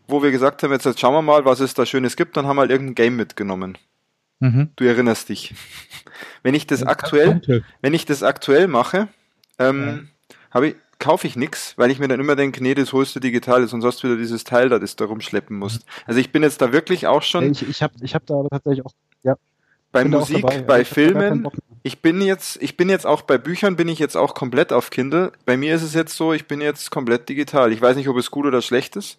[0.07, 2.47] wo wir gesagt haben, jetzt, jetzt schauen wir mal, was es da Schönes gibt, dann
[2.47, 3.79] haben wir halt irgendein Game mitgenommen.
[4.39, 4.71] Mhm.
[4.77, 5.55] Du erinnerst dich.
[6.45, 9.09] Wenn ich das, das aktuell, wenn ich das aktuell mache,
[9.59, 10.37] ähm, ja.
[10.53, 13.21] habe ich, kaufe ich nichts, weil ich mir dann immer denke, nee, das holst du
[13.21, 15.85] digital, ist und sonst wieder dieses Teil da, das du rumschleppen musst.
[16.07, 17.53] Also ich bin jetzt da wirklich auch schon.
[17.53, 18.93] Ich, ich habe ich hab da tatsächlich auch,
[19.23, 19.37] ja.
[19.93, 21.49] Bei Musik, bei ich Filmen,
[21.83, 24.91] ich bin jetzt, ich bin jetzt auch bei Büchern, bin ich jetzt auch komplett auf
[24.91, 25.33] Kindle.
[25.45, 27.73] Bei mir ist es jetzt so, ich bin jetzt komplett digital.
[27.73, 29.17] Ich weiß nicht, ob es gut oder schlecht ist,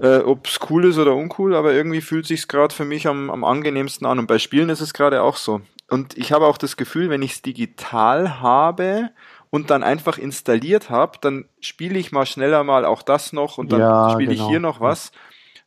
[0.00, 3.30] äh, ob es cool ist oder uncool, aber irgendwie fühlt sich gerade für mich am,
[3.30, 4.18] am angenehmsten an.
[4.18, 5.62] Und bei Spielen ist es gerade auch so.
[5.88, 9.10] Und ich habe auch das Gefühl, wenn ich es digital habe
[9.50, 13.72] und dann einfach installiert habe, dann spiele ich mal schneller mal auch das noch und
[13.72, 14.44] dann ja, spiele genau.
[14.44, 15.12] ich hier noch was.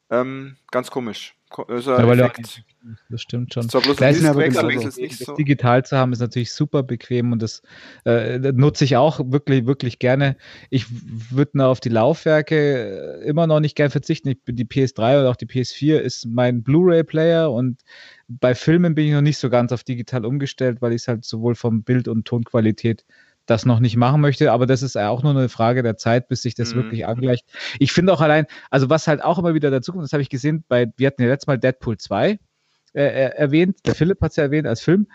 [0.10, 1.36] Ähm, ganz komisch.
[1.68, 2.64] ist er ja, Effekt.
[3.10, 3.68] Das stimmt schon.
[3.68, 5.36] Das, ist aber Weg, aber das, nicht so.
[5.36, 7.62] digital zu haben ist natürlich super bequem und das,
[8.04, 10.36] äh, das nutze ich auch wirklich, wirklich gerne.
[10.70, 10.86] Ich
[11.32, 14.30] würde auf die Laufwerke äh, immer noch nicht gern verzichten.
[14.30, 17.82] Ich, die PS3 oder auch die PS4 ist mein Blu-ray-Player und
[18.28, 21.24] bei Filmen bin ich noch nicht so ganz auf digital umgestellt, weil ich es halt
[21.24, 23.06] sowohl vom Bild- und Tonqualität
[23.46, 26.42] das noch nicht machen möchte, aber das ist auch nur eine Frage der Zeit, bis
[26.42, 26.78] sich das mhm.
[26.78, 27.46] wirklich angleicht.
[27.80, 30.30] Ich finde auch allein, also was halt auch immer wieder dazu kommt, das habe ich
[30.30, 32.40] gesehen, bei, wir hatten ja letztes Mal Deadpool 2
[32.94, 35.08] äh, erwähnt, der Philipp hat es ja erwähnt als Film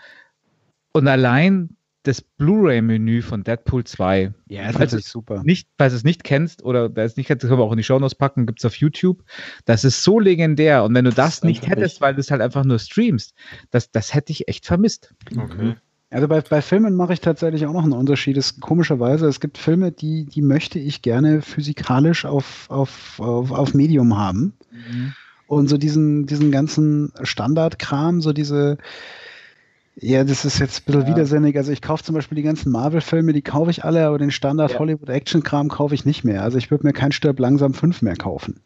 [0.91, 4.33] und allein das Blu-ray-Menü von Deadpool 2.
[4.47, 5.43] Ja, das falls ist super.
[5.43, 7.77] Nicht, falls es nicht kennst oder wer es nicht kennt, das können wir auch in
[7.77, 9.23] die Shownotes packen, gibt es auf YouTube.
[9.65, 10.83] Das ist so legendär.
[10.85, 13.33] Und wenn du das, das nicht hättest, weil du es halt einfach nur streamst,
[13.69, 15.13] das, das hätte ich echt vermisst.
[15.37, 15.75] Okay.
[16.11, 18.35] Also bei, bei Filmen mache ich tatsächlich auch noch einen Unterschied.
[18.37, 23.73] Es, komischerweise, es gibt Filme, die, die möchte ich gerne physikalisch auf, auf, auf, auf
[23.73, 24.53] Medium haben.
[24.71, 25.13] Mhm.
[25.45, 28.77] Und so diesen, diesen ganzen Standardkram, so diese,
[29.95, 31.07] ja, das ist jetzt ein bisschen ja.
[31.09, 31.57] widersinnig.
[31.57, 35.69] Also ich kaufe zum Beispiel die ganzen Marvel-Filme, die kaufe ich alle, aber den Standard-Hollywood-Action-Kram
[35.69, 36.43] kaufe ich nicht mehr.
[36.43, 38.61] Also ich würde mir kein Stirb langsam 5 mehr kaufen.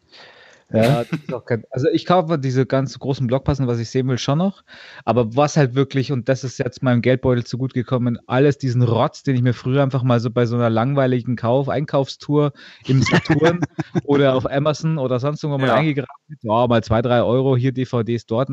[0.72, 1.04] Ja,
[1.46, 4.64] kein, also ich kaufe diese ganz großen Blockpassen, was ich sehen will, schon noch.
[5.04, 8.82] Aber was halt wirklich, und das ist jetzt meinem Geldbeutel zu gut gekommen, alles diesen
[8.82, 12.52] Rotz, den ich mir früher einfach mal so bei so einer langweiligen Kauf, Einkaufstour
[12.86, 13.60] im Saturn
[14.04, 15.74] oder auf Amazon oder sonst irgendwo mal ja.
[15.74, 18.44] eingegraben oh, mal zwei, drei Euro, hier DVDs dort.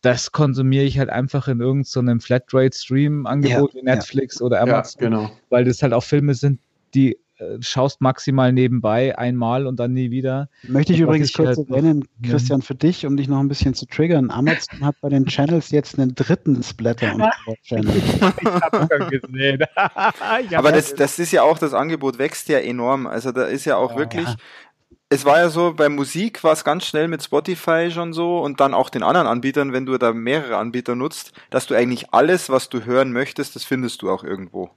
[0.00, 4.46] Das konsumiere ich halt einfach in irgendeinem so Flatrate-Stream-Angebot ja, wie Netflix ja.
[4.46, 5.00] oder Amazon.
[5.00, 5.30] genau.
[5.50, 6.60] Weil das halt auch Filme sind,
[6.94, 7.18] die
[7.60, 10.48] schaust maximal nebenbei einmal und dann nie wieder.
[10.64, 13.74] Möchte ich übrigens ich kurz halt erwähnen, Christian, für dich, um dich noch ein bisschen
[13.74, 14.30] zu triggern.
[14.30, 17.14] Amazon hat bei den Channels jetzt einen dritten Splatter
[17.46, 17.94] und Channel.
[19.10, 19.64] ich gesehen.
[20.56, 23.06] Aber das, das ist ja auch, das Angebot wächst ja enorm.
[23.06, 24.36] Also da ist ja auch ja, wirklich, ja.
[25.08, 28.58] es war ja so, bei Musik war es ganz schnell mit Spotify schon so und
[28.58, 32.50] dann auch den anderen Anbietern, wenn du da mehrere Anbieter nutzt, dass du eigentlich alles,
[32.50, 34.70] was du hören möchtest, das findest du auch irgendwo.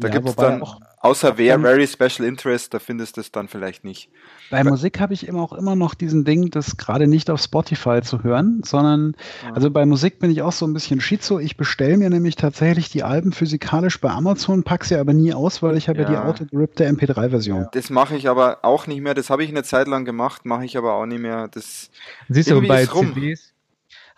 [0.00, 0.62] Da ja, gibt es dann,
[1.00, 4.10] außer wer Very Special Interest, da findest du es dann vielleicht nicht.
[4.48, 7.40] Bei Weil, Musik habe ich immer auch immer noch diesen Ding, das gerade nicht auf
[7.40, 9.54] Spotify zu hören, sondern, ja.
[9.54, 11.40] also bei Musik bin ich auch so ein bisschen schizo.
[11.40, 15.64] Ich bestelle mir nämlich tatsächlich die Alben physikalisch bei Amazon, packe sie aber nie aus,
[15.64, 16.04] weil ich habe ja.
[16.04, 17.66] ja die autogerippte MP3-Version.
[17.72, 19.14] Das mache ich aber auch nicht mehr.
[19.14, 21.48] Das habe ich eine Zeit lang gemacht, mache ich aber auch nicht mehr.
[21.48, 21.90] Das
[22.28, 23.52] Siehst du, bei CDs,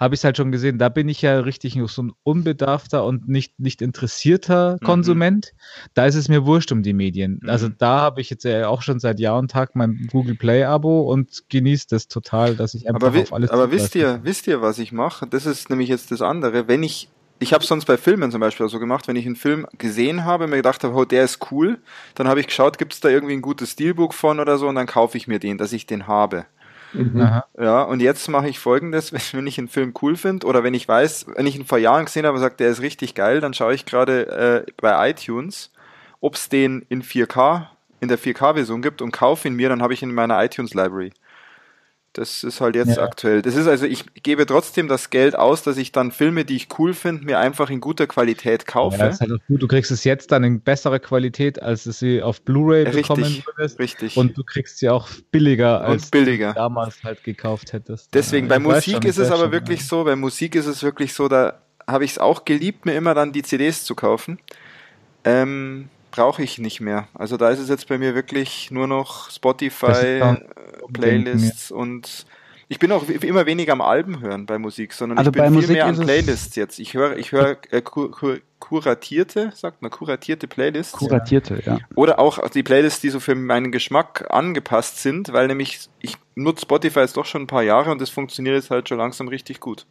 [0.00, 0.78] habe ich es halt schon gesehen.
[0.78, 4.86] Da bin ich ja richtig so ein unbedarfter und nicht, nicht interessierter mhm.
[4.86, 5.52] Konsument.
[5.92, 7.40] Da ist es mir wurscht um die Medien.
[7.42, 7.50] Mhm.
[7.50, 10.64] Also da habe ich jetzt ja auch schon seit Jahr und Tag mein Google Play
[10.64, 13.50] Abo und genieße das total, dass ich einfach aber auf alles.
[13.50, 15.26] Aber wisst ihr, wisst ihr, was ich mache?
[15.26, 16.66] Das ist nämlich jetzt das andere.
[16.66, 17.10] Wenn ich
[17.42, 20.46] ich habe sonst bei Filmen zum Beispiel so gemacht, wenn ich einen Film gesehen habe,
[20.46, 21.78] mir gedacht habe, oh, der ist cool,
[22.14, 24.74] dann habe ich geschaut, gibt es da irgendwie ein gutes Steelbook von oder so und
[24.74, 26.44] dann kaufe ich mir den, dass ich den habe.
[26.92, 27.42] Mhm.
[27.58, 30.86] Ja, und jetzt mache ich folgendes, wenn ich einen Film cool finde oder wenn ich
[30.86, 33.54] weiß, wenn ich ihn vor Jahren gesehen habe und sage, der ist richtig geil, dann
[33.54, 35.70] schaue ich gerade äh, bei iTunes,
[36.20, 37.66] ob es den in 4K,
[38.00, 41.12] in der 4K-Version gibt und kaufe ihn mir, dann habe ich ihn in meiner iTunes-Library.
[42.12, 43.04] Das ist halt jetzt ja.
[43.04, 43.40] aktuell.
[43.40, 46.66] Das ist also, ich gebe trotzdem das Geld aus, dass ich dann Filme, die ich
[46.76, 48.98] cool finde, mir einfach in guter Qualität kaufe.
[48.98, 49.62] Ja, ist halt gut.
[49.62, 53.78] Du kriegst es jetzt dann in bessere Qualität, als du sie auf Blu-ray bekommen würdest.
[53.78, 54.16] Richtig.
[54.16, 56.48] Und du kriegst sie auch billiger, als billiger.
[56.48, 58.12] du damals halt gekauft hättest.
[58.12, 61.28] Deswegen, ja, bei Musik ist es aber wirklich so, bei Musik ist es wirklich so,
[61.28, 64.40] da habe ich es auch geliebt, mir immer dann die CDs zu kaufen.
[65.24, 67.08] Ähm, brauche ich nicht mehr.
[67.14, 70.36] Also da ist es jetzt bei mir wirklich nur noch Spotify,
[70.92, 72.26] Playlists und
[72.68, 75.52] ich bin auch immer weniger am Alben hören bei Musik, sondern also ich bin viel
[75.52, 76.78] Musik mehr an Playlists jetzt.
[76.78, 80.92] Ich höre, ich höre äh, kur kur kuratierte, sagt man, kuratierte Playlists.
[80.92, 81.78] Kuratierte, ja.
[81.96, 86.62] Oder auch die Playlists, die so für meinen Geschmack angepasst sind, weil nämlich ich nutze
[86.62, 89.58] Spotify jetzt doch schon ein paar Jahre und das funktioniert jetzt halt schon langsam richtig
[89.58, 89.86] gut.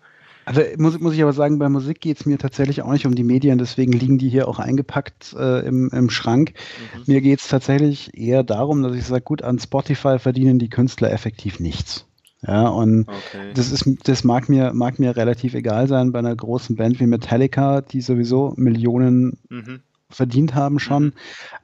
[0.49, 3.13] Also muss, muss ich aber sagen, bei Musik geht es mir tatsächlich auch nicht um
[3.13, 6.53] die Medien, deswegen liegen die hier auch eingepackt äh, im, im Schrank.
[6.95, 7.03] Mhm.
[7.05, 11.11] Mir geht es tatsächlich eher darum, dass ich sage, gut, an Spotify verdienen die Künstler
[11.11, 12.07] effektiv nichts.
[12.41, 13.51] Ja, und okay.
[13.53, 17.05] das ist, das mag mir, mag mir relativ egal sein bei einer großen Band wie
[17.05, 19.81] Metallica, die sowieso Millionen mhm.
[20.09, 21.03] verdient haben schon.
[21.03, 21.13] Mhm.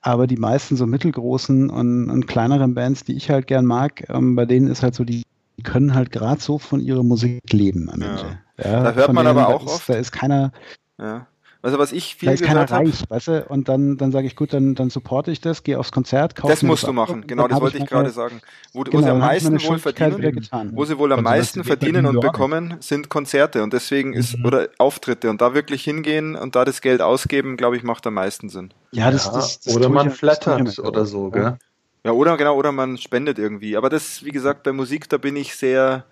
[0.02, 4.36] Aber die meisten so mittelgroßen und, und, kleineren Bands, die ich halt gern mag, ähm,
[4.36, 5.24] bei denen ist halt so die,
[5.58, 8.45] die können halt gerade so von ihrer Musik leben am Ende.
[8.58, 9.90] Ja, da hört man aber auch ist, oft.
[9.90, 10.52] Da ist keiner.
[10.98, 11.28] Ja.
[11.66, 13.46] Also was ich viel da ist keiner reich, weißt du?
[13.50, 16.54] Und dann, dann sage ich, gut, dann, dann supporte ich das, gehe aufs Konzert, kaufe
[16.54, 18.40] Das musst du machen, genau, das wollte ich gerade sagen.
[18.72, 22.20] Wo, genau, wo sie am meisten wohl verdienen, wo sie wohl am meisten verdienen und
[22.20, 24.46] bekommen, sind Konzerte und deswegen ist, mhm.
[24.46, 28.14] oder Auftritte und da wirklich hingehen und da das Geld ausgeben, glaube ich, macht am
[28.14, 28.72] meisten Sinn.
[28.92, 31.58] Ja, das, das, das Oder man flattert oder so, gell?
[32.04, 33.76] Ja, oder genau, oder man spendet irgendwie.
[33.76, 36.06] Aber das, wie gesagt, bei Musik, da bin ich sehr,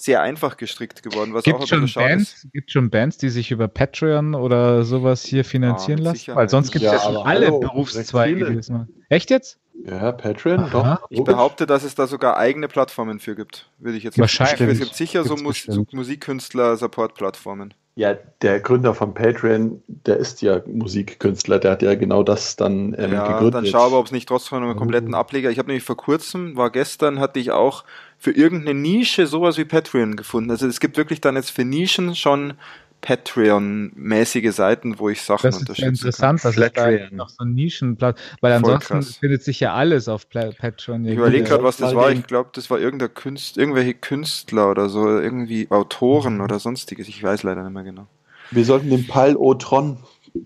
[0.00, 2.52] sehr einfach gestrickt geworden, was gibt auch schon Bands, ist.
[2.52, 6.34] Gibt schon Bands, die sich über Patreon oder sowas hier finanzieren ah, lassen?
[6.34, 8.60] Weil sonst gibt es ja, ja schon alle hallo, Berufszweige.
[9.08, 9.58] Echt jetzt?
[9.84, 10.96] Ja, Patreon, Aha.
[11.00, 11.06] doch.
[11.10, 13.70] Ich behaupte, dass es da sogar eigene Plattformen für gibt.
[13.78, 14.60] Würde ich jetzt Wahrscheinlich.
[14.60, 17.74] Es gibt sicher so Mus Musikkünstler-Support-Plattformen.
[17.94, 22.94] Ja, der Gründer von Patreon, der ist ja Musikkünstler, der hat ja genau das dann
[22.96, 23.54] ähm, ja, gegründet.
[23.54, 25.50] Dann schau aber, ob es nicht trotzdem einen kompletten Ableger.
[25.50, 27.82] Ich habe nämlich vor kurzem, war gestern, hatte ich auch
[28.18, 30.50] für irgendeine Nische sowas wie Patreon gefunden.
[30.50, 32.54] Also es gibt wirklich dann jetzt für Nischen schon
[33.00, 35.90] Patreon-mäßige Seiten, wo ich Sachen das unterstütze.
[35.90, 39.72] Das ist interessant, dass es da noch so ein Nischenplatz, weil ansonsten findet sich ja
[39.72, 41.06] alles auf Patreon.
[41.06, 42.10] Ich überlege gerade, was das war.
[42.10, 46.40] Ich glaube, das war irgendein Künstler, irgendwelche Künstler oder so, irgendwie Autoren mhm.
[46.40, 47.06] oder sonstiges.
[47.06, 48.08] Ich weiß leider nicht mehr genau.
[48.50, 49.98] Wir sollten den Pal-O-Tron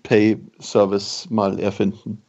[0.02, 2.22] Pay Service mal erfinden.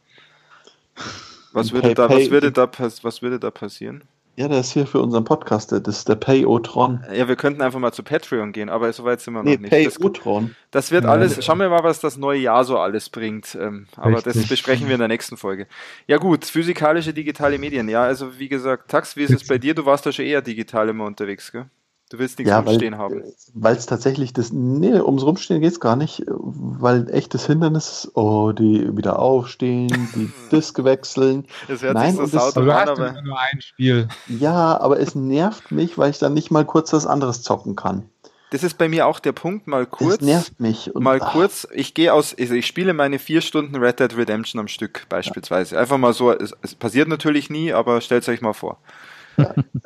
[1.52, 2.70] Was würde, da, was, würde da,
[3.02, 4.04] was würde da passieren?
[4.36, 7.04] Ja, der ist hier für unseren Podcast, das ist der Pay-O-Tron.
[7.14, 9.60] Ja, wir könnten einfach mal zu Patreon gehen, aber so weit sind wir nee, noch
[9.60, 9.70] nicht.
[9.70, 10.56] Pay-O-Tron.
[10.72, 13.56] Das, das, wird alles, schauen wir mal, was das neue Jahr so alles bringt.
[13.60, 14.34] Ähm, aber Richtig.
[14.34, 15.68] das besprechen wir in der nächsten Folge.
[16.08, 17.88] Ja gut, physikalische digitale Medien.
[17.88, 19.74] Ja, also wie gesagt, Tax, wie ist es bei dir?
[19.74, 21.66] Du warst da schon eher digital immer unterwegs, gell?
[22.14, 23.24] Du willst nichts ja, rumstehen haben.
[23.54, 28.52] Weil es tatsächlich das, nee, ums Rumstehen geht es gar nicht, weil echtes Hindernis, oh,
[28.52, 31.44] die wieder aufstehen, die Disk wechseln.
[31.66, 34.06] Das hört Nein, sich so das, aber an, aber nur ein Spiel.
[34.28, 38.08] Ja, aber es nervt mich, weil ich dann nicht mal kurz was anderes zocken kann.
[38.50, 40.18] Das ist bei mir auch der Punkt, mal kurz.
[40.18, 40.94] Das nervt mich.
[40.94, 41.32] Und, mal ach.
[41.32, 45.08] kurz, ich gehe aus, also ich spiele meine vier Stunden Red Dead Redemption am Stück
[45.08, 45.74] beispielsweise.
[45.74, 45.80] Ja.
[45.80, 48.78] Einfach mal so, es, es passiert natürlich nie, aber stellt euch mal vor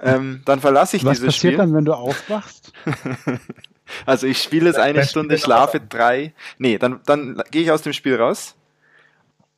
[0.02, 1.50] ähm, dann verlasse ich Was dieses Spiel.
[1.50, 2.72] Was passiert dann, wenn du aufwachst?
[4.06, 6.34] also ich spiele es eine Stunde, schlafe drei.
[6.58, 8.54] Nee, dann, dann gehe ich aus dem Spiel raus.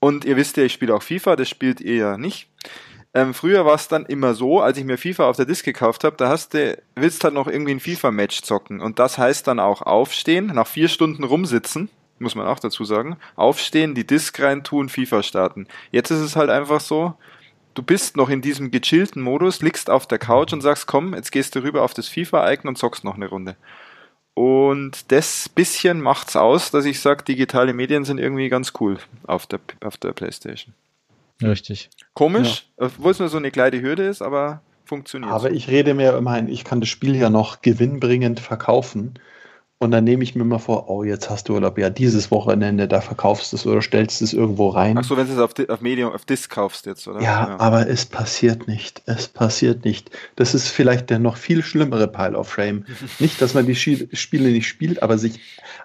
[0.00, 2.48] Und ihr wisst ja, ich spiele auch FIFA, das spielt ihr ja nicht.
[3.12, 6.04] Ähm, früher war es dann immer so, als ich mir FIFA auf der Disk gekauft
[6.04, 8.80] habe, da hast du, willst halt noch irgendwie ein FIFA-Match zocken.
[8.80, 11.90] Und das heißt dann auch aufstehen, nach vier Stunden rumsitzen,
[12.20, 15.66] muss man auch dazu sagen, aufstehen, die Disk reintun, FIFA starten.
[15.90, 17.14] Jetzt ist es halt einfach so,
[17.74, 21.32] du bist noch in diesem gechillten Modus, liegst auf der Couch und sagst, komm, jetzt
[21.32, 23.56] gehst du rüber auf das FIFA-Icon und zockst noch eine Runde.
[24.34, 29.46] Und das bisschen macht's aus, dass ich sage, digitale Medien sind irgendwie ganz cool auf
[29.46, 30.74] der, auf der Playstation.
[31.42, 31.90] Richtig.
[32.14, 32.86] Komisch, ja.
[32.86, 35.32] obwohl es nur so eine kleine Hürde ist, aber funktioniert.
[35.32, 39.14] Aber ich rede mir immer ein, ich kann das Spiel ja noch gewinnbringend verkaufen.
[39.82, 42.86] Und dann nehme ich mir mal vor, oh, jetzt hast du Urlaub, ja, dieses Wochenende,
[42.86, 44.98] da verkaufst du es oder stellst es irgendwo rein.
[44.98, 47.22] Ach so, wenn du es auf, auf Medium, auf Disc kaufst jetzt, oder?
[47.22, 49.00] Ja, ja, aber es passiert nicht.
[49.06, 50.10] Es passiert nicht.
[50.36, 52.84] Das ist vielleicht der noch viel schlimmere Pile of Frame.
[53.18, 55.40] nicht, dass man die Spiele nicht spielt, aber sich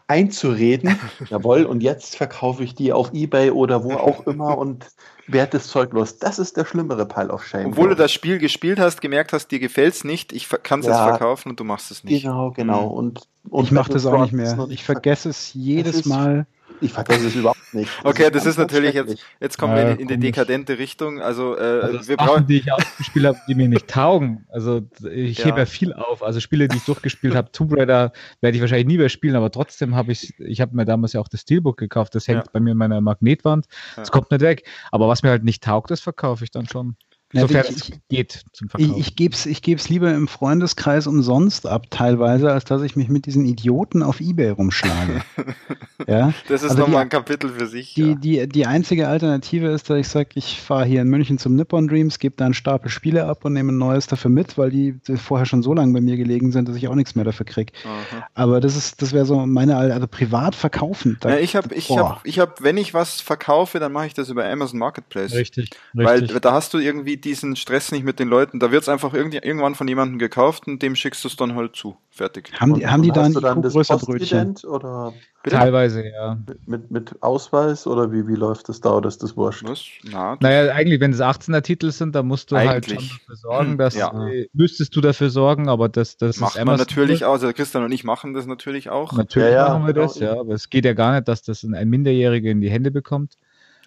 [0.08, 1.00] einzureden,
[1.30, 4.88] jawohl, und jetzt verkaufe ich die auf Ebay oder wo auch immer und
[5.28, 6.18] wertes Zeug los.
[6.20, 7.68] Das ist der schlimmere Pile of Shame.
[7.68, 10.92] Obwohl du das Spiel gespielt hast, gemerkt hast, dir gefällt's nicht, ich kann es ja,
[10.92, 12.24] jetzt verkaufen und du machst es nicht.
[12.24, 12.90] Genau, genau.
[12.90, 12.98] Mhm.
[12.98, 14.68] Und, und ich mache das auch nicht mehr.
[14.70, 16.46] Ich vergesse es jedes Mal.
[16.82, 17.90] Ich vergesse es überhaupt nicht.
[18.04, 20.78] Das okay, ist das ist natürlich jetzt, jetzt kommen ja, wir in, in die dekadente
[20.78, 21.22] Richtung.
[21.22, 22.48] Also, äh, also wir brauchen.
[22.48, 24.46] die ich ausgespielt habe, die mir nicht taugen.
[24.50, 25.46] Also ich ja.
[25.46, 26.24] hebe ja viel auf.
[26.24, 28.12] Also Spiele, die ich durchgespielt habe, Tomb Raider
[28.42, 31.22] werde ich wahrscheinlich nie mehr spielen, aber trotzdem habe ich, ich habe mir damals ja
[31.22, 32.16] auch das Steelbook gekauft.
[32.16, 32.52] Das hängt ja.
[32.52, 33.66] bei mir in meiner Magnetwand.
[33.96, 34.68] Das kommt nicht weg.
[34.92, 36.96] Aber was mir halt nicht taugt, das verkaufe ich dann schon.
[37.36, 38.90] Insofern ich, es geht zum Verkauf.
[38.92, 42.96] Ich, ich gebe es ich geb's lieber im Freundeskreis umsonst ab, teilweise, als dass ich
[42.96, 45.22] mich mit diesen Idioten auf Ebay rumschlage.
[46.08, 46.34] ja?
[46.48, 47.94] Das ist also nochmal ein Kapitel für sich.
[47.94, 48.16] Die, ja.
[48.16, 51.90] die, die einzige Alternative ist, dass ich sage, ich fahre hier in München zum Nippon
[51.90, 54.96] Dreams, gebe da einen Stapel Spiele ab und nehme ein neues dafür mit, weil die
[55.18, 57.74] vorher schon so lange bei mir gelegen sind, dass ich auch nichts mehr dafür kriege.
[58.34, 61.18] Aber das ist, das wäre so meine, also privat verkaufen.
[61.20, 64.14] Da, ja, ich habe, ich habe, ich habe, wenn ich was verkaufe, dann mache ich
[64.14, 65.34] das über Amazon Marketplace.
[65.34, 65.72] Richtig.
[65.94, 66.40] Weil richtig.
[66.40, 68.60] da hast du irgendwie diesen Stress nicht mit den Leuten.
[68.60, 71.76] Da wird es einfach irgendwann von jemandem gekauft und dem schickst du es dann halt
[71.76, 71.98] zu.
[72.12, 72.52] Fertig.
[72.60, 74.56] Haben die, haben die dann, dann das Brötchen?
[74.66, 75.14] Oder
[75.50, 76.40] Teilweise, ja.
[76.66, 79.64] Mit, mit Ausweis oder wie, wie läuft das da oder ist das wurscht?
[79.68, 79.84] Was?
[80.04, 82.98] Na, naja, eigentlich, wenn es 18er Titel sind, dann musst du halt eigentlich.
[82.98, 84.28] halt schon dafür sorgen, dass ja.
[84.28, 87.92] äh, müsstest du dafür sorgen, aber das, das Macht man natürlich auch, also Christian und
[87.92, 89.14] ich machen das natürlich auch.
[89.14, 90.08] Natürlich ja, machen wir genau.
[90.08, 92.92] das, ja, aber es geht ja gar nicht, dass das ein Minderjähriger in die Hände
[92.92, 93.38] bekommt.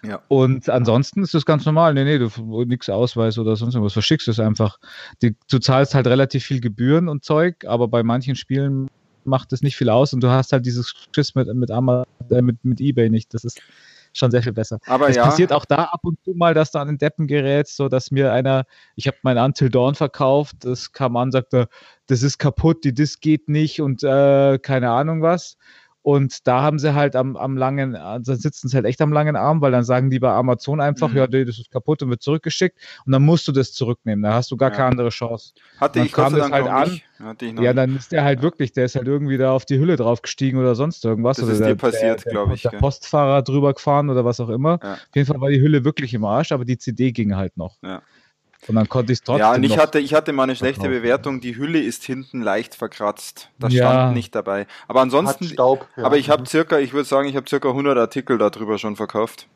[0.03, 0.21] Ja.
[0.27, 1.93] Und ansonsten ist das ganz normal.
[1.93, 2.29] Nee, nee, du
[2.65, 4.79] nichts Ausweis oder sonst irgendwas, verschickst es einfach.
[5.21, 8.87] Die, du zahlst halt relativ viel Gebühren und Zeug, aber bei manchen Spielen
[9.25, 12.41] macht das nicht viel aus und du hast halt dieses Schiss mit, mit, Amazon, äh,
[12.41, 13.33] mit, mit Ebay nicht.
[13.33, 13.61] Das ist
[14.13, 14.79] schon sehr viel besser.
[14.87, 15.25] Aber es ja.
[15.25, 18.11] passiert auch da ab und zu mal, dass da an den Deppen gerät, so dass
[18.11, 18.65] mir einer,
[18.95, 21.67] ich habe mein Until Dawn verkauft, das kam an, sagte,
[22.07, 25.57] das ist kaputt, die Disk geht nicht und äh, keine Ahnung was.
[26.01, 29.35] Und da haben sie halt am, am langen, also sitzen sie halt echt am langen
[29.35, 31.17] Arm, weil dann sagen die bei Amazon einfach, mhm.
[31.17, 34.23] ja, das ist kaputt und wird zurückgeschickt und dann musst du das zurücknehmen.
[34.23, 34.75] Da hast du gar ja.
[34.75, 35.53] keine andere Chance.
[35.77, 37.01] Hatte ich kam das halt an.
[37.61, 40.21] ja, dann ist der halt wirklich, der ist halt irgendwie da auf die Hülle drauf
[40.21, 41.37] gestiegen oder sonst irgendwas.
[41.37, 42.61] Das oder ist der, dir passiert, glaube ich.
[42.61, 44.79] Der Postfahrer drüber gefahren oder was auch immer.
[44.81, 44.93] Ja.
[44.93, 47.75] Auf jeden Fall war die Hülle wirklich im Arsch, aber die CD ging halt noch.
[47.83, 48.01] Ja.
[48.67, 49.39] Und dann konnte ich es trotzdem.
[49.39, 51.01] Ja, und ich hatte, ich hatte mal eine schlechte verkaufen.
[51.01, 51.41] Bewertung.
[51.41, 53.49] Die Hülle ist hinten leicht verkratzt.
[53.57, 53.89] Das ja.
[53.89, 54.67] stand nicht dabei.
[54.87, 56.03] Aber ansonsten, Staub, ja.
[56.03, 59.47] aber ich habe circa, ich würde sagen, ich habe circa 100 Artikel darüber schon verkauft.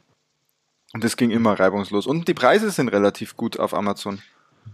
[0.93, 2.07] Und das ging immer reibungslos.
[2.07, 4.21] Und die Preise sind relativ gut auf Amazon.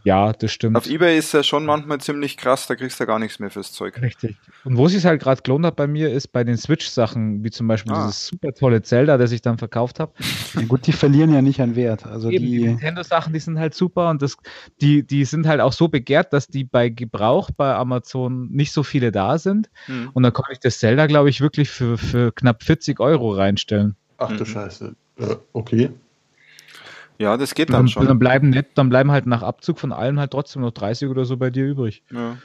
[0.04, 0.78] Ja, das stimmt.
[0.78, 3.72] Auf Ebay ist er schon manchmal ziemlich krass, da kriegst du gar nichts mehr fürs
[3.72, 4.02] Zeug.
[4.02, 4.38] Richtig.
[4.64, 7.52] Und wo es sich halt gerade gelohnt hat bei mir, ist bei den Switch-Sachen, wie
[7.52, 8.06] zum Beispiel ah.
[8.06, 10.14] dieses super tolle Zelda, das ich dann verkauft habe.
[10.56, 12.06] Ja, gut, die verlieren ja nicht an Wert.
[12.06, 14.38] Also Eben, die, die Nintendo-Sachen, die sind halt super und das,
[14.82, 18.84] die, die sind halt auch so begehrt, dass die bei Gebrauch bei Amazon nicht so
[18.84, 19.70] viele da sind.
[19.86, 20.10] Hm.
[20.14, 23.96] Und dann konnte ich das Zelda, glaube ich, wirklich für, für knapp 40 Euro reinstellen.
[24.18, 24.46] Ach du mhm.
[24.46, 24.96] Scheiße.
[25.18, 25.90] Äh, okay.
[27.20, 28.08] Ja, das geht dann, dann schon.
[28.08, 31.26] Dann bleiben, nicht, dann bleiben halt nach Abzug von allem halt trotzdem noch 30 oder
[31.26, 32.04] so bei dir übrig.
[32.12, 32.38] Ja.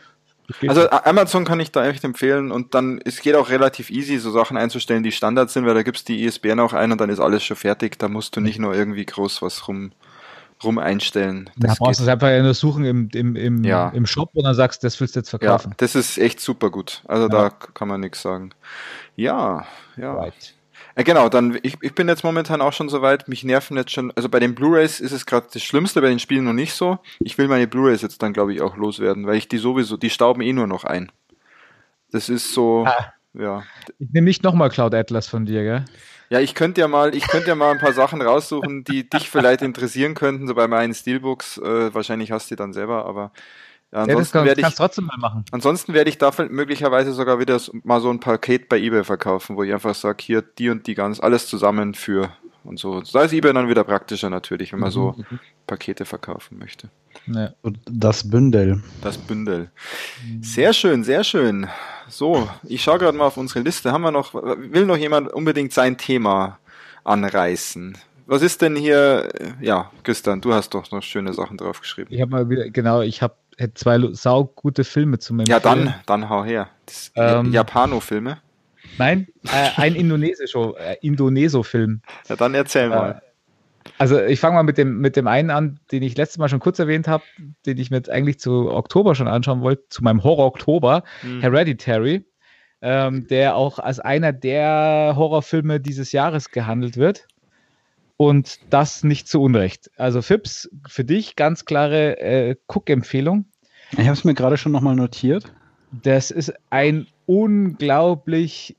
[0.66, 4.30] Also Amazon kann ich da echt empfehlen und dann, es geht auch relativ easy, so
[4.30, 7.20] Sachen einzustellen, die Standard sind, weil da gibt's die ISBN auch ein und dann ist
[7.20, 7.98] alles schon fertig.
[7.98, 9.92] Da musst du nicht nur irgendwie groß was rum,
[10.62, 11.48] rum einstellen.
[11.56, 13.88] Das da brauchst du es einfach nur suchen im, im, im, ja.
[13.90, 15.70] im Shop und dann sagst, das willst du jetzt verkaufen.
[15.70, 17.02] Ja, das ist echt super gut.
[17.06, 17.28] Also ja.
[17.28, 18.50] da kann man nichts sagen.
[19.16, 20.14] Ja, ja.
[20.14, 20.54] Right.
[20.96, 24.12] Ja, genau, dann ich, ich bin jetzt momentan auch schon soweit, mich nerven jetzt schon,
[24.14, 26.98] also bei den Blu-Rays ist es gerade das Schlimmste, bei den Spielen noch nicht so.
[27.18, 30.10] Ich will meine Blu-Rays jetzt dann, glaube ich, auch loswerden, weil ich die sowieso, die
[30.10, 31.10] stauben eh nur noch ein.
[32.12, 33.12] Das ist so, ah.
[33.32, 33.64] ja.
[33.98, 35.84] Ich nehme nicht nochmal Cloud Atlas von dir, gell?
[36.30, 39.28] Ja, ich könnte ja mal, ich könnte ja mal ein paar Sachen raussuchen, die dich
[39.28, 41.58] vielleicht interessieren könnten, so bei meinen Steelbooks.
[41.58, 43.32] Äh, wahrscheinlich hast du die dann selber, aber
[43.94, 45.44] ja, ansonsten ja, das kann, ich, trotzdem mal machen.
[45.52, 49.62] Ansonsten werde ich dafür möglicherweise sogar wieder mal so ein Paket bei eBay verkaufen, wo
[49.62, 52.30] ich einfach sage, hier die und die ganz, alles zusammen für
[52.64, 53.00] und so.
[53.12, 55.38] Da ist eBay dann wieder praktischer natürlich, wenn man mhm, so mhm.
[55.68, 56.88] Pakete verkaufen möchte.
[57.26, 57.52] Ja.
[57.88, 58.82] Das Bündel.
[59.00, 59.70] Das Bündel.
[60.40, 61.68] Sehr schön, sehr schön.
[62.08, 63.92] So, ich schaue gerade mal auf unsere Liste.
[63.92, 66.58] Haben wir noch, will noch jemand unbedingt sein Thema
[67.04, 67.96] anreißen?
[68.26, 69.28] Was ist denn hier,
[69.60, 72.12] ja, Christian, du hast doch noch schöne Sachen draufgeschrieben.
[72.12, 75.56] Ich habe mal wieder, genau, ich habe hätte zwei saugute Filme zum Empfehlen.
[75.56, 76.68] Ja, dann, dann hau her.
[77.14, 78.38] Ähm, Japano-Filme?
[78.98, 82.02] Nein, äh, ein Indonesischer, äh, Indoneso-Film.
[82.28, 83.22] Ja, dann erzähl mal.
[83.22, 86.48] Äh, also ich fange mal mit dem, mit dem einen an, den ich letztes Mal
[86.48, 87.22] schon kurz erwähnt habe,
[87.66, 91.40] den ich mir jetzt eigentlich zu Oktober schon anschauen wollte, zu meinem Horror-Oktober, mhm.
[91.40, 92.24] Hereditary,
[92.80, 97.26] ähm, der auch als einer der Horrorfilme dieses Jahres gehandelt wird.
[98.16, 99.90] Und das nicht zu Unrecht.
[99.96, 103.46] Also Fips, für dich ganz klare äh, Cook-Empfehlung.
[103.92, 105.52] Ich habe es mir gerade schon nochmal notiert.
[106.02, 108.76] Das ist ein unglaublich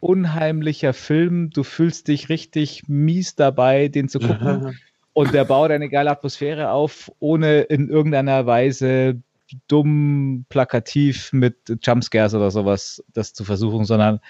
[0.00, 1.50] unheimlicher Film.
[1.50, 4.78] Du fühlst dich richtig mies dabei, den zu gucken.
[5.14, 9.22] Und der baut eine geile Atmosphäre auf, ohne in irgendeiner Weise
[9.68, 14.20] dumm, plakativ mit Jumpscares oder sowas das zu versuchen, sondern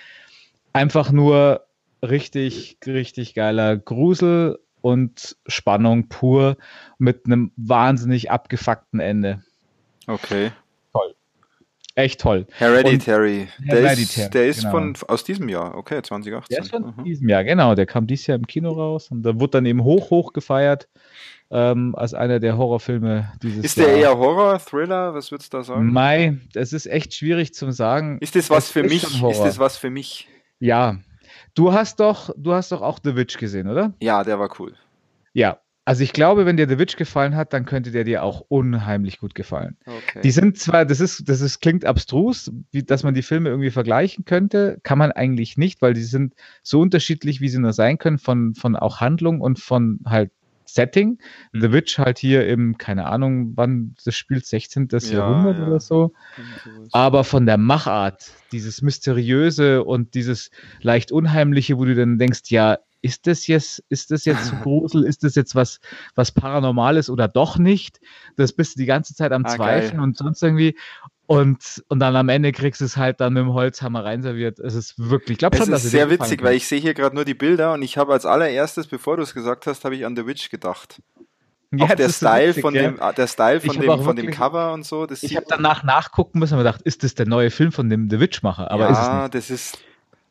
[0.72, 1.63] einfach nur
[2.04, 6.56] richtig, richtig geiler Grusel und Spannung pur
[6.98, 9.42] mit einem wahnsinnig abgefuckten Ende.
[10.06, 10.52] Okay.
[10.92, 11.14] Toll.
[11.94, 12.46] Echt toll.
[12.52, 13.48] Hereditary.
[13.58, 14.70] Und der Hereditary, ist, der ist genau.
[14.70, 16.54] von, aus diesem Jahr, okay, 2018.
[16.54, 17.04] Der ist von mhm.
[17.04, 17.74] diesem Jahr, genau.
[17.74, 20.88] Der kam dieses Jahr im Kino raus und da wurde dann eben hoch, hoch gefeiert
[21.50, 23.96] ähm, als einer der Horrorfilme dieses Ist der Jahr.
[23.96, 25.14] eher Horror, Thriller?
[25.14, 25.92] Was würdest du da sagen?
[25.92, 28.18] Mai, das ist echt schwierig zu sagen.
[28.20, 29.04] Ist das was es für mich?
[29.04, 30.28] Ist das was für mich?
[30.58, 30.98] Ja,
[31.54, 33.94] Du hast doch, du hast doch auch The Witch gesehen, oder?
[34.00, 34.74] Ja, der war cool.
[35.32, 38.44] Ja, also ich glaube, wenn dir The Witch gefallen hat, dann könnte der dir auch
[38.48, 39.76] unheimlich gut gefallen.
[39.84, 40.22] Okay.
[40.22, 43.70] Die sind zwar, das ist, das ist, klingt abstrus, wie, dass man die Filme irgendwie
[43.70, 47.98] vergleichen könnte, kann man eigentlich nicht, weil die sind so unterschiedlich, wie sie nur sein
[47.98, 50.30] können, von, von auch Handlung und von halt
[50.66, 51.18] Setting.
[51.52, 51.60] Mhm.
[51.60, 54.88] The Witch halt hier im, keine Ahnung, wann das spielt, 16.
[54.90, 55.66] Ja, Jahrhundert ja.
[55.66, 56.12] oder so.
[56.92, 60.50] Aber von der Machart, dieses Mysteriöse und dieses
[60.80, 65.24] leicht Unheimliche, wo du dann denkst, ja, ist das jetzt, ist das jetzt Grusel, ist
[65.24, 65.78] das jetzt was,
[66.14, 68.00] was Paranormales oder doch nicht?
[68.36, 70.00] Das bist du die ganze Zeit am ah, Zweifeln geil.
[70.00, 70.74] und sonst irgendwie.
[71.26, 74.58] Und, und dann am Ende kriegst du es halt dann mit dem Holzhammer reinserviert.
[74.58, 76.92] Es ist wirklich, ich glaube schon, dass es ist sehr witzig, weil ich sehe hier
[76.92, 79.96] gerade nur die Bilder und ich habe als allererstes, bevor du es gesagt hast, habe
[79.96, 81.00] ich an The Witch gedacht.
[81.72, 82.82] Ja, auch der Style, witzig, von ja.
[82.82, 85.06] dem, der Style von dem, von dem Cover und so.
[85.06, 88.10] Das ich habe danach nachgucken müssen und gedacht, ist das der neue Film von dem
[88.10, 88.70] The Witch-Macher?
[88.70, 89.34] Aber ja, ist es nicht.
[89.34, 89.78] das ist,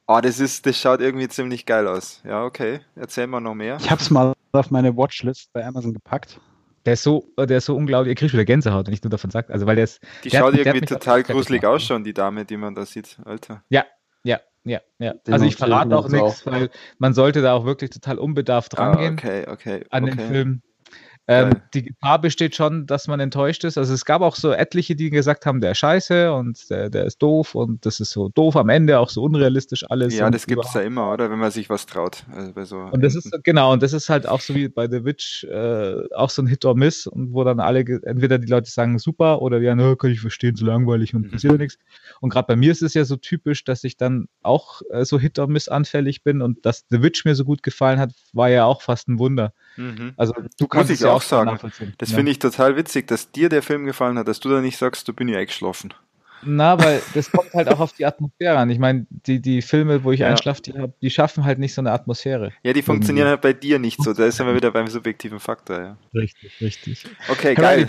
[0.08, 2.22] oh, das ist, das schaut irgendwie ziemlich geil aus.
[2.24, 2.82] Ja, okay.
[2.96, 3.78] Erzähl mal noch mehr.
[3.80, 6.40] Ich habe es mal auf meine Watchlist bei Amazon gepackt.
[6.86, 9.32] Der ist so, der ist so unglaublich, ihr kriegt wieder Gänsehaut, wenn ich nur davon
[9.32, 9.54] sage.
[9.54, 10.02] Also weil der ist.
[10.24, 13.18] Die der schaut hat, irgendwie total gruselig aus schon, die Dame, die man da sieht,
[13.26, 13.64] Alter.
[13.70, 13.86] Ja,
[14.24, 14.40] ja.
[14.66, 15.14] Ja, ja.
[15.30, 19.20] Also ich verrate auch nichts, weil man sollte da auch wirklich total unbedarft ah, rangehen
[19.20, 20.16] ah, okay, okay, an okay.
[20.16, 20.62] den Film.
[21.26, 23.78] Ähm, die Gefahr besteht schon, dass man enttäuscht ist.
[23.78, 27.06] Also es gab auch so etliche, die gesagt haben, der ist scheiße und der, der
[27.06, 30.16] ist doof und das ist so doof am Ende, auch so unrealistisch alles.
[30.16, 31.32] Ja, das gibt es ja immer, oder?
[31.32, 32.26] Wenn man sich was traut.
[32.30, 35.06] Also so und das ist, genau, und das ist halt auch so wie bei The
[35.06, 38.70] Witch, äh, auch so ein Hit or Miss und wo dann alle, entweder die Leute
[38.70, 41.60] sagen super oder die sagen, kann ich verstehen, so langweilig und passiert mhm.
[41.60, 41.80] nichts.
[42.20, 45.18] Und gerade bei mir ist es ja so typisch, dass ich dann auch äh, so
[45.20, 48.50] Hit or Miss anfällig bin und dass The Witch mir so gut gefallen hat, war
[48.50, 49.54] ja auch fast ein Wunder.
[49.78, 50.14] Mhm.
[50.18, 51.58] Also du kannst Muss ich auch sagen.
[51.98, 52.16] Das ja.
[52.16, 55.08] finde ich total witzig, dass dir der Film gefallen hat, dass du da nicht sagst,
[55.08, 55.94] du bin ja eingeschlafen.
[56.46, 58.70] Na, weil das kommt halt auch auf die Atmosphäre an.
[58.70, 60.28] Ich meine, die, die Filme, wo ich ja.
[60.28, 62.52] einschlafe, die, die schaffen halt nicht so eine Atmosphäre.
[62.64, 64.14] Ja, die funktionieren halt bei dir nicht so.
[64.14, 65.80] Da sind wir wieder beim subjektiven Faktor.
[65.80, 65.98] Ja.
[66.14, 67.06] Richtig, richtig.
[67.30, 67.88] Okay, geil.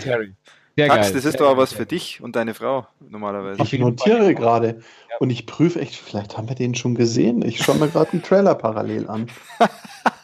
[0.77, 1.13] Sehr Tax, geil.
[1.13, 3.61] das ist doch auch was für dich und deine Frau normalerweise.
[3.61, 4.81] Ich notiere gerade
[5.19, 7.43] und ich prüfe echt, vielleicht haben wir den schon gesehen.
[7.43, 9.27] Ich schaue mir gerade einen Trailer parallel an.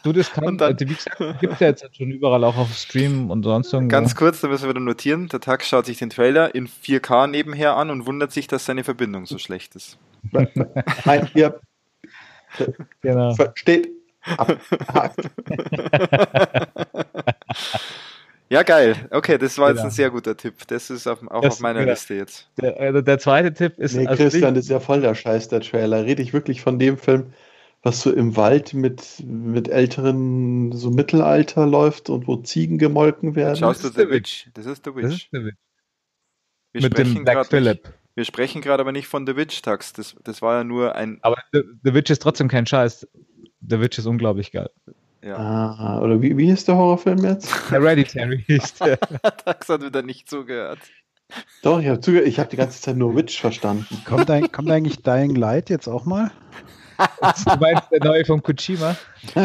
[0.03, 3.43] Du, das kann, dann, wie gesagt, gibt ja jetzt schon überall auch auf Stream und
[3.43, 3.91] sonst irgendwo.
[3.91, 5.27] Ganz kurz, da müssen wir wieder notieren.
[5.27, 8.83] Der Tax schaut sich den Trailer in 4K nebenher an und wundert sich, dass seine
[8.83, 9.99] Verbindung so schlecht ist.
[11.05, 11.59] Nein, ihr
[13.01, 13.33] genau.
[13.35, 13.89] versteht.
[18.51, 18.95] Ja, geil.
[19.11, 19.77] Okay, das war genau.
[19.77, 20.55] jetzt ein sehr guter Tipp.
[20.67, 21.91] Das ist auf, auch das, auf meiner genau.
[21.91, 22.49] Liste jetzt.
[22.61, 23.95] Der, also der zweite Tipp ist.
[23.95, 26.03] Nee, also Christian, das ist ja voll der Scheiß, der Trailer.
[26.03, 27.31] Rede ich wirklich von dem Film,
[27.83, 33.55] was so im Wald mit, mit älteren, so Mittelalter läuft und wo Ziegen gemolken werden?
[33.55, 34.49] Schaust du The Witch?
[34.53, 35.03] Das ist The Witch.
[35.03, 35.55] Das ist The Witch.
[36.73, 37.93] Wir mit dem Black Phillip.
[38.13, 39.93] Wir sprechen gerade aber nicht von The Witch, Tax.
[39.93, 41.19] Das, das war ja nur ein.
[41.21, 43.07] Aber The, The Witch ist trotzdem kein Scheiß.
[43.67, 44.69] The Witch ist unglaublich geil.
[45.23, 45.37] Ja.
[45.37, 47.51] Ah, oder wie, wie hieß der Horrorfilm jetzt?
[47.71, 48.97] Hereditary hieß der.
[49.45, 50.79] Dax hat wieder nicht zugehört.
[51.61, 52.27] Doch, ich habe zugehört.
[52.27, 54.01] Ich habe die ganze Zeit nur Witch verstanden.
[54.05, 56.31] Kommt, ein, kommt eigentlich Dying Light jetzt auch mal?
[57.45, 58.95] Du meinst der neue von Kojima?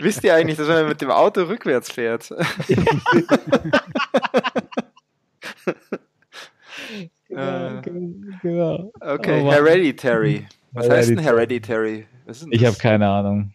[0.00, 2.28] Wisst ihr eigentlich, dass man mit dem Auto rückwärts fährt?
[7.28, 7.82] genau, äh,
[8.42, 8.92] genau.
[9.00, 10.46] Okay, oh, Hereditary.
[10.72, 10.98] Was Hereditary.
[10.98, 12.06] heißt denn Hereditary?
[12.50, 13.52] ich habe keine Ahnung.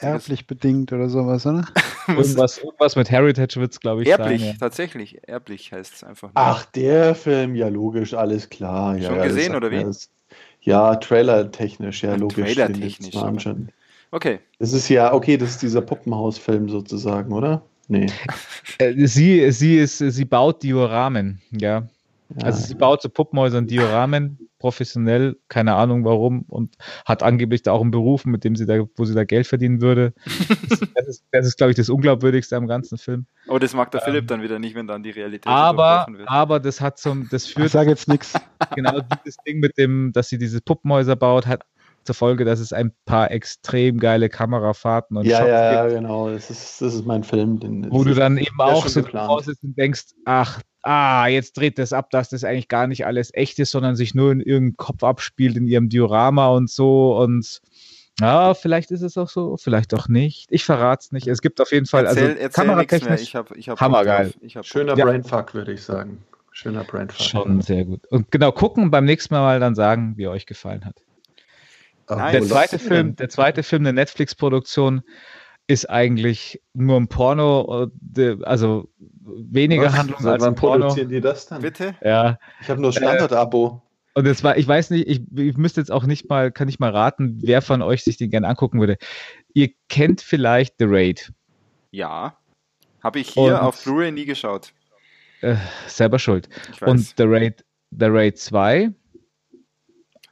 [0.00, 1.64] Erblich bedingt oder sowas, oder?
[2.06, 4.56] irgendwas, irgendwas mit Heritage wird es, glaube ich, Erblich, sein, ja.
[4.58, 5.26] tatsächlich.
[5.26, 6.28] Erblich heißt es einfach.
[6.28, 6.36] Nur.
[6.36, 9.00] Ach, der Film, ja, logisch, alles klar.
[9.00, 9.82] Schon ja, gesehen, oder wie?
[9.82, 10.10] Das,
[10.64, 12.54] ja, trailer-technisch, ja, logisch.
[12.54, 13.14] Trailer-technisch.
[14.10, 14.38] Okay.
[14.58, 17.62] Das ist ja, okay, das ist dieser Puppenhausfilm sozusagen, oder?
[17.88, 18.06] Nee.
[18.78, 21.80] Äh, sie, sie, ist, sie baut Dioramen, ja.
[21.80, 21.88] ja.
[22.42, 27.72] Also sie baut so Puppenhäuser und Dioramen professionell, keine Ahnung warum, und hat angeblich da
[27.72, 30.14] auch einen Beruf, mit dem sie da, wo sie da Geld verdienen würde.
[30.94, 33.26] das ist, das ist glaube ich, das Unglaubwürdigste am ganzen Film.
[33.46, 36.26] Aber das mag der ähm, Philipp dann wieder nicht, wenn dann die Realität aber, wird.
[36.30, 37.66] Aber das hat zum, das führt.
[37.66, 38.32] Ich sage jetzt nichts.
[38.74, 41.66] Genau dieses Ding mit dem, dass sie diese Puppenhäuser baut, hat
[42.04, 46.30] zur Folge, dass es ein paar extrem geile Kamerafahrten und ja, Shots ja, ja, genau.
[46.30, 47.60] Das ist, das ist mein Film.
[47.60, 51.92] Den, wo du dann eben auch so rausest und denkst, ach, ah, jetzt dreht das
[51.92, 55.02] ab, dass das eigentlich gar nicht alles echt ist, sondern sich nur in irgendeinem Kopf
[55.02, 57.60] abspielt, in ihrem Diorama und so und
[58.20, 60.46] ja, vielleicht ist es auch so, vielleicht auch nicht.
[60.50, 61.26] Ich verrate es nicht.
[61.26, 64.32] Es gibt auf jeden Fall, erzähl, also kameratechnisch, ich hab, ich hab hammergeil.
[64.54, 65.04] Hab Schöner ja.
[65.04, 66.22] Brainfuck, würde ich sagen.
[66.52, 67.20] Schöner Brainfuck.
[67.20, 68.06] Schon sehr gut.
[68.06, 70.94] Und genau, gucken und beim nächsten Mal dann sagen, wie euch gefallen hat.
[72.08, 72.32] Nice.
[72.32, 75.02] Der zweite Film, der zweite Film, eine Netflix-Produktion,
[75.66, 78.88] ist eigentlich nur ein Porno, äh, also
[79.24, 79.96] weniger Was?
[79.96, 80.84] Handlung als wann Porno.
[80.86, 81.62] produzieren die das dann?
[81.62, 81.94] Bitte?
[82.02, 82.38] Ja.
[82.60, 83.82] Ich habe nur das Standard-Abo.
[84.14, 86.68] Äh, und es war, ich weiß nicht, ich, ich müsste jetzt auch nicht mal, kann
[86.68, 88.96] ich mal raten, wer von euch sich den gerne angucken würde.
[89.54, 91.32] Ihr kennt vielleicht The Raid.
[91.90, 92.36] Ja.
[93.02, 94.72] Habe ich hier und, auf Blu-ray nie geschaut.
[95.40, 95.56] Äh,
[95.86, 96.48] selber schuld.
[96.80, 98.92] Und The Raid, The Raid 2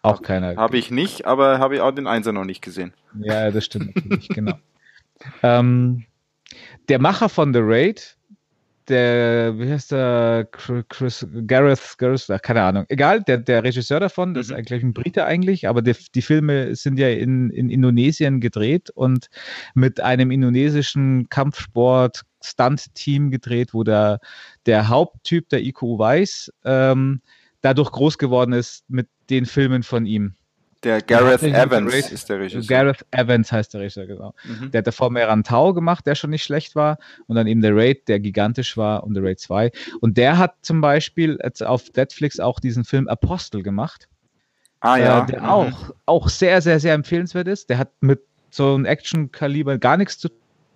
[0.03, 0.57] auch hab, keiner.
[0.57, 2.93] Habe ich nicht, aber habe ich auch den Einser noch nicht gesehen.
[3.21, 4.55] Ja, das stimmt natürlich, genau.
[5.45, 6.05] Ähm,
[6.89, 8.17] der Macher von The Raid,
[8.89, 14.49] der, wie heißt der, Chris, Gareth, Gareth, keine Ahnung, egal, der, der Regisseur davon, das
[14.49, 14.53] mhm.
[14.53, 18.91] ist eigentlich ein Brite eigentlich, aber die, die Filme sind ja in, in Indonesien gedreht
[18.91, 19.29] und
[19.75, 24.19] mit einem indonesischen Kampfsport Stunt-Team gedreht, wo der,
[24.67, 27.21] der Haupttyp, der Iko Weiss, ähm,
[27.63, 30.35] dadurch groß geworden ist mit den Filmen von ihm.
[30.83, 32.63] Der Gareth Evans Race, ist der Regisseur.
[32.67, 34.35] Gareth Evans heißt der Regisseur, genau.
[34.45, 34.73] Mhm.
[34.73, 35.13] Der hat davor
[35.45, 36.99] Tau gemacht, der schon nicht schlecht war.
[37.29, 39.71] Und dann eben der Raid, der gigantisch war und der Raid 2.
[40.01, 44.09] Und der hat zum Beispiel jetzt auf Netflix auch diesen Film Apostel gemacht.
[44.81, 45.23] Ah ja.
[45.23, 45.49] Äh, der mhm.
[45.49, 47.71] auch, auch sehr, sehr, sehr empfehlenswert ist.
[47.71, 50.29] Der hat mit so einem Action-Kaliber gar nichts zu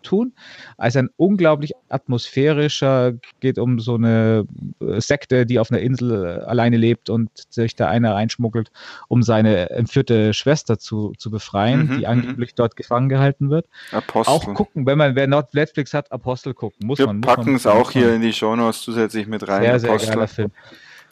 [0.06, 0.32] tun.
[0.78, 4.46] Also ein unglaublich atmosphärischer, geht um so eine
[4.80, 8.70] äh, Sekte, die auf einer Insel äh, alleine lebt und sich da einer reinschmuggelt,
[9.08, 12.06] um seine entführte Schwester zu, zu befreien, mhm, die mhm.
[12.06, 13.66] angeblich dort gefangen gehalten wird.
[13.92, 14.32] Apostel.
[14.32, 16.86] Auch gucken, wenn man, wer Netflix hat, Apostel gucken.
[16.86, 17.22] Muss Wir man.
[17.22, 19.62] Wir packen es auch hier in die Shownotes zusätzlich mit rein.
[19.62, 20.50] Sehr, sehr geiler Film.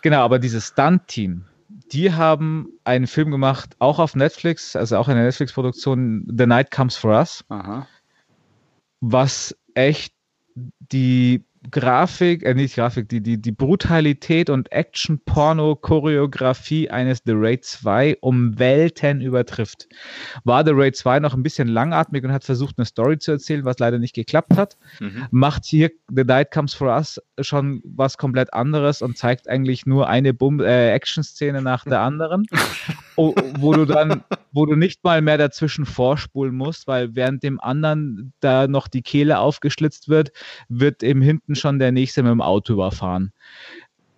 [0.03, 1.45] Genau, aber dieses Stunt-Team,
[1.93, 6.97] die haben einen Film gemacht, auch auf Netflix, also auch eine Netflix-Produktion, The Night Comes
[6.97, 7.87] for Us, Aha.
[9.11, 10.13] Was echt
[10.79, 18.19] die Grafik, äh, nicht Grafik, die, die, die Brutalität und Action-Porno-Choreografie eines The Raid 2
[18.21, 19.89] um Welten übertrifft.
[20.45, 23.65] War The Raid 2 noch ein bisschen langatmig und hat versucht, eine Story zu erzählen,
[23.65, 24.77] was leider nicht geklappt hat.
[25.01, 25.27] Mhm.
[25.31, 30.09] Macht hier The Night Comes For Us schon was komplett anderes und zeigt eigentlich nur
[30.09, 32.47] eine äh, Action-Szene nach der anderen,
[33.17, 34.23] wo, wo du dann,
[34.53, 39.03] wo du nicht mal mehr dazwischen vorspulen musst, weil während dem anderen da noch die
[39.03, 40.33] Kehle aufgeschlitzt wird,
[40.69, 43.33] wird eben hinten hinten schon der nächste mit dem Auto überfahren.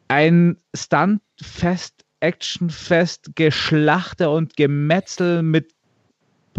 [0.08, 5.72] Ein Stuntfest, Actionfest, Geschlachte und Gemetzel mit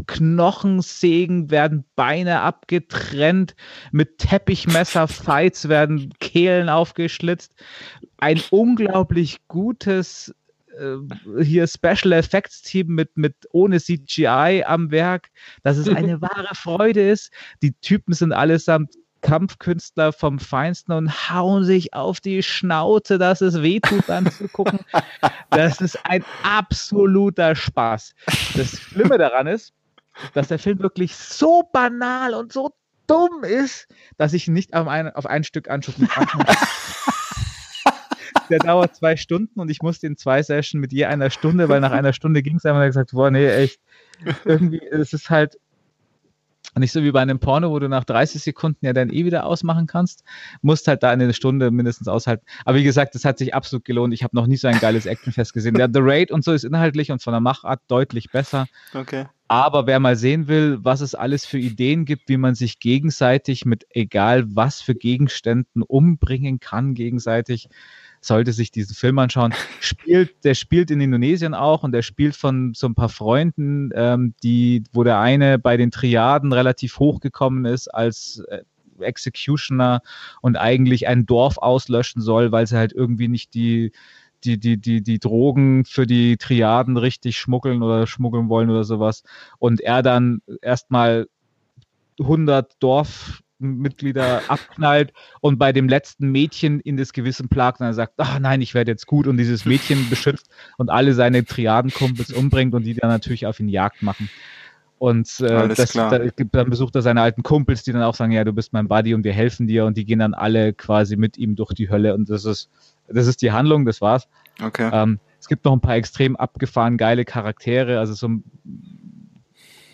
[0.06, 3.56] Knochensägen werden Beine abgetrennt,
[3.91, 7.52] mit Teppichmesser-Fights werden Kehlen aufgeschlitzt.
[8.18, 10.36] Ein unglaublich gutes
[10.78, 15.30] äh, hier Special Effects Team mit, mit ohne CGI am Werk,
[15.64, 17.32] dass es eine wahre Freude ist.
[17.64, 23.61] Die Typen sind allesamt Kampfkünstler vom Feinsten und hauen sich auf die Schnauze, dass es
[23.61, 24.80] wehtut anzugucken.
[25.49, 28.14] Das ist ein absoluter Spaß.
[28.56, 29.73] Das Schlimme daran ist,
[30.34, 32.73] dass der Film wirklich so banal und so
[33.07, 33.88] dumm ist,
[34.18, 36.27] dass ich ihn nicht auf ein, auf ein Stück anschauen kann.
[38.49, 41.80] der dauert zwei Stunden und ich musste in zwei Sessions mit je einer Stunde, weil
[41.80, 43.80] nach einer Stunde ging es einmal gesagt, boah, nee, echt,
[44.45, 45.57] irgendwie, es ist halt,
[46.80, 49.45] nicht so wie bei einem Porno, wo du nach 30 Sekunden ja dann eh wieder
[49.45, 50.24] ausmachen kannst.
[50.62, 52.45] Musst halt da eine Stunde mindestens aushalten.
[52.66, 54.14] Aber wie gesagt, das hat sich absolut gelohnt.
[54.14, 55.76] Ich habe noch nie so ein geiles Actionfest gesehen.
[55.76, 58.68] Der The Raid und so ist inhaltlich und von der Machart deutlich besser.
[58.94, 59.26] Okay.
[59.49, 63.66] Aber wer mal sehen will, was es alles für Ideen gibt, wie man sich gegenseitig
[63.66, 67.70] mit egal was für Gegenständen umbringen kann, gegenseitig,
[68.22, 69.53] sollte sich diesen Film anschauen.
[69.80, 74.34] Spielt, der spielt in Indonesien auch und der spielt von so ein paar Freunden, ähm,
[74.44, 78.61] die, wo der eine bei den Triaden relativ hochgekommen ist als äh,
[78.99, 80.02] Executioner
[80.41, 83.91] und eigentlich ein Dorf auslöschen soll, weil sie halt irgendwie nicht die
[84.44, 89.23] die, die, die, die Drogen für die Triaden richtig schmuggeln oder schmuggeln wollen oder sowas.
[89.57, 91.27] Und er dann erstmal
[92.19, 97.94] 100 Dorf Mitglieder abknallt und bei dem letzten Mädchen in das Gewissen plagt und er
[97.94, 102.32] sagt, ach nein, ich werde jetzt gut und dieses Mädchen beschützt und alle seine Triadenkumpels
[102.34, 104.30] umbringt und die dann natürlich auf ihn Jagd machen.
[105.00, 108.44] Und äh, das, da, dann besucht er seine alten Kumpels, die dann auch sagen, ja,
[108.44, 111.38] du bist mein Buddy und wir helfen dir und die gehen dann alle quasi mit
[111.38, 112.70] ihm durch die Hölle und das ist,
[113.08, 114.28] das ist die Handlung, das war's.
[114.60, 114.90] Okay.
[114.92, 118.28] Ähm, es gibt noch ein paar extrem abgefahren geile Charaktere, also so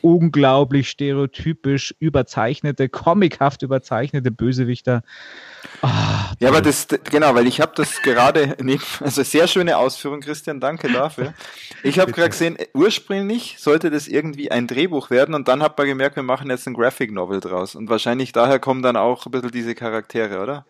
[0.03, 5.01] unglaublich stereotypisch überzeichnete, comichaft überzeichnete Bösewichter.
[5.81, 5.87] Oh,
[6.39, 8.57] ja, aber das, genau, weil ich habe das gerade,
[8.99, 11.33] also sehr schöne Ausführung, Christian, danke dafür.
[11.83, 15.87] Ich habe gerade gesehen, ursprünglich sollte das irgendwie ein Drehbuch werden und dann hat man
[15.87, 19.31] gemerkt, wir machen jetzt ein Graphic Novel draus und wahrscheinlich daher kommen dann auch ein
[19.31, 20.65] bisschen diese Charaktere, oder?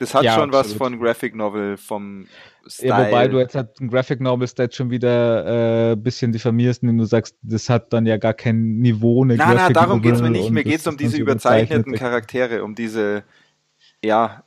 [0.00, 0.66] Das hat ja, schon absolut.
[0.66, 2.26] was von Graphic Novel vom
[2.66, 2.88] Style.
[2.88, 6.82] Ja, wobei du jetzt halt ein Graphic Novel Stat schon wieder ein äh, bisschen diffamierst,
[6.82, 9.22] indem du sagst, das hat dann ja gar kein Niveau.
[9.22, 10.50] Eine nein, nein, darum geht es mir nicht.
[10.50, 13.24] Mir geht es um diese überzeichneten Charaktere, um diese,
[14.02, 14.42] ja,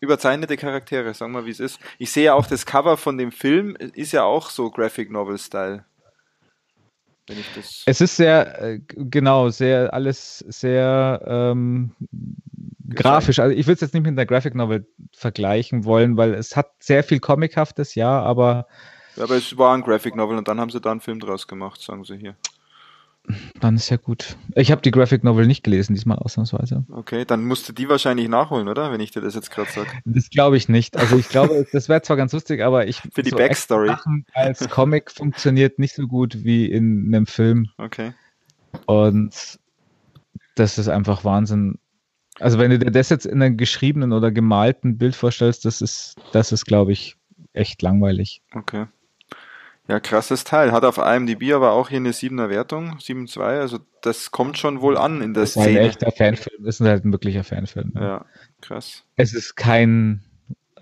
[0.00, 1.78] überzeichnete Charaktere, sagen wir wie es ist.
[1.98, 5.36] Ich sehe ja auch das Cover von dem Film, ist ja auch so Graphic Novel
[5.36, 5.84] Style.
[7.26, 11.90] Wenn ich das es ist sehr, äh, genau, sehr, alles sehr ähm,
[12.94, 13.38] grafisch.
[13.38, 16.70] Also ich würde es jetzt nicht mit der Graphic Novel vergleichen wollen, weil es hat
[16.78, 18.66] sehr viel Comichaftes, ja, aber.
[19.16, 21.48] Ja, aber es war ein Graphic Novel und dann haben sie da einen Film draus
[21.48, 22.36] gemacht, sagen sie hier.
[23.60, 24.36] Dann ist ja gut.
[24.54, 26.84] Ich habe die Graphic Novel nicht gelesen, diesmal ausnahmsweise.
[26.90, 28.92] Okay, dann musst du die wahrscheinlich nachholen, oder?
[28.92, 29.88] Wenn ich dir das jetzt gerade sage.
[30.04, 30.96] Das glaube ich nicht.
[30.96, 33.94] Also ich glaube, das wäre zwar ganz lustig, aber ich für die so Backstory
[34.32, 37.68] als Comic funktioniert nicht so gut wie in einem Film.
[37.78, 38.12] Okay.
[38.86, 39.58] Und
[40.54, 41.78] das ist einfach Wahnsinn.
[42.38, 46.16] Also wenn du dir das jetzt in einem geschriebenen oder gemalten Bild vorstellst, das ist,
[46.32, 47.16] das ist, glaube ich,
[47.52, 48.42] echt langweilig.
[48.54, 48.86] Okay.
[49.88, 50.72] Ja, krasses Teil.
[50.72, 53.40] Hat auf IMDb aber auch hier eine 7er Wertung, 7.2.
[53.40, 55.70] Also das kommt schon wohl an in der das Szene.
[55.70, 56.64] Ist ein echter Fanfilm.
[56.64, 57.92] Das ist halt ein wirklicher Fanfilm.
[57.94, 58.24] Ja, ja
[58.60, 59.04] krass.
[59.14, 60.24] Es ist kein,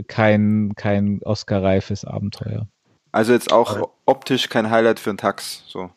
[0.08, 2.66] kein, kein Oscar-reifes Abenteuer.
[3.12, 5.90] Also jetzt auch optisch kein Highlight für einen Tax, so.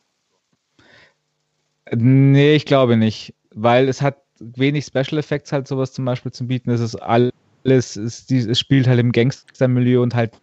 [1.92, 3.34] Nee, ich glaube nicht.
[3.52, 6.70] Weil es hat wenig Special Effects halt sowas zum Beispiel zu bieten.
[6.70, 7.32] Es ist alles,
[7.64, 10.34] es, es spielt halt im Gangstermilieu und halt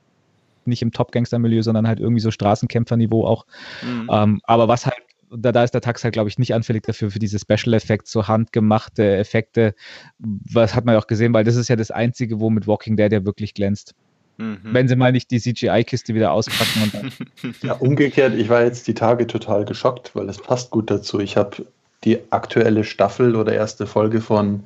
[0.67, 3.47] nicht im Top-Gangster-Milieu, sondern halt irgendwie so Straßenkämpferniveau auch.
[3.83, 4.09] Mhm.
[4.11, 4.97] Ähm, aber was halt,
[5.31, 8.13] da, da ist der Tax halt, glaube ich, nicht anfällig dafür, für diese Special Effects,
[8.13, 9.75] so handgemachte Effekte.
[10.19, 12.97] Was hat man ja auch gesehen, weil das ist ja das Einzige, wo mit Walking
[12.97, 13.95] Dead ja wirklich glänzt.
[14.37, 14.59] Mhm.
[14.63, 16.83] Wenn sie mal nicht die CGI-Kiste wieder auspacken.
[16.83, 20.91] Und dann ja, umgekehrt, ich war jetzt die Tage total geschockt, weil es passt gut
[20.91, 21.21] dazu.
[21.21, 21.67] Ich habe
[22.05, 24.65] die aktuelle Staffel oder erste Folge von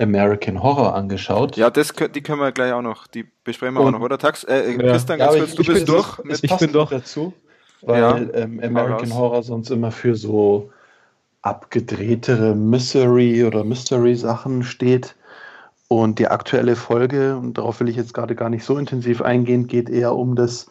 [0.00, 1.56] American Horror angeschaut.
[1.56, 4.18] Ja, das, die können wir gleich auch noch, die besprechen wir und, auch noch, oder
[4.18, 4.44] Tax?
[4.44, 4.78] Äh, ja.
[4.78, 6.18] Christian, ganz ja, kurz, du bist durch.
[6.28, 6.90] Das, ich bin durch.
[6.90, 7.32] dazu,
[7.82, 8.16] weil ja.
[8.34, 10.70] ähm, American Horror sonst immer für so
[11.42, 15.16] abgedrehtere Mystery oder Mystery-Sachen steht.
[15.88, 19.66] Und die aktuelle Folge, und darauf will ich jetzt gerade gar nicht so intensiv eingehen,
[19.66, 20.68] geht eher um das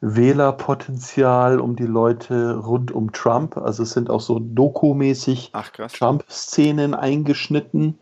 [0.00, 3.56] Wählerpotenzial, um die Leute rund um Trump.
[3.56, 5.52] Also es sind auch so dokumäßig
[5.92, 7.98] Trump-Szenen eingeschnitten.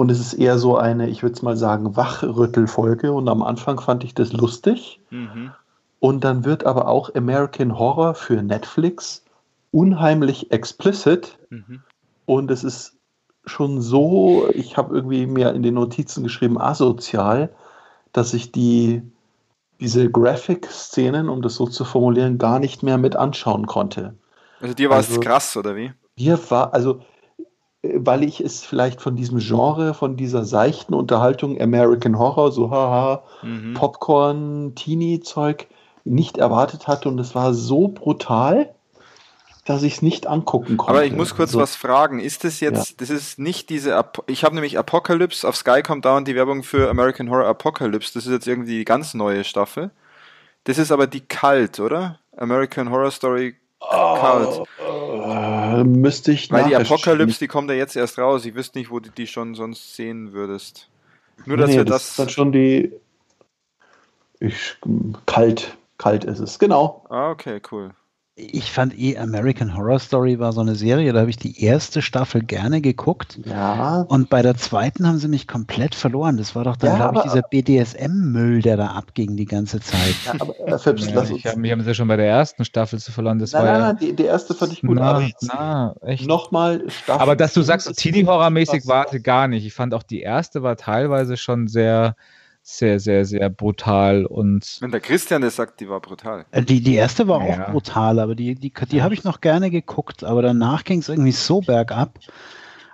[0.00, 3.12] Und es ist eher so eine, ich würde es mal sagen, Wachrüttelfolge.
[3.12, 4.98] Und am Anfang fand ich das lustig.
[5.10, 5.52] Mhm.
[5.98, 9.26] Und dann wird aber auch American Horror für Netflix
[9.72, 11.36] unheimlich explicit.
[11.50, 11.82] Mhm.
[12.24, 12.96] Und es ist
[13.44, 17.50] schon so, ich habe irgendwie mir in den Notizen geschrieben, asozial,
[18.14, 19.02] dass ich die,
[19.80, 24.14] diese Graphic-Szenen, um das so zu formulieren, gar nicht mehr mit anschauen konnte.
[24.62, 25.92] Also dir war es also, krass, oder wie?
[26.16, 27.02] Mir war, also
[27.82, 33.22] weil ich es vielleicht von diesem Genre, von dieser seichten Unterhaltung American Horror, so haha,
[33.42, 33.74] mhm.
[33.74, 35.66] Popcorn, Teenie-Zeug,
[36.04, 38.74] nicht erwartet hatte und es war so brutal,
[39.64, 40.92] dass ich es nicht angucken konnte.
[40.92, 42.18] Aber ich muss kurz also, was fragen.
[42.18, 42.96] Ist das jetzt, ja.
[42.98, 46.62] das ist nicht diese, Ap ich habe nämlich Apocalypse, auf Sky kommt dauernd die Werbung
[46.62, 49.90] für American Horror Apocalypse, das ist jetzt irgendwie die ganz neue Staffel.
[50.64, 52.18] Das ist aber die Kalt, oder?
[52.36, 54.60] American Horror Story Kalt.
[54.86, 55.22] Oh,
[55.84, 58.44] müsste ich Weil die Apokalypse, die kommt ja jetzt erst raus.
[58.44, 60.88] Ich wüsste nicht, wo du die schon sonst sehen würdest.
[61.46, 62.02] Nur, dass nee, wir das.
[62.02, 62.92] das ist dann schon die.
[64.40, 64.76] Ich,
[65.26, 65.76] kalt.
[65.98, 67.04] Kalt ist es, genau.
[67.10, 67.92] Ah, okay, cool
[68.40, 72.02] ich fand eh American Horror Story war so eine Serie, da habe ich die erste
[72.02, 73.38] Staffel gerne geguckt.
[73.44, 74.02] Ja.
[74.08, 76.36] Und bei der zweiten haben sie mich komplett verloren.
[76.36, 80.14] Das war doch dann, ja, glaube ich, dieser BDSM-Müll, der da abging die ganze Zeit.
[80.24, 81.44] Ja, aber äh, Fips, ja, lass uns.
[81.44, 83.38] Hab, mich haben sie ja schon bei der ersten Staffel zu verloren.
[83.38, 84.96] Das nein, war nein, ja, nein, die, die erste fand ich gut.
[84.96, 86.26] Na, na, echt.
[86.26, 87.22] Nochmal Staffel.
[87.22, 89.66] Aber dass du sagst, Teenie-Horror-mäßig war gar nicht.
[89.66, 92.16] Ich fand auch die erste war teilweise schon sehr
[92.62, 94.78] sehr, sehr, sehr brutal und.
[94.80, 96.46] Wenn der Christian das sagt, die war brutal.
[96.50, 97.66] Äh, die, die erste war ja.
[97.66, 101.08] auch brutal, aber die, die, die habe ich noch gerne geguckt, aber danach ging es
[101.08, 102.18] irgendwie so bergab.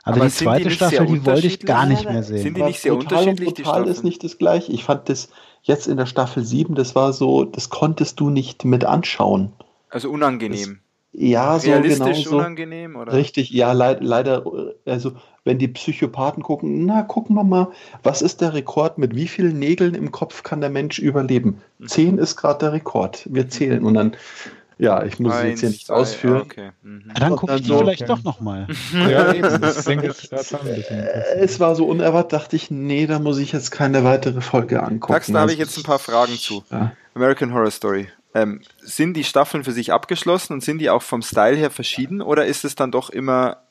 [0.02, 2.38] Also aber die zweite die Staffel, die wollte ich gar nicht mehr sehen.
[2.38, 3.48] Sind die nicht sehr brutal unterschiedlich?
[3.48, 4.70] Und brutal ist nicht das gleiche.
[4.70, 5.30] Ich fand das
[5.62, 9.52] jetzt in der Staffel 7, das war so, das konntest du nicht mit anschauen.
[9.90, 10.80] Also unangenehm.
[11.18, 12.36] Ja, so genau so.
[12.36, 13.14] unangenehm, oder?
[13.14, 14.44] Richtig, ja, leid, leider,
[14.84, 15.12] also
[15.44, 17.68] wenn die Psychopathen gucken, na, gucken wir mal,
[18.02, 21.62] was ist der Rekord, mit wie vielen Nägeln im Kopf kann der Mensch überleben?
[21.78, 21.88] Mhm.
[21.88, 23.26] Zehn ist gerade der Rekord.
[23.30, 24.14] Wir zählen und dann,
[24.76, 26.42] ja, ich muss Eins, es jetzt hier nicht zwei, ausführen.
[26.42, 26.70] Okay.
[26.82, 27.10] Mhm.
[27.14, 28.12] Dann gucke ich so, vielleicht okay.
[28.14, 28.66] doch nochmal.
[28.92, 33.20] ja, eben, das denke ich, das äh, es war so unerwartet, dachte ich, nee, da
[33.20, 35.14] muss ich jetzt keine weitere Folge angucken.
[35.14, 36.62] Max, da habe ich jetzt ein paar Fragen zu.
[36.70, 36.92] Ja.
[37.14, 38.08] American Horror Story.
[38.36, 42.20] Ähm, sind die Staffeln für sich abgeschlossen und sind die auch vom Style her verschieden
[42.20, 43.62] oder ist es dann doch immer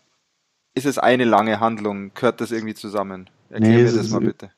[0.76, 2.12] ist es eine lange Handlung?
[2.14, 3.30] Gehört das irgendwie zusammen?
[3.50, 4.50] Erklär nee, mir das mal bitte.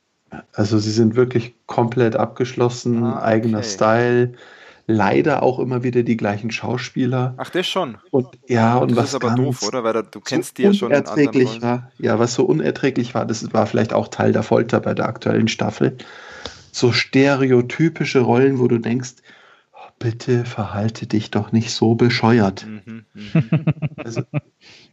[0.53, 4.33] Also sie sind wirklich komplett abgeschlossen, ah, eigener Style.
[4.87, 7.33] Leider auch immer wieder die gleichen Schauspieler.
[7.37, 7.97] Ach, das schon.
[8.09, 9.83] Und ja, und, und das was ist aber doof, oder?
[9.83, 10.87] Weil du kennst so die ja schon.
[10.87, 11.91] Unerträglich war.
[11.99, 15.49] Ja, was so unerträglich war, das war vielleicht auch Teil der Folter bei der aktuellen
[15.49, 15.97] Staffel.
[16.71, 19.15] So stereotypische Rollen, wo du denkst,
[19.99, 22.65] bitte verhalte dich doch nicht so bescheuert.
[22.65, 23.65] Mhm, mhm.
[23.97, 24.21] also,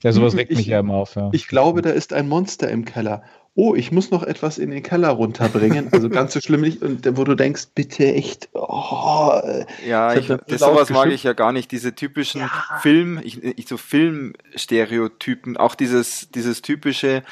[0.02, 1.14] ja, sowas regt ich, mich ja immer auf.
[1.16, 1.30] Ja.
[1.32, 3.22] Ich glaube, da ist ein Monster im Keller.
[3.56, 5.92] Oh, ich muss noch etwas in den Keller runterbringen.
[5.92, 6.82] Also ganz so schlimm nicht.
[6.82, 8.48] Und wo du denkst, bitte echt.
[8.52, 9.40] Oh,
[9.86, 11.70] ja, ich, das sowas mag ich ja gar nicht.
[11.70, 12.50] Diese typischen ja.
[12.80, 17.22] Film, ich, ich so Filmstereotypen, auch dieses, dieses typische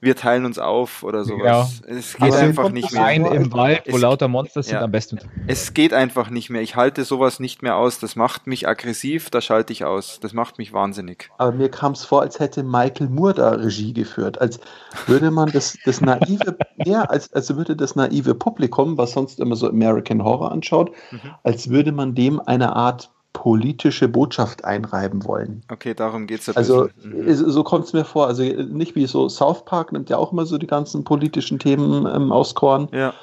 [0.00, 1.80] wir teilen uns auf oder sowas.
[1.84, 1.92] Ja.
[1.92, 3.04] Es geht Aber einfach nicht mehr.
[3.04, 4.82] Ein im Wald, wo es, lauter Monster sind, ja.
[4.82, 5.18] am besten.
[5.48, 6.62] Es geht einfach nicht mehr.
[6.62, 7.98] Ich halte sowas nicht mehr aus.
[7.98, 10.20] Das macht mich aggressiv, da schalte ich aus.
[10.20, 11.30] Das macht mich wahnsinnig.
[11.38, 14.40] Aber mir kam es vor, als hätte Michael Moore da Regie geführt.
[14.40, 14.60] Als
[15.06, 19.56] würde man das, das naive, ja, als, als würde das naive Publikum, was sonst immer
[19.56, 21.20] so American Horror anschaut, mhm.
[21.42, 25.62] als würde man dem eine Art politische Botschaft einreiben wollen.
[25.70, 26.56] Okay, darum geht es.
[26.56, 27.34] Also mhm.
[27.34, 28.26] so kommt es mir vor.
[28.26, 32.06] Also nicht wie so South Park nimmt ja auch immer so die ganzen politischen Themen
[32.06, 32.88] ähm, aus Korn.
[32.92, 33.14] Ja.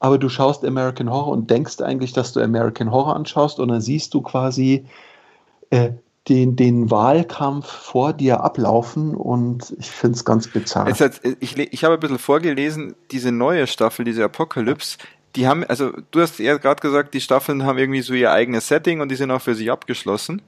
[0.00, 3.80] Aber du schaust American Horror und denkst eigentlich, dass du American Horror anschaust und dann
[3.80, 4.84] siehst du quasi
[5.70, 5.92] äh,
[6.28, 10.86] den, den Wahlkampf vor dir ablaufen und ich finde es ganz bizarr.
[10.86, 14.98] Hat, ich, ich habe ein bisschen vorgelesen, diese neue Staffel, diese Apocalypse,
[15.36, 18.68] die haben, also du hast ja gerade gesagt, die Staffeln haben irgendwie so ihr eigenes
[18.68, 20.42] Setting und die sind auch für sich abgeschlossen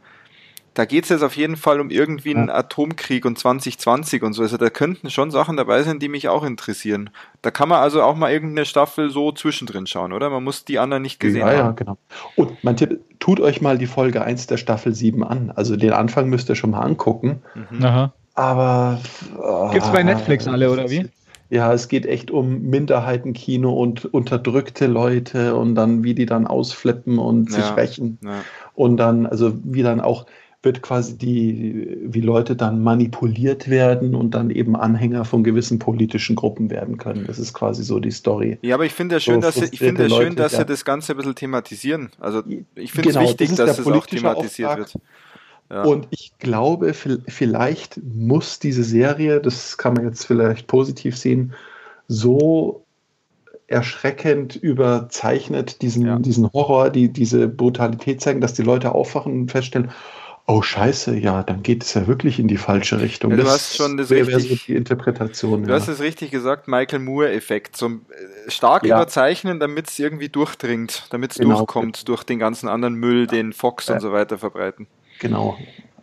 [0.75, 4.43] da geht es jetzt auf jeden Fall um irgendwie einen Atomkrieg und 2020 und so.
[4.43, 7.11] Also da könnten schon Sachen dabei sein, die mich auch interessieren.
[7.43, 10.31] Da kann man also auch mal irgendeine Staffel so zwischendrin schauen, oder?
[10.31, 11.57] Man muss die anderen nicht gesehen ja, haben.
[11.57, 11.97] Ja, genau.
[12.35, 15.53] Und mein Tipp, tut euch mal die Folge 1 der Staffel 7 an.
[15.55, 17.43] Also den Anfang müsst ihr schon mal angucken.
[17.55, 17.85] Mhm.
[17.85, 18.13] Aha.
[18.35, 19.01] Aber.
[19.39, 21.09] Oh, Gibt's bei Netflix alle, oder wie?
[21.55, 27.17] Ja, es geht echt um Minderheitenkino und unterdrückte Leute und dann, wie die dann ausflippen
[27.19, 28.19] und ja, sich rächen.
[28.25, 28.43] Ja.
[28.75, 30.27] Und dann, also wie dann auch
[30.65, 36.35] wird quasi die, wie Leute dann manipuliert werden und dann eben Anhänger von gewissen politischen
[36.35, 37.25] Gruppen werden können.
[37.25, 38.59] Das ist quasi so die Story.
[38.63, 40.59] Ja, aber ich finde ja schön, so dass sie, ich finde Leute, schön, dass ja.
[40.59, 42.11] sie das Ganze ein bisschen thematisieren.
[42.19, 42.43] Also
[42.75, 44.95] ich finde genau, es wichtig, das dass es auch thematisiert Auftrag.
[44.95, 45.03] wird.
[45.71, 45.83] Ja.
[45.83, 51.55] Und ich glaube, vielleicht muss diese Serie, das kann man jetzt vielleicht positiv sehen,
[52.07, 52.85] so
[53.67, 56.19] erschreckend überzeichnet diesen, ja.
[56.19, 59.91] diesen Horror, die, diese Brutalität zeigen, dass die Leute aufwachen und feststellen,
[60.47, 63.31] oh scheiße, ja, dann geht es ja wirklich in die falsche Richtung.
[63.31, 65.63] Ja, du das hast schon das richtig, so die Interpretation.
[65.63, 65.77] Du ja.
[65.77, 67.77] hast es richtig gesagt, Michael Moore-Effekt.
[67.77, 68.97] So äh, stark ja.
[68.97, 71.57] überzeichnen, damit es irgendwie durchdringt, damit es genau.
[71.57, 74.87] durchkommt durch den ganzen anderen Müll, den Fox und so weiter verbreiten.
[75.25, 75.57] Genau.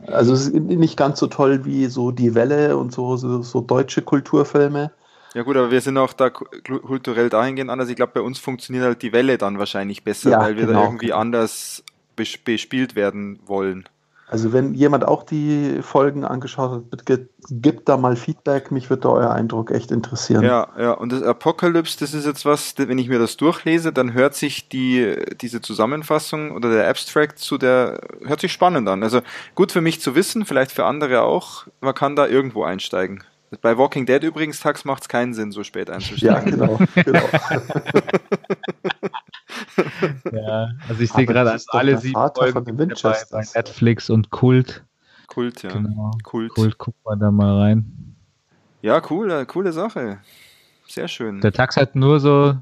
[0.07, 3.61] Also es ist nicht ganz so toll wie so Die Welle und so, so, so
[3.61, 4.91] deutsche Kulturfilme.
[5.35, 7.87] Ja gut, aber wir sind auch da kulturell dahingehend anders.
[7.89, 10.79] Ich glaube, bei uns funktioniert halt die Welle dann wahrscheinlich besser, weil wir genau.
[10.79, 11.83] da irgendwie anders
[12.15, 13.85] bespielt werden wollen.
[14.31, 18.71] Also wenn jemand auch die Folgen angeschaut hat, bitte gibt da mal Feedback.
[18.71, 20.41] Mich würde euer Eindruck echt interessieren.
[20.41, 20.93] Ja, ja.
[20.93, 24.69] Und das Apocalypse, das ist jetzt was, wenn ich mir das durchlese, dann hört sich
[24.69, 29.03] die, diese Zusammenfassung oder der Abstract zu der, hört sich spannend an.
[29.03, 29.19] Also
[29.53, 31.67] gut für mich zu wissen, vielleicht für andere auch.
[31.81, 33.25] Man kann da irgendwo einsteigen.
[33.61, 36.57] Bei Walking Dead übrigens tags macht es keinen Sinn, so spät einzusteigen.
[36.57, 36.79] Ja, genau.
[36.95, 37.19] genau.
[40.31, 42.85] ja, also ich sehe gerade alle sieben Folgen bei,
[43.31, 44.83] bei Netflix und Kult.
[45.27, 45.71] Kult, ja.
[45.71, 46.11] Genau.
[46.23, 46.51] Kult.
[46.53, 48.15] Kult, guck mal da mal rein.
[48.81, 50.19] Ja, cool, coole Sache.
[50.87, 51.39] Sehr schön.
[51.41, 52.55] Der Tax hat nur so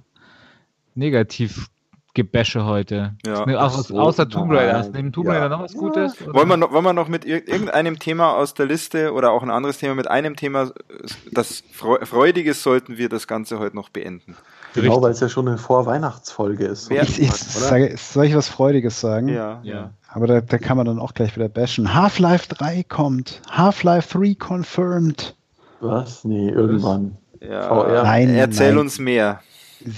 [0.96, 1.70] negativ
[2.14, 3.16] Gebäsche heute.
[3.26, 3.44] Ja.
[3.44, 4.78] Außer, so außer Tomb Raider.
[4.80, 5.50] Hast du neben Tomb Raider ja.
[5.50, 6.16] noch was Gutes?
[6.26, 9.50] Wollen wir, noch, wollen wir noch mit irgendeinem Thema aus der Liste oder auch ein
[9.50, 10.72] anderes Thema mit einem Thema,
[11.32, 14.36] das Freudiges sollten wir das Ganze heute noch beenden?
[14.74, 16.92] Genau, weil es ja schon eine Vorweihnachtsfolge ist.
[16.92, 19.30] ich, ich sage, soll ich was Freudiges sagen?
[19.30, 19.60] Ja.
[19.64, 19.92] ja.
[20.08, 21.94] Aber da, da kann man dann auch gleich wieder bashen.
[21.94, 23.42] Half-Life 3 kommt.
[23.50, 25.36] Half-Life 3 confirmed.
[25.80, 26.24] Was?
[26.24, 27.18] Nee, irgendwann.
[27.42, 27.68] Ja.
[27.68, 28.04] VR.
[28.04, 28.80] Nein, Erzähl nein.
[28.80, 29.40] uns mehr.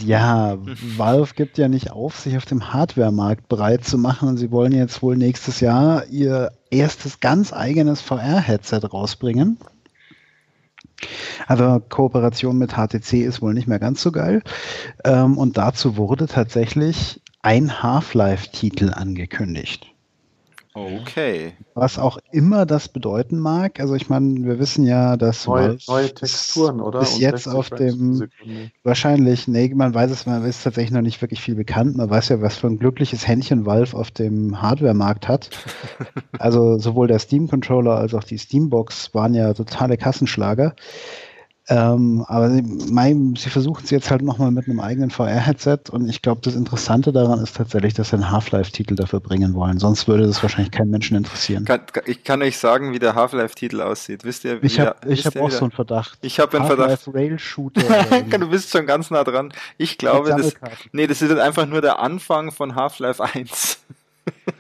[0.06, 0.58] Ja,
[0.98, 4.74] Valve gibt ja nicht auf, sich auf dem Hardware-Markt bereit zu machen und sie wollen
[4.74, 9.58] jetzt wohl nächstes Jahr ihr erstes ganz eigenes VR-Headset rausbringen.
[11.48, 14.42] Also Kooperation mit HTC ist wohl nicht mehr ganz so geil.
[15.04, 19.91] Ähm, und dazu wurde tatsächlich ein Half-Life-Titel angekündigt.
[20.74, 21.54] Okay.
[21.74, 23.82] Was auch immer das bedeuten mag.
[23.82, 27.00] Also ich meine, wir wissen ja, dass neue, neue Texturen, oder?
[27.00, 28.30] Bis jetzt auf dem
[28.84, 31.98] wahrscheinlich, nee, man weiß es, man ist tatsächlich noch nicht wirklich viel bekannt.
[31.98, 35.50] Man weiß ja, was für ein glückliches Händchen Valve auf dem Hardware-Markt hat.
[36.40, 40.74] also sowohl der Steam-Controller als auch die Steambox waren ja totale Kassenschlager.
[41.68, 46.10] Ähm, aber sie, mein, sie versuchen es jetzt halt nochmal mit einem eigenen VR-Headset und
[46.10, 49.78] ich glaube, das Interessante daran ist tatsächlich, dass sie einen Half-Life-Titel dafür bringen wollen.
[49.78, 51.66] Sonst würde das wahrscheinlich keinen Menschen interessieren.
[51.66, 54.24] Kann, ich kann euch sagen, wie der Half-Life-Titel aussieht.
[54.24, 54.62] Wisst ihr?
[54.64, 56.18] Ich habe hab auch so einen Verdacht.
[56.22, 57.08] Ich habe einen Verdacht.
[57.14, 57.82] Rail-Shooter.
[58.40, 59.54] du bist schon ganz nah dran.
[59.78, 60.56] Ich glaube, das,
[60.92, 63.80] nee, das ist einfach nur der Anfang von Half-Life 1.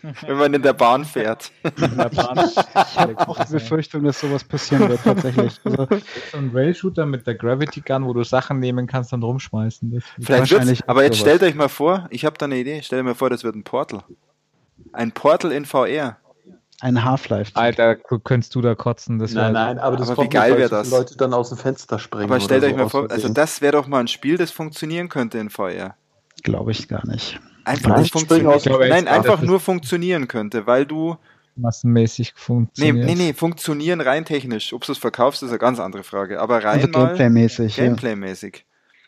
[0.27, 1.51] wenn man in der Bahn fährt.
[1.63, 2.39] In der Bahn.
[2.39, 5.59] Ich habe auch die Befürchtung, dass sowas passieren wird, tatsächlich.
[5.71, 5.87] Also,
[6.31, 10.01] so ein Rail-Shooter mit der Gravity Gun, wo du Sachen nehmen kannst und rumschmeißen.
[10.19, 13.05] Vielleicht wahrscheinlich aber jetzt stellt euch mal vor, ich habe da eine Idee, stellt euch
[13.05, 14.03] mal vor, das wird ein Portal.
[14.91, 16.17] Ein Portal in VR.
[16.81, 17.51] Ein Half-Life.
[17.55, 19.19] Alter, könntest du da kotzen?
[19.19, 20.89] Das nein, nein, aber das aber wie geil wäre das?
[20.89, 22.25] Leute dann aus dem Fenster springen.
[22.25, 25.07] Aber stellt euch so mal vor, also das wäre doch mal ein Spiel, das funktionieren
[25.07, 25.95] könnte in VR.
[26.43, 27.39] Glaube ich gar nicht.
[27.63, 28.59] Einfach nicht funktionieren.
[28.59, 31.17] Glaube, Nein, einfach nur funktionieren könnte, weil du
[31.55, 32.95] massenmäßig funktioniert.
[32.95, 34.73] Nee, nee, nee, funktionieren rein technisch.
[34.73, 36.39] Ob du es verkaufst, ist eine ganz andere Frage.
[36.39, 37.75] Aber rein also Gameplay-mäßig.
[37.75, 38.55] Gameplay-mäßig.
[38.57, 38.61] Ja.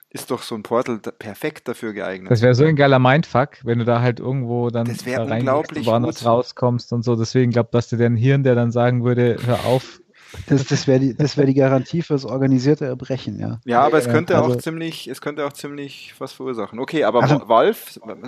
[0.10, 2.30] Ist doch so ein Portal perfekt dafür geeignet.
[2.30, 5.88] Das wäre so ein geiler Mindfuck, wenn du da halt irgendwo dann das da unglaublich
[5.88, 7.16] woanders rauskommst und so.
[7.16, 10.03] Deswegen glaube dass du den Hirn, der dann sagen würde, hör auf,
[10.48, 13.60] das, das wäre die, wär die Garantie fürs organisierte Erbrechen, ja.
[13.66, 16.80] Ja, aber es könnte also, auch ziemlich, es könnte auch ziemlich was verursachen.
[16.80, 17.78] Okay, aber also, Valve,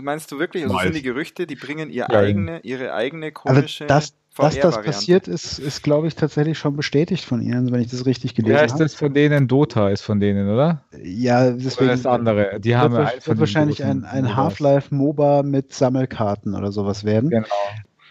[0.02, 0.88] meinst du wirklich, also Valve.
[0.88, 2.10] sind die Gerüchte, die bringen ihr ja.
[2.10, 6.76] eigene, ihre eigene komische also das, Dass das passiert ist, ist glaube ich tatsächlich schon
[6.76, 8.68] bestätigt von Ihnen, wenn ich das richtig gelesen habe.
[8.68, 10.84] Ja, ist das von denen Dota ist von denen, oder?
[11.02, 11.86] Ja, deswegen.
[11.86, 12.60] Oder das andere.
[12.60, 17.30] Die haben wird, wird wahrscheinlich ein, ein Half-Life MOBA mit Sammelkarten oder sowas werden.
[17.30, 17.48] Genau.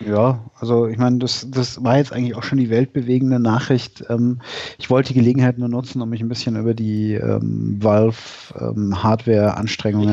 [0.01, 4.05] Ja, also ich meine, das, das war jetzt eigentlich auch schon die weltbewegende Nachricht.
[4.09, 4.41] Ähm,
[4.79, 8.19] ich wollte die Gelegenheit nur nutzen, um mich ein bisschen über die ähm, Valve
[8.59, 8.97] ähm,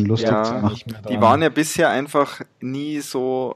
[0.05, 0.79] lustig ja, zu machen.
[1.09, 3.55] Die waren ja bisher einfach nie so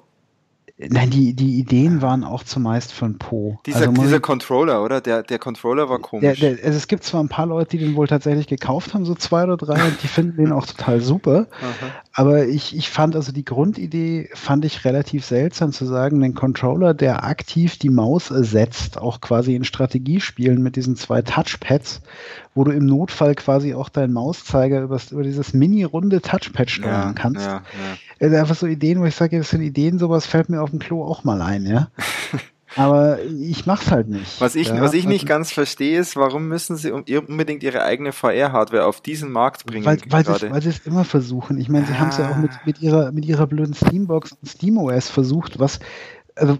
[0.77, 3.60] Nein, die, die Ideen waren auch zumeist von Po.
[3.65, 4.99] Dieser, also dieser Controller, oder?
[4.99, 6.38] Der, der Controller war komisch.
[6.38, 9.06] Der, der, also es gibt zwar ein paar Leute, die den wohl tatsächlich gekauft haben,
[9.06, 11.47] so zwei oder drei, und die finden den auch total super.
[12.18, 16.94] Aber ich, ich fand also die Grundidee, fand ich relativ seltsam zu sagen, den Controller,
[16.94, 22.02] der aktiv die Maus ersetzt, auch quasi in Strategiespielen mit diesen zwei Touchpads,
[22.54, 27.14] wo du im Notfall quasi auch deinen Mauszeiger über, über dieses mini-runde Touchpad steuern ja,
[27.14, 27.46] kannst.
[27.46, 27.98] Ja, ja.
[28.22, 30.80] Also einfach so Ideen, wo ich sage, das sind Ideen, sowas fällt mir auf dem
[30.80, 31.90] Klo auch mal ein, ja.
[32.76, 34.39] Aber ich mach's halt nicht.
[34.41, 37.84] Was ich, ja, was ich nicht also, ganz verstehe, ist, warum müssen sie unbedingt ihre
[37.84, 39.85] eigene VR-Hardware auf diesen Markt bringen?
[39.85, 41.57] Weil, weil, sie, weil sie es immer versuchen.
[41.57, 41.99] Ich meine, sie ah.
[41.99, 45.80] haben es ja auch mit, mit, ihrer, mit ihrer blöden Steambox und SteamOS versucht, was,
[46.35, 46.57] also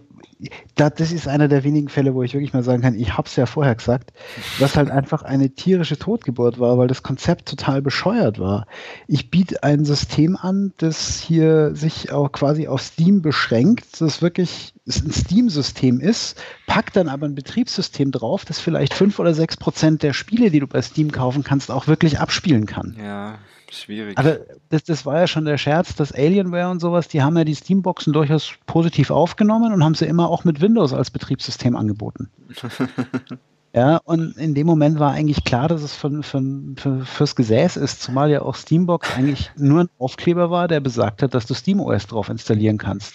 [0.76, 3.36] das ist einer der wenigen Fälle, wo ich wirklich mal sagen kann, ich habe es
[3.36, 4.12] ja vorher gesagt,
[4.60, 8.68] was halt einfach eine tierische Totgeburt war, weil das Konzept total bescheuert war.
[9.08, 14.75] Ich biete ein System an, das hier sich auch quasi auf Steam beschränkt, das wirklich
[14.88, 20.04] ein Steam-System ist, packt dann aber ein Betriebssystem drauf, das vielleicht fünf oder sechs Prozent
[20.04, 22.96] der Spiele, die du bei Steam kaufen kannst, auch wirklich abspielen kann.
[23.00, 23.40] Ja.
[23.72, 24.18] Schwierig.
[24.18, 24.40] Aber
[24.70, 27.56] das, das war ja schon der Scherz, dass Alienware und sowas, die haben ja die
[27.56, 32.30] Steamboxen durchaus positiv aufgenommen und haben sie immer auch mit Windows als Betriebssystem angeboten.
[33.76, 36.42] ja, und in dem Moment war eigentlich klar, dass es für, für,
[36.78, 41.22] für, fürs Gesäß ist, zumal ja auch Steambox eigentlich nur ein Aufkleber war, der besagt
[41.22, 43.14] hat, dass du SteamOS drauf installieren kannst.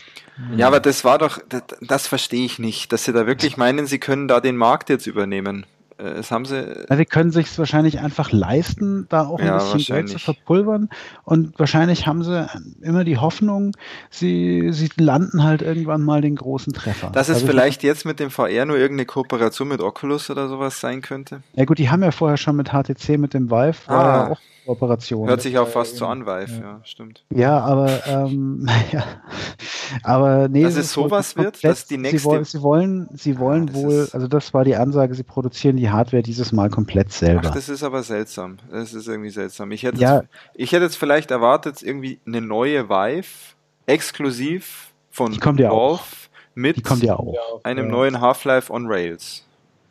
[0.55, 3.87] Ja, aber das war doch, das, das verstehe ich nicht, dass sie da wirklich meinen,
[3.87, 5.65] sie können da den Markt jetzt übernehmen.
[6.01, 6.87] Äh, das haben sie.
[6.89, 10.89] Ja, sie können sich wahrscheinlich einfach leisten, da auch ein ja, bisschen Geld zu verpulvern.
[11.25, 12.47] Und wahrscheinlich haben sie
[12.81, 13.73] immer die Hoffnung,
[14.11, 17.11] sie, sie landen halt irgendwann mal den großen Treffer.
[17.11, 20.81] Dass es also vielleicht jetzt mit dem VR nur irgendeine Kooperation mit Oculus oder sowas
[20.81, 21.43] sein könnte?
[21.55, 23.95] Ja gut, die haben ja vorher schon mit HTC, mit dem Vive, ah.
[23.95, 24.41] war ja auch
[24.71, 25.29] Kooperation.
[25.29, 26.61] Hört sich auch fast so an, Vive, ja.
[26.61, 27.25] ja, stimmt.
[27.31, 29.05] Ja, aber ähm, ja.
[30.03, 30.63] aber nee.
[30.63, 32.19] Dass es sowas wird, dass die nächste.
[32.19, 35.77] Sie wollen, sie wollen, sie wollen ja, wohl, also das war die Ansage, sie produzieren
[35.77, 37.49] die Hardware dieses Mal komplett selber.
[37.49, 38.59] Ach, das ist aber seltsam.
[38.71, 39.73] Das ist irgendwie seltsam.
[39.73, 40.17] Ich hätte, ja.
[40.17, 43.55] jetzt, ich hätte jetzt vielleicht erwartet, irgendwie eine neue Vive,
[43.87, 46.03] exklusiv von Valve,
[46.55, 47.19] mit ja
[47.63, 49.47] einem neuen Half-Life on Rails.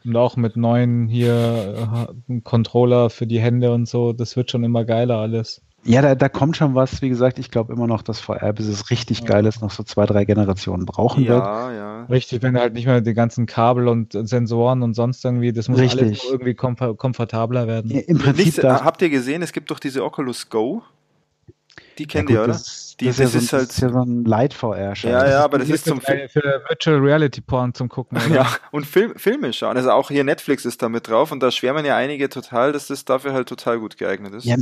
[0.06, 4.64] Und auch mit neuen hier äh, Controller für die Hände und so, das wird schon
[4.64, 5.62] immer geiler alles.
[5.84, 7.01] Ja, da, da kommt schon was.
[7.01, 9.26] Wie gesagt, ich glaube immer noch, dass VR, bis es richtig ja.
[9.26, 11.43] geil ist, noch so zwei, drei Generationen brauchen ja, wird.
[11.43, 15.69] Ja, Richtig, wenn halt nicht mehr die ganzen Kabel und Sensoren und sonst irgendwie, das
[15.69, 16.01] muss richtig.
[16.01, 17.91] alles irgendwie komfortabler werden.
[17.91, 18.45] Ja, Im Prinzip.
[18.45, 20.84] Nichts, habt ihr gesehen, es gibt doch diese Oculus Go.
[21.97, 22.47] Die kennt ihr, oder?
[22.47, 24.94] Das, die, das, das, ist, ja so, ist, halt, ja so ein Light-VR.
[24.96, 26.28] Ja, ja, aber das ist zum Film.
[26.30, 28.18] Für Virtual Reality Porn zum Gucken.
[28.26, 28.36] Oder?
[28.36, 29.78] Ja, und Film, Filme schauen.
[29.78, 32.88] Also auch hier Netflix ist da mit drauf und da schwärmen ja einige total, dass
[32.88, 34.46] das dafür halt total gut geeignet ist.
[34.46, 34.58] Ja,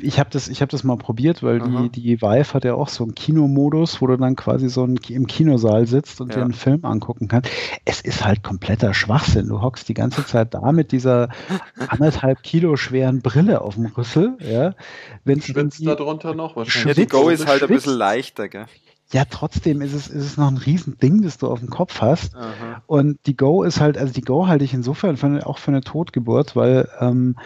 [0.00, 3.04] ich habe das, hab das mal probiert, weil die, die Vive hat ja auch so
[3.04, 6.36] einen Kinomodus, wo du dann quasi so ein, im Kinosaal sitzt und ja.
[6.36, 7.50] dir einen Film angucken kannst.
[7.84, 9.48] Es ist halt kompletter Schwachsinn.
[9.48, 11.28] Du hockst die ganze Zeit da mit dieser
[11.88, 14.36] anderthalb Kilo schweren Brille auf dem Rüssel.
[14.40, 14.74] Ja.
[15.24, 16.96] Wenn's, Schwitzt da drunter noch wahrscheinlich.
[16.96, 18.66] Ja, die Go ist halt bisschen leichter, gell?
[19.12, 22.34] Ja, trotzdem ist es, ist es noch ein Riesending, das du auf dem Kopf hast.
[22.34, 22.82] Aha.
[22.86, 25.82] Und die Go ist halt, also die Go halte ich insofern für auch für eine
[25.82, 27.36] Totgeburt, weil ähm,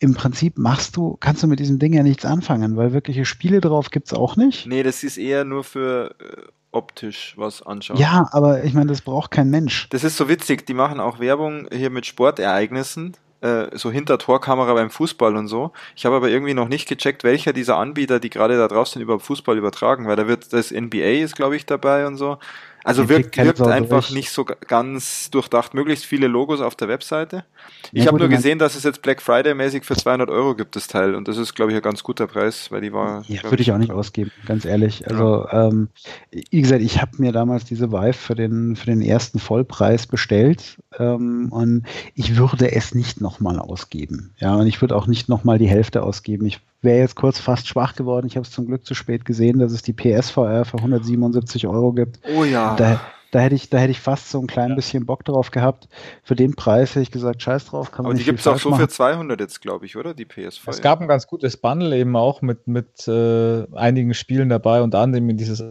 [0.00, 3.60] im Prinzip machst du, kannst du mit diesem Ding ja nichts anfangen, weil wirkliche Spiele
[3.60, 4.66] drauf gibt es auch nicht.
[4.66, 6.42] Nee, das ist eher nur für äh,
[6.72, 7.98] optisch was anschauen.
[7.98, 9.88] Ja, aber ich meine, das braucht kein Mensch.
[9.90, 14.72] Das ist so witzig, die machen auch Werbung hier mit Sportereignissen äh, so hinter Torkamera
[14.72, 15.72] beim Fußball und so.
[15.96, 19.18] Ich habe aber irgendwie noch nicht gecheckt, welcher dieser Anbieter, die gerade da draußen über
[19.20, 22.38] Fußball übertragen, weil da wird das NBA ist, glaube ich, dabei und so.
[22.84, 25.74] Also wirkt, wirkt einfach nicht so ganz durchdacht.
[25.74, 27.44] Möglichst viele Logos auf der Webseite.
[27.92, 30.74] Ich ja, habe nur gesehen, dass es jetzt Black Friday mäßig für 200 Euro gibt,
[30.74, 31.14] das Teil.
[31.14, 33.22] Und das ist, glaube ich, ein ganz guter Preis, weil die war.
[33.28, 35.06] Ja, würde ich auch nicht ausgeben, ganz ehrlich.
[35.08, 35.68] Also, ja.
[35.68, 35.88] ähm,
[36.30, 40.78] wie gesagt, ich habe mir damals diese Vive für den, für den ersten Vollpreis bestellt.
[40.98, 41.84] Ähm, und
[42.14, 44.34] ich würde es nicht nochmal ausgeben.
[44.38, 46.46] Ja, und ich würde auch nicht nochmal die Hälfte ausgeben.
[46.46, 48.26] Ich wäre jetzt kurz fast schwach geworden.
[48.26, 51.92] Ich habe es zum Glück zu spät gesehen, dass es die PSVR für 177 Euro
[51.92, 52.20] gibt.
[52.36, 52.76] Oh ja.
[52.76, 53.00] Da,
[53.30, 54.74] da hätte ich, da hätte ich fast so ein klein ja.
[54.74, 55.88] bisschen Bock drauf gehabt.
[56.22, 58.58] Für den Preis hätte ich gesagt, scheiß drauf, kann man Aber die gibt es auch
[58.58, 58.80] so machen.
[58.82, 60.12] für 200 jetzt, glaube ich, oder?
[60.12, 60.70] Die PSVR.
[60.70, 64.98] Es gab ein ganz gutes Bundle eben auch mit, mit äh, einigen Spielen dabei, unter
[64.98, 65.64] anderem in dieses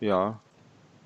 [0.00, 0.40] Ja.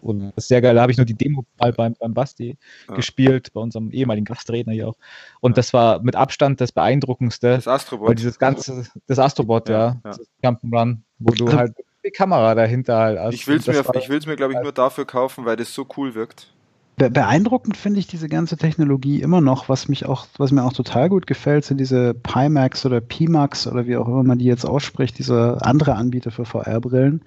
[0.05, 0.75] Und das ist sehr geil.
[0.75, 2.59] Da habe ich nur die Demo mal beim, beim Basti
[2.89, 2.95] ja.
[2.95, 4.97] gespielt, bei unserem ehemaligen Gastredner hier auch.
[5.41, 5.55] Und ja.
[5.57, 7.55] das war mit Abstand das beeindruckendste.
[7.55, 8.09] Das Astrobot.
[8.09, 9.79] Weil dieses ganze, das Astrobot, ja.
[9.79, 10.01] ja.
[10.03, 11.75] Das Jump'n'Run, wo du halt
[12.05, 13.35] die Kamera dahinter halt hast.
[13.35, 15.87] Ich will es mir, ich will's mir glaube ich, nur dafür kaufen, weil das so
[15.97, 16.54] cool wirkt.
[16.97, 21.09] Beeindruckend finde ich diese ganze Technologie immer noch, was mich auch, was mir auch total
[21.09, 25.19] gut gefällt, sind diese Pimax oder Pimax oder wie auch immer man die jetzt ausspricht,
[25.19, 27.23] diese andere Anbieter für VR-Brillen,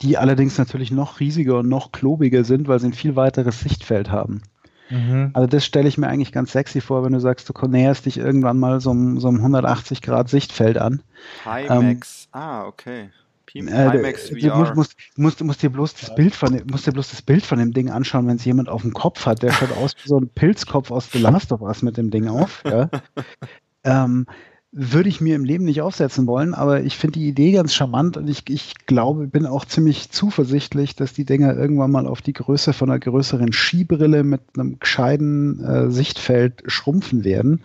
[0.00, 4.10] die allerdings natürlich noch riesiger und noch klobiger sind, weil sie ein viel weiteres Sichtfeld
[4.10, 4.42] haben.
[4.90, 5.30] Mhm.
[5.34, 8.18] Also das stelle ich mir eigentlich ganz sexy vor, wenn du sagst, du näherst dich
[8.18, 11.02] irgendwann mal so, so einem 180 Grad Sichtfeld an.
[11.44, 13.10] Pimax, ähm, ah, okay.
[13.52, 14.64] Pimax äh, VR.
[14.64, 17.58] Du musst, musst, musst, dir bloß das Bild von, musst dir bloß das Bild von
[17.58, 19.42] dem Ding anschauen, wenn es jemand auf dem Kopf hat.
[19.42, 22.28] Der schaut aus wie so ein Pilzkopf aus The Last of Us mit dem Ding
[22.28, 22.62] auf.
[22.64, 22.88] Ja.
[23.84, 24.26] ähm,
[24.72, 28.16] würde ich mir im Leben nicht aufsetzen wollen, aber ich finde die Idee ganz charmant
[28.16, 32.32] und ich, ich glaube, bin auch ziemlich zuversichtlich, dass die Dinger irgendwann mal auf die
[32.32, 37.64] Größe von einer größeren Skibrille mit einem gescheiten äh, Sichtfeld schrumpfen werden.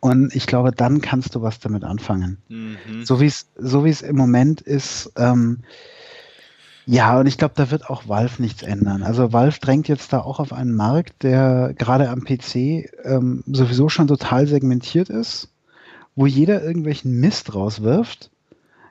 [0.00, 2.38] Und ich glaube, dann kannst du was damit anfangen.
[2.48, 3.04] Mhm.
[3.04, 5.12] So wie es so wie es im Moment ist.
[5.16, 5.60] Ähm,
[6.86, 9.02] ja, und ich glaube, da wird auch Valve nichts ändern.
[9.02, 13.88] Also Valve drängt jetzt da auch auf einen Markt, der gerade am PC ähm, sowieso
[13.88, 15.52] schon total segmentiert ist,
[16.16, 18.30] wo jeder irgendwelchen Mist rauswirft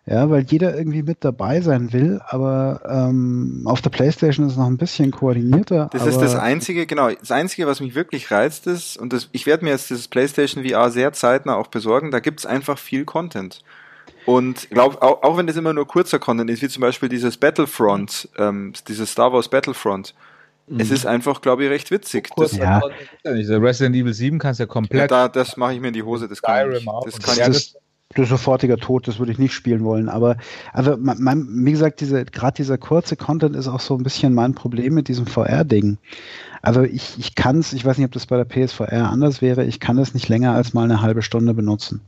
[0.09, 4.57] ja, weil jeder irgendwie mit dabei sein will, aber ähm, auf der Playstation ist es
[4.57, 5.87] noch ein bisschen koordinierter.
[5.93, 9.45] Das ist das Einzige, genau, das Einzige, was mich wirklich reizt ist, und das, ich
[9.45, 13.61] werde mir jetzt dieses Playstation VR sehr zeitnah auch besorgen, da gibt's einfach viel Content.
[14.25, 17.37] Und glaub, auch, auch wenn das immer nur kurzer Content ist, wie zum Beispiel dieses
[17.37, 20.15] Battlefront, ähm, dieses Star Wars Battlefront,
[20.67, 20.95] es mhm.
[20.95, 22.29] ist einfach, glaube ich, recht witzig.
[22.35, 22.81] Das, ja.
[23.23, 25.01] Resident Evil 7 kannst du ja komplett.
[25.01, 26.27] Ja, da, das mache ich mir in die Hose.
[26.27, 27.75] Das kann ich, das kann ich, das
[28.15, 30.09] sofortiger Tod, das würde ich nicht spielen wollen.
[30.09, 30.37] Aber
[30.73, 34.55] also mein, wie gesagt, diese, gerade dieser kurze Content ist auch so ein bisschen mein
[34.55, 35.97] Problem mit diesem VR-Ding.
[36.61, 39.63] Also ich, ich kann es, ich weiß nicht, ob das bei der PSVR anders wäre,
[39.65, 42.01] ich kann es nicht länger als mal eine halbe Stunde benutzen.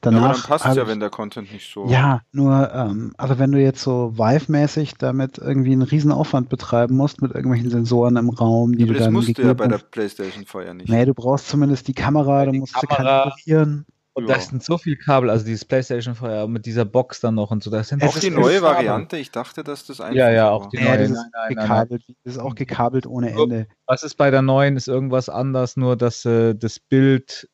[0.00, 1.86] Danach, ja, aber dann passt es ja, wenn der Content nicht so.
[1.86, 6.96] Ja, nur, ähm, also wenn du jetzt so Vive-mäßig damit irgendwie einen riesen Aufwand betreiben
[6.96, 9.14] musst mit irgendwelchen Sensoren im Raum, die ja, du das dann.
[9.14, 10.88] Das musst du ja bei der PlayStation vorher nicht.
[10.88, 13.86] Nee, du brauchst zumindest die Kamera, ja, du musst Kamera, sie kalibrieren.
[14.14, 14.34] Und ja.
[14.34, 17.62] das sind so viele Kabel, also dieses PlayStation vorher mit dieser Box dann noch und
[17.62, 17.70] so.
[17.70, 19.16] Das sind auch die neue Variante.
[19.16, 20.16] Ich dachte, dass das einfach.
[20.16, 20.98] Ja, ja, auch die neue.
[20.98, 23.68] Das ist, nein, gekabelt, nein, das ist auch gekabelt ohne Ende.
[23.86, 24.76] Was ist bei der neuen?
[24.76, 27.48] Ist irgendwas anders, nur dass äh, das Bild.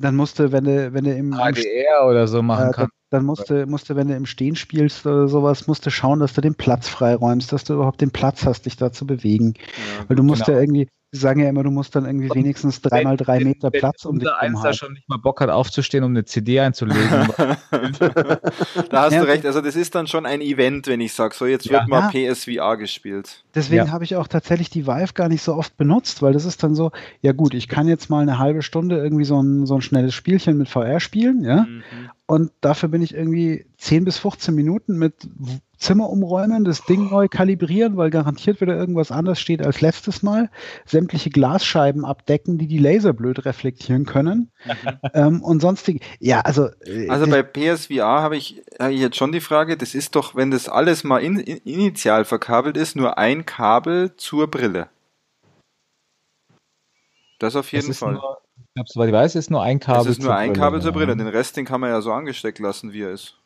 [0.00, 1.32] Dann musste, wenn du, wenn du im.
[1.32, 2.94] HDR oder so machen äh, kannst.
[3.10, 6.40] Dann musste, musste, wenn du im Stehen spielst oder sowas, musst du schauen, dass du
[6.40, 9.54] den Platz freiräumst, dass du überhaupt den Platz hast, dich da zu bewegen.
[9.56, 10.58] Ja, Weil du musst genau.
[10.58, 13.78] ja irgendwie, Sie sagen ja immer, du musst dann irgendwie wenigstens dreimal drei Meter wenn,
[13.78, 14.74] Platz um dich herum haben.
[14.74, 17.08] schon nicht mal Bock hat aufzustehen, um eine CD einzulegen.
[18.90, 19.46] da hast ja, du recht.
[19.46, 21.74] Also das ist dann schon ein Event, wenn ich sage, so jetzt ja.
[21.74, 22.32] wird mal ja.
[22.32, 23.44] PSVR gespielt.
[23.54, 26.64] Deswegen habe ich auch tatsächlich die Vive gar nicht so oft benutzt, weil das ist
[26.64, 29.76] dann so, ja gut, ich kann jetzt mal eine halbe Stunde irgendwie so ein, so
[29.76, 31.62] ein schnelles Spielchen mit VR spielen, ja.
[31.62, 31.84] Mhm.
[32.26, 35.14] Und dafür bin ich irgendwie 10 bis 15 Minuten mit
[35.84, 40.50] Zimmer umräumen, das Ding neu kalibrieren, weil garantiert wieder irgendwas anders steht als letztes Mal,
[40.86, 44.50] sämtliche Glasscheiben abdecken, die die Laser blöd reflektieren können
[45.12, 46.00] ähm, und sonstige.
[46.20, 46.68] Ja, also.
[46.86, 50.34] Äh, also bei PSVR habe ich, hab ich jetzt schon die Frage, das ist doch,
[50.34, 54.88] wenn das alles mal in, in, initial verkabelt ist, nur ein Kabel zur Brille.
[57.38, 58.14] Das auf jeden das Fall.
[58.14, 60.00] Nur, ich glaube, soweit ich weiß, ist nur ein Kabel.
[60.00, 61.14] Es ist nur ein Brille, Kabel zur Brille.
[61.14, 63.36] Den Rest, den kann man ja so angesteckt lassen, wie er ist.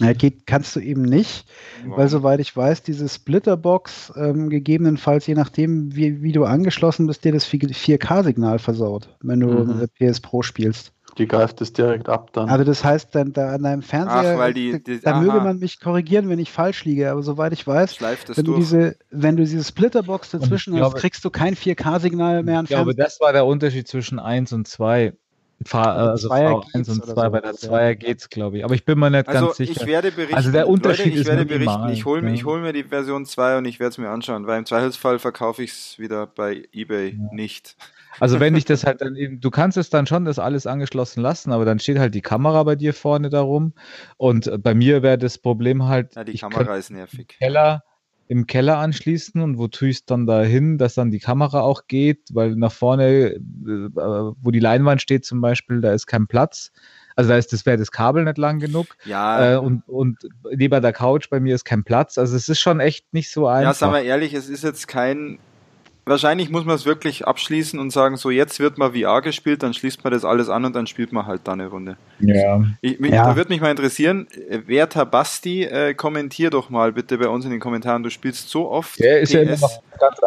[0.00, 1.44] Ja, geht, kannst du eben nicht,
[1.84, 1.98] wow.
[1.98, 7.24] weil soweit ich weiß, diese Splitterbox ähm, gegebenenfalls, je nachdem, wie, wie du angeschlossen bist,
[7.24, 9.88] dir das 4K-Signal versaut, wenn du mhm.
[9.98, 10.92] PS Pro spielst.
[11.18, 12.48] Die greift es direkt ab dann.
[12.48, 15.20] Also das heißt, dann da an deinem Fernseher, Ach, weil die, die, da aha.
[15.20, 18.00] möge man mich korrigieren, wenn ich falsch liege, aber soweit ich weiß,
[18.36, 22.60] wenn du, diese, wenn du diese Splitterbox dazwischen glaube, hast, kriegst du kein 4K-Signal mehr
[22.60, 25.14] an Ich glaube, das war der Unterschied zwischen 1 und 2.
[25.64, 28.64] Fahr, also V1 und 2, so bei der 2er geht's, glaube ich.
[28.64, 29.80] Aber ich bin mir nicht also ganz sicher.
[29.80, 32.44] Ich werde berichten, also der Unterschied Leute, ich ist werde berichten, ich hole ja.
[32.44, 35.62] hol mir die Version 2 und ich werde es mir anschauen, weil im Zweifelsfall verkaufe
[35.62, 37.34] ich es wieder bei Ebay ja.
[37.34, 37.76] nicht.
[38.20, 41.22] Also wenn ich das halt dann eben, du kannst es dann schon das alles angeschlossen
[41.22, 43.74] lassen, aber dann steht halt die Kamera bei dir vorne darum
[44.16, 46.14] und bei mir wäre das Problem halt.
[46.14, 47.36] Ja, die Kamera ist nervig.
[47.38, 47.82] Keller,
[48.28, 51.60] im Keller anschließen und wo tue ich es dann da hin, dass dann die Kamera
[51.60, 53.40] auch geht, weil nach vorne, äh,
[53.94, 56.70] wo die Leinwand steht zum Beispiel, da ist kein Platz.
[57.16, 58.86] Also da ist das wäre das Kabel nicht lang genug.
[59.04, 59.54] Ja.
[59.54, 60.18] Äh, und, und
[60.54, 62.18] neben der Couch bei mir ist kein Platz.
[62.18, 63.70] Also es ist schon echt nicht so einfach.
[63.70, 65.38] Ja, sagen wir ehrlich, es ist jetzt kein
[66.08, 69.74] wahrscheinlich muss man es wirklich abschließen und sagen, so jetzt wird mal VR gespielt, dann
[69.74, 71.96] schließt man das alles an und dann spielt man halt da eine Runde.
[72.20, 72.62] Ja.
[72.80, 73.24] Ich, mich, ja.
[73.24, 74.26] Da würde mich mal interessieren,
[74.66, 78.02] Werter Basti, äh, kommentier doch mal bitte bei uns in den Kommentaren.
[78.02, 80.18] Du spielst so oft Der ist PS, ja immer noch ganz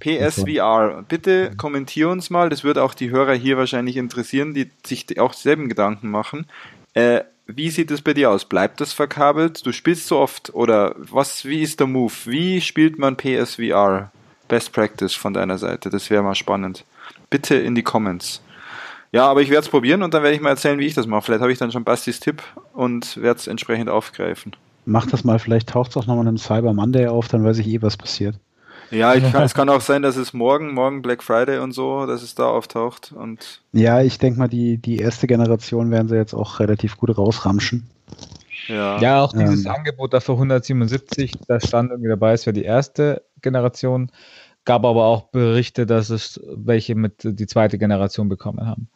[0.00, 1.04] PSVR.
[1.08, 5.32] Bitte kommentier uns mal, das würde auch die Hörer hier wahrscheinlich interessieren, die sich auch
[5.32, 6.46] selben Gedanken machen.
[6.94, 8.44] Äh, wie sieht es bei dir aus?
[8.44, 9.64] Bleibt das verkabelt?
[9.64, 11.46] Du spielst so oft oder was?
[11.46, 12.12] Wie ist der Move?
[12.26, 14.12] Wie spielt man PSVR?
[14.48, 15.90] Best Practice von deiner Seite.
[15.90, 16.84] Das wäre mal spannend.
[17.30, 18.42] Bitte in die Comments.
[19.12, 21.06] Ja, aber ich werde es probieren und dann werde ich mal erzählen, wie ich das
[21.06, 21.22] mache.
[21.22, 22.42] Vielleicht habe ich dann schon Bastis Tipp
[22.74, 24.54] und werde es entsprechend aufgreifen.
[24.84, 27.68] Mach das mal, vielleicht taucht es auch nochmal einem Cyber Monday auf, dann weiß ich
[27.68, 28.36] eh, was passiert.
[28.90, 32.22] Ja, kann, es kann auch sein, dass es morgen, morgen Black Friday und so, dass
[32.22, 33.12] es da auftaucht.
[33.12, 37.16] Und ja, ich denke mal, die, die erste Generation werden sie jetzt auch relativ gut
[37.16, 37.88] rausramschen.
[38.68, 42.54] Ja, ja auch dieses ähm, Angebot da für 177, da stand irgendwie dabei, es wäre
[42.54, 44.10] die erste Generation.
[44.64, 48.90] Gab aber auch Berichte, dass es welche mit die zweite Generation bekommen haben.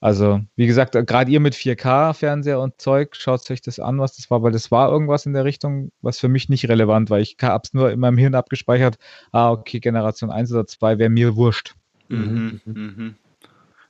[0.00, 4.32] Also, wie gesagt, gerade ihr mit 4K-Fernseher und Zeug, schaut euch das an, was das
[4.32, 7.20] war, weil das war irgendwas in der Richtung, was für mich nicht relevant war.
[7.20, 8.96] Ich habe es nur in meinem Hirn abgespeichert.
[9.30, 11.76] Ah, okay, Generation 1 oder 2 wäre mir wurscht.
[12.08, 13.14] Mhm, mhm.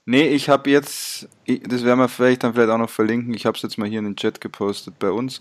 [0.05, 3.57] Nee, ich habe jetzt, das werden wir vielleicht dann vielleicht auch noch verlinken, ich habe
[3.57, 5.41] es jetzt mal hier in den Chat gepostet bei uns.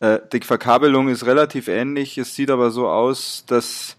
[0.00, 3.96] Äh, die Verkabelung ist relativ ähnlich, es sieht aber so aus, dass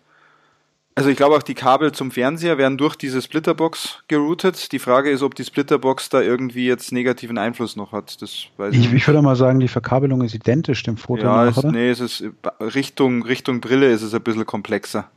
[0.98, 4.72] also ich glaube auch die Kabel zum Fernseher werden durch diese Splitterbox geroutet.
[4.72, 8.20] Die Frage ist, ob die Splitterbox da irgendwie jetzt negativen Einfluss noch hat.
[8.20, 11.22] Das weiß ich, ich, ich würde mal sagen, die Verkabelung ist identisch dem Foto.
[11.22, 12.24] Ja, nach, ist, nee, es ist
[12.60, 15.08] Richtung, Richtung Brille ist es ein bisschen komplexer.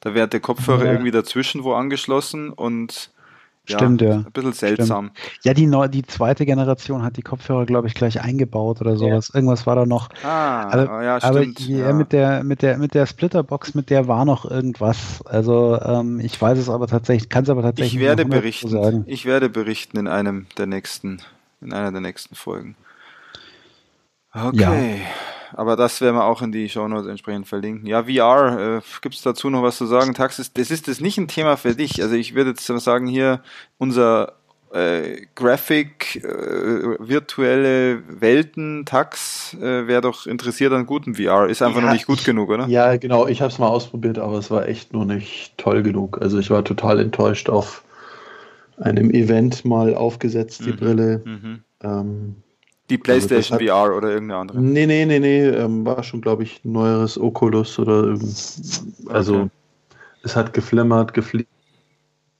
[0.00, 0.92] Da wird der Kopfhörer ja.
[0.92, 3.10] irgendwie dazwischen wo angeschlossen und
[3.64, 4.16] Stimmt, ja.
[4.16, 5.12] Ein bisschen seltsam.
[5.14, 5.44] Stimmt.
[5.44, 9.28] Ja, die, neu, die zweite Generation hat die Kopfhörer, glaube ich, gleich eingebaut oder sowas.
[9.28, 9.36] Ja.
[9.36, 10.08] Irgendwas war da noch.
[10.24, 11.60] Ah, aber, ja, aber stimmt.
[11.60, 11.92] Aber ja.
[11.92, 15.24] mit der, mit der, mit der Splitterbox, mit der war noch irgendwas.
[15.26, 18.68] Also, ähm, ich weiß es aber tatsächlich, kann es aber tatsächlich ich werde berichten.
[18.68, 19.04] Sagen.
[19.06, 21.18] Ich werde berichten in einem der nächsten,
[21.60, 22.74] in einer der nächsten Folgen.
[24.34, 25.00] Okay.
[25.00, 25.06] Ja
[25.54, 27.86] aber das werden wir auch in die Show Notes entsprechend verlinken.
[27.86, 30.14] Ja, VR, äh, gibt es dazu noch was zu sagen?
[30.14, 32.02] Taxis, das ist das nicht ein Thema für dich.
[32.02, 33.40] Also ich würde jetzt sagen, hier
[33.78, 34.34] unser
[34.72, 41.46] äh, Graphic, äh, virtuelle Welten, Tax, äh, wäre doch interessiert an gutem VR.
[41.48, 42.66] Ist einfach ja, noch nicht gut ich, genug, oder?
[42.68, 43.26] Ja, genau.
[43.26, 46.20] Ich habe es mal ausprobiert, aber es war echt nur nicht toll genug.
[46.22, 47.84] Also ich war total enttäuscht auf
[48.78, 50.76] einem Event mal aufgesetzt, die mhm.
[50.76, 51.22] Brille.
[51.24, 51.64] Mhm.
[51.82, 52.36] Ähm,
[52.92, 54.60] die also PlayStation also hat, VR oder irgendeine andere?
[54.60, 55.46] Nee, nee, nee, nee.
[55.48, 58.18] Ähm, war schon, glaube ich, neueres Oculus oder
[59.08, 59.50] also okay.
[60.22, 61.48] es hat geflimmert, gefliert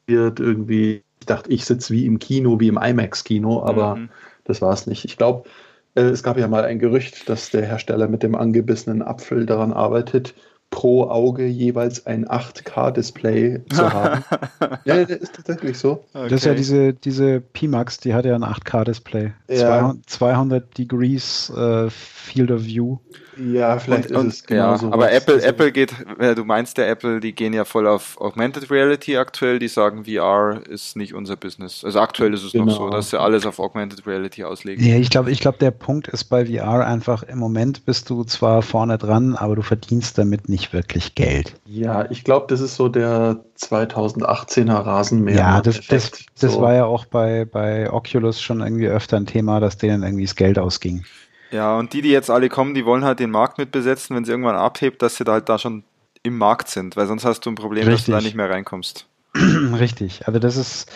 [0.08, 1.02] irgendwie.
[1.20, 4.08] Ich dachte, ich sitze wie im Kino, wie im IMAX-Kino, aber mhm.
[4.44, 5.04] das war es nicht.
[5.04, 5.48] Ich glaube,
[5.94, 9.72] äh, es gab ja mal ein Gerücht, dass der Hersteller mit dem angebissenen Apfel daran
[9.72, 10.34] arbeitet,
[10.72, 14.24] pro Auge jeweils ein 8K-Display zu haben.
[14.84, 16.04] ja, das ist tatsächlich so.
[16.14, 16.28] Okay.
[16.28, 19.32] Das ist ja diese, diese Pimax, die hat ja ein 8K-Display.
[19.48, 19.94] Ja.
[20.06, 22.96] 200 Degrees äh, Field of View.
[23.36, 24.92] Ja, vielleicht und, ist es genau so.
[24.92, 28.20] Aber Apple, also, Apple geht, äh, du meinst der Apple, die gehen ja voll auf
[28.20, 31.84] Augmented Reality aktuell, die sagen, VR ist nicht unser Business.
[31.84, 32.66] Also aktuell ist es genau.
[32.66, 34.84] noch so, dass sie alles auf Augmented Reality auslegen.
[34.84, 38.24] Ja, ich glaube, ich glaube, der Punkt ist bei VR einfach, im Moment bist du
[38.24, 41.54] zwar vorne dran, aber du verdienst damit nicht wirklich Geld.
[41.64, 45.36] Ja, ich glaube, das ist so der 2018er Rasenmäher.
[45.36, 46.60] Ja, das, das, das so.
[46.60, 50.36] war ja auch bei, bei Oculus schon irgendwie öfter ein Thema, dass denen irgendwie das
[50.36, 51.04] Geld ausging.
[51.52, 54.24] Ja, und die, die jetzt alle kommen, die wollen halt den Markt mit besetzen, wenn
[54.24, 55.84] sie irgendwann abhebt, dass sie da halt da schon
[56.22, 57.96] im Markt sind, weil sonst hast du ein Problem, Richtig.
[57.96, 59.06] dass du da nicht mehr reinkommst.
[59.34, 60.90] Richtig, also das ist,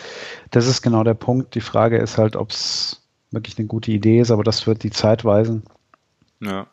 [0.51, 1.55] das ist genau der Punkt.
[1.55, 3.01] Die Frage ist halt, ob es
[3.31, 5.63] wirklich eine gute Idee ist, aber das wird die Zeit weisen.
[6.39, 6.67] Ja.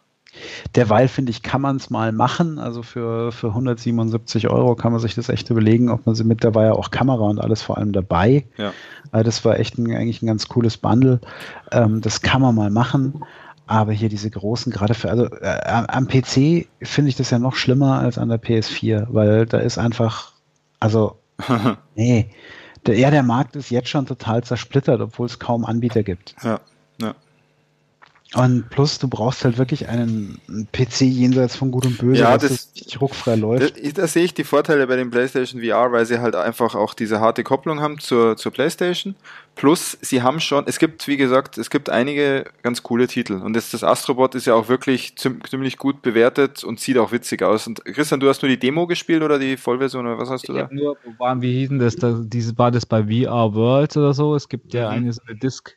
[0.74, 2.58] Derweil, finde ich, kann man es mal machen.
[2.58, 6.42] Also für, für 177 Euro kann man sich das echt überlegen, ob man sie mit,
[6.42, 8.44] da war ja auch Kamera und alles vor allem dabei.
[8.56, 8.72] Ja.
[9.12, 11.20] Also das war echt ein, eigentlich ein ganz cooles Bundle.
[11.70, 13.24] Ähm, das kann man mal machen.
[13.66, 17.56] Aber hier diese großen, gerade für, also äh, am PC finde ich das ja noch
[17.56, 20.32] schlimmer als an der PS4, weil da ist einfach,
[20.80, 21.18] also,
[21.94, 22.30] nee,
[22.86, 26.36] der, ja, der Markt ist jetzt schon total zersplittert, obwohl es kaum Anbieter gibt.
[26.42, 26.60] Ja.
[28.34, 30.40] Und plus, du brauchst halt wirklich einen
[30.72, 33.76] PC jenseits von Gut und Böse, ja, das, das ruckfrei läuft.
[33.76, 36.94] Da, da, sehe ich die Vorteile bei dem PlayStation VR, weil sie halt einfach auch
[36.94, 39.14] diese harte Kopplung haben zur, zur PlayStation.
[39.54, 43.34] Plus, sie haben schon, es gibt, wie gesagt, es gibt einige ganz coole Titel.
[43.34, 47.42] Und das, das Astrobot ist ja auch wirklich ziemlich gut bewertet und sieht auch witzig
[47.42, 47.68] aus.
[47.68, 50.54] Und Christian, du hast nur die Demo gespielt oder die Vollversion oder was hast du
[50.54, 50.68] ich da?
[50.72, 51.94] Nur, wo waren, wie hießen das?
[51.94, 54.34] Da, dieses, war das bei VR World oder so?
[54.34, 54.96] Es gibt ja mhm.
[54.96, 55.76] eine so eine Disc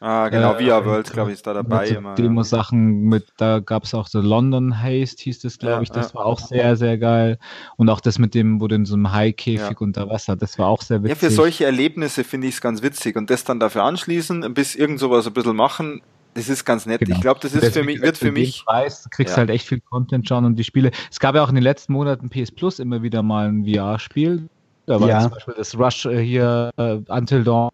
[0.00, 2.14] Ah, genau, äh, VR World, glaube ich, ist da dabei immer.
[2.14, 6.12] Demo-Sachen mit, da gab es auch so London Haste, hieß das, glaube ja, ich, das
[6.12, 6.16] ja.
[6.16, 7.38] war auch sehr, sehr geil.
[7.76, 9.76] Und auch das mit dem, wo du in so einem Haikäfig ja.
[9.78, 11.22] unter Wasser, das war auch sehr witzig.
[11.22, 13.16] Ja, für solche Erlebnisse finde ich es ganz witzig.
[13.16, 16.02] Und das dann dafür anschließen, bis irgend sowas ein bisschen machen,
[16.34, 17.00] das ist ganz nett.
[17.00, 17.16] Genau.
[17.16, 18.66] Ich glaube, das ist für mich, wird für mich.
[18.66, 19.38] Preis, du kriegst ja.
[19.38, 20.90] halt echt viel Content schon und die Spiele.
[21.10, 24.46] Es gab ja auch in den letzten Monaten PS Plus immer wieder mal ein VR-Spiel.
[24.84, 25.22] Da war ja.
[25.22, 27.70] zum Beispiel das Rush äh, hier, uh, Until Dawn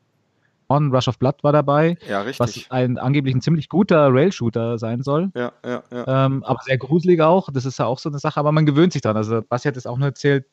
[0.72, 1.96] Rush of Blood war dabei.
[2.08, 2.40] Ja, richtig.
[2.40, 5.30] Was ein angeblich ein ziemlich guter Rail-Shooter sein soll.
[5.34, 6.26] Ja, ja, ja.
[6.26, 7.50] Ähm, aber sehr gruselig auch.
[7.52, 9.16] Das ist ja auch so eine Sache, aber man gewöhnt sich dran.
[9.16, 10.46] Also, Basti hat es auch nur erzählt,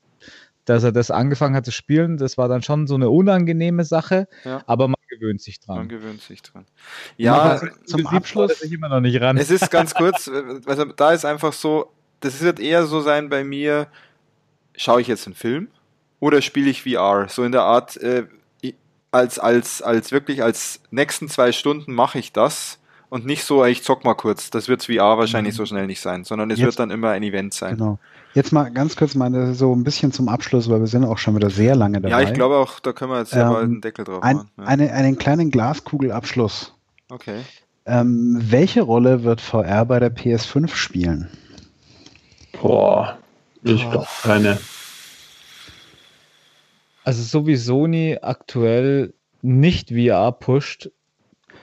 [0.65, 2.17] dass er das angefangen hat zu spielen.
[2.17, 4.61] Das war dann schon so eine unangenehme Sache, ja.
[4.67, 5.77] aber man gewöhnt sich dran.
[5.77, 6.65] Man gewöhnt sich dran.
[7.17, 8.61] Ja, ja zum Abschluss.
[8.61, 9.37] Ich immer noch nicht ran.
[9.37, 10.29] Es ist ganz kurz,
[10.65, 13.87] also da ist einfach so, das wird eher so sein bei mir,
[14.75, 15.69] schaue ich jetzt einen Film
[16.19, 17.27] oder spiele ich VR?
[17.29, 18.25] So in der Art, äh,
[19.11, 22.79] als, als, als wirklich als nächsten zwei Stunden mache ich das
[23.09, 24.49] und nicht so, ich zock mal kurz.
[24.49, 25.57] Das wird VR wahrscheinlich mhm.
[25.57, 27.77] so schnell nicht sein, sondern es Jetzt, wird dann immer ein Event sein.
[27.77, 27.99] Genau.
[28.35, 31.35] Jetzt mal ganz kurz mal so ein bisschen zum Abschluss, weil wir sind auch schon
[31.35, 32.21] wieder sehr lange dabei.
[32.21, 34.49] Ja, ich glaube auch, da können wir jetzt ähm, mal einen Deckel drauf ein, machen.
[34.57, 34.63] Ja.
[34.65, 36.73] Eine, einen kleinen Glaskugelabschluss.
[37.09, 37.39] Okay.
[37.87, 41.27] Ähm, welche Rolle wird VR bei der PS5 spielen?
[42.61, 43.17] Boah,
[43.63, 44.59] ich glaube keine.
[47.09, 50.91] Also so wie Sony aktuell nicht VR pusht,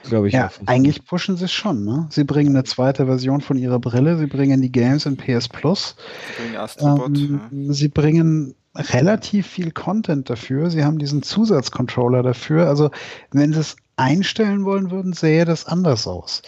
[0.03, 0.33] glaube ich.
[0.33, 1.85] Ja, eigentlich pushen sie es schon.
[1.85, 2.09] Ne?
[2.11, 5.95] Sie bringen eine zweite Version von ihrer Brille, sie bringen die Games in PS Plus.
[6.35, 7.17] Sie bringen Astrobot.
[7.17, 7.73] Ähm, ja.
[7.73, 10.69] Sie bringen relativ viel Content dafür.
[10.69, 12.67] Sie haben diesen Zusatzcontroller dafür.
[12.67, 12.91] Also
[13.31, 16.41] wenn sie es einstellen wollen würden, sähe das anders aus.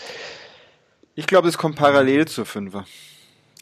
[1.15, 2.73] Ich glaube, es kommt parallel zur 5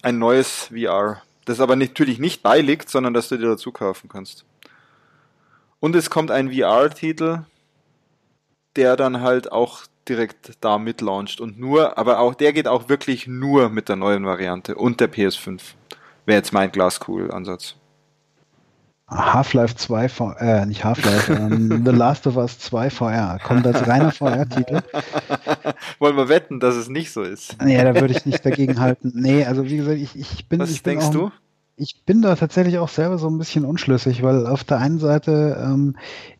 [0.02, 1.22] Ein neues VR.
[1.46, 4.44] Das aber natürlich nicht beiliegt, sondern dass du dir dazu kaufen kannst.
[5.80, 7.44] Und es kommt ein VR-Titel,
[8.76, 13.28] der dann halt auch direkt da mitlauncht und nur, aber auch der geht auch wirklich
[13.28, 15.62] nur mit der neuen Variante und der PS5.
[16.26, 17.76] Wäre jetzt mein Glaskugel-Ansatz.
[19.10, 23.40] Half-Life 2 VR, äh, nicht Half-Life, ähm, The Last of Us 2 VR.
[23.42, 24.82] Kommt als reiner VR-Titel.
[26.00, 27.56] Wollen wir wetten, dass es nicht so ist?
[27.64, 29.14] Nee, da würde ich nicht dagegen halten.
[29.16, 30.60] Nee, also wie gesagt, ich, ich bin.
[30.60, 31.32] Was ich denkst bin auch, du?
[31.80, 35.64] Ich bin da tatsächlich auch selber so ein bisschen unschlüssig, weil auf der einen Seite,
[35.64, 35.96] ähm,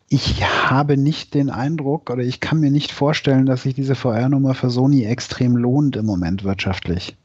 [0.08, 4.54] ich habe nicht den Eindruck oder ich kann mir nicht vorstellen, dass sich diese VR-Nummer
[4.54, 7.16] für Sony extrem lohnt im Moment wirtschaftlich.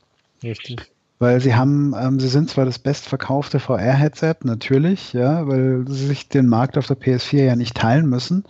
[0.43, 0.91] Richtig.
[1.17, 6.29] Weil sie haben, ähm, sie sind zwar das bestverkaufte VR-Headset, natürlich, ja, weil sie sich
[6.29, 8.43] den Markt auf der PS4 ja nicht teilen müssen,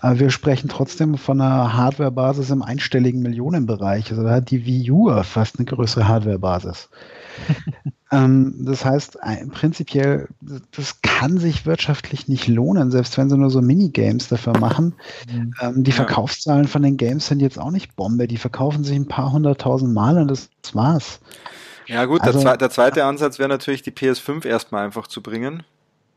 [0.00, 4.10] aber wir sprechen trotzdem von einer Hardware-Basis im einstelligen Millionenbereich.
[4.10, 6.88] Also da hat die Wii U fast eine größere Hardware-Basis.
[8.12, 9.18] ähm, das heißt,
[9.52, 10.28] prinzipiell,
[10.72, 14.94] das kann sich wirtschaftlich nicht lohnen, selbst wenn sie nur so Minigames dafür machen.
[15.30, 15.54] Mhm.
[15.60, 15.96] Ähm, die ja.
[15.96, 18.28] Verkaufszahlen von den Games sind jetzt auch nicht Bombe.
[18.28, 21.20] Die verkaufen sich ein paar hunderttausend Mal und das, das war's.
[21.86, 25.64] Ja gut, also, der, der zweite Ansatz wäre natürlich, die PS5 erstmal einfach zu bringen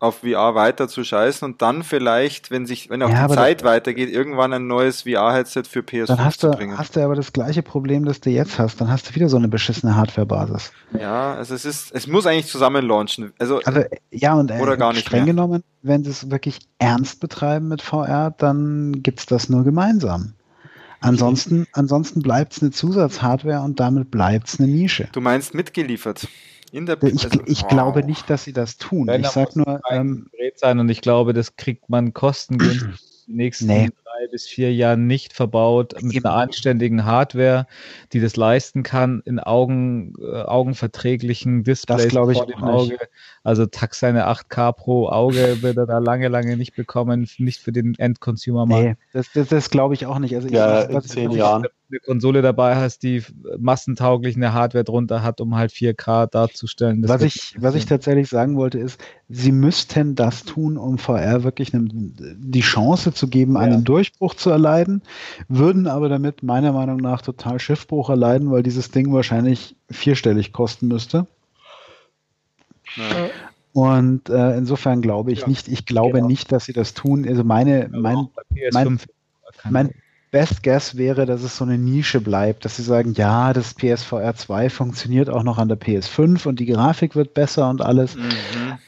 [0.01, 3.63] auf VR weiter zu scheißen und dann vielleicht, wenn sich, wenn auch ja, die Zeit
[3.63, 6.75] weitergeht, irgendwann ein neues VR-Headset für PS5 dann hast zu du, bringen.
[6.75, 8.81] hast du aber das gleiche Problem, das du jetzt hast.
[8.81, 10.73] Dann hast du wieder so eine beschissene Hardware-Basis.
[10.99, 13.31] Ja, also es ist, es muss eigentlich zusammen launchen.
[13.37, 15.33] Also, also ja und äh, oder gar nicht streng mehr.
[15.35, 20.33] genommen, wenn sie es wirklich ernst betreiben mit VR, dann gibt's das nur gemeinsam.
[20.99, 25.09] Ansonsten, ansonsten bleibt es eine Zusatzhardware und damit bleibt es eine Nische.
[25.11, 26.27] Du meinst mitgeliefert?
[26.71, 27.69] In der ich, also, ich wow.
[27.69, 29.07] glaube nicht, dass sie das tun.
[29.07, 33.67] Wenn, ich sag nur, ähm, sein und ich glaube, das kriegt man kostengünstig die nächsten
[33.67, 33.89] nee.
[34.03, 37.67] drei bis vier Jahren nicht verbaut mit einer anständigen Hardware,
[38.13, 42.97] die das leisten kann, in Augen, äh, augenverträglichen Displays das vor dem Auge.
[43.43, 47.71] Also Tax seine 8K pro Auge wird er da lange, lange nicht bekommen, nicht für
[47.71, 50.35] den Endconsumer markt Nee, das, das, das glaube ich auch nicht.
[50.35, 53.23] Also ja, ich, in zehn Jahren eine Konsole dabei hast, die
[53.59, 57.07] massentauglich eine Hardware drunter hat, um halt 4K darzustellen.
[57.07, 58.99] was ich, was ich tatsächlich sagen wollte, ist,
[59.29, 63.59] sie müssten das tun, um VR wirklich eine, die Chance zu geben, ja.
[63.59, 65.01] einen Durchbruch zu erleiden,
[65.47, 70.87] würden aber damit meiner Meinung nach total Schiffbruch erleiden, weil dieses Ding wahrscheinlich vierstellig kosten
[70.87, 71.27] müsste.
[72.95, 73.29] Ja.
[73.73, 76.27] Und äh, insofern glaube ich ja, nicht, ich glaube genau.
[76.27, 77.25] nicht, dass sie das tun.
[77.27, 78.27] Also meine, mein,
[78.71, 78.99] mein,
[79.69, 79.91] mein,
[80.31, 84.33] Best Guess wäre, dass es so eine Nische bleibt, dass sie sagen, ja, das PSVR
[84.33, 88.15] 2 funktioniert auch noch an der PS5 und die Grafik wird besser und alles.
[88.15, 88.31] Mhm.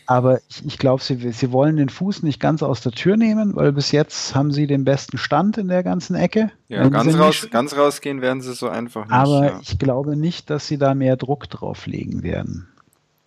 [0.06, 3.58] Aber ich, ich glaube, sie, sie wollen den Fuß nicht ganz aus der Tür nehmen,
[3.58, 6.50] weil bis jetzt haben sie den besten Stand in der ganzen Ecke.
[6.70, 9.14] Ja, ganz, raus, ganz rausgehen werden sie so einfach nicht.
[9.14, 9.60] Aber ja.
[9.62, 12.73] ich glaube nicht, dass sie da mehr Druck drauf legen werden.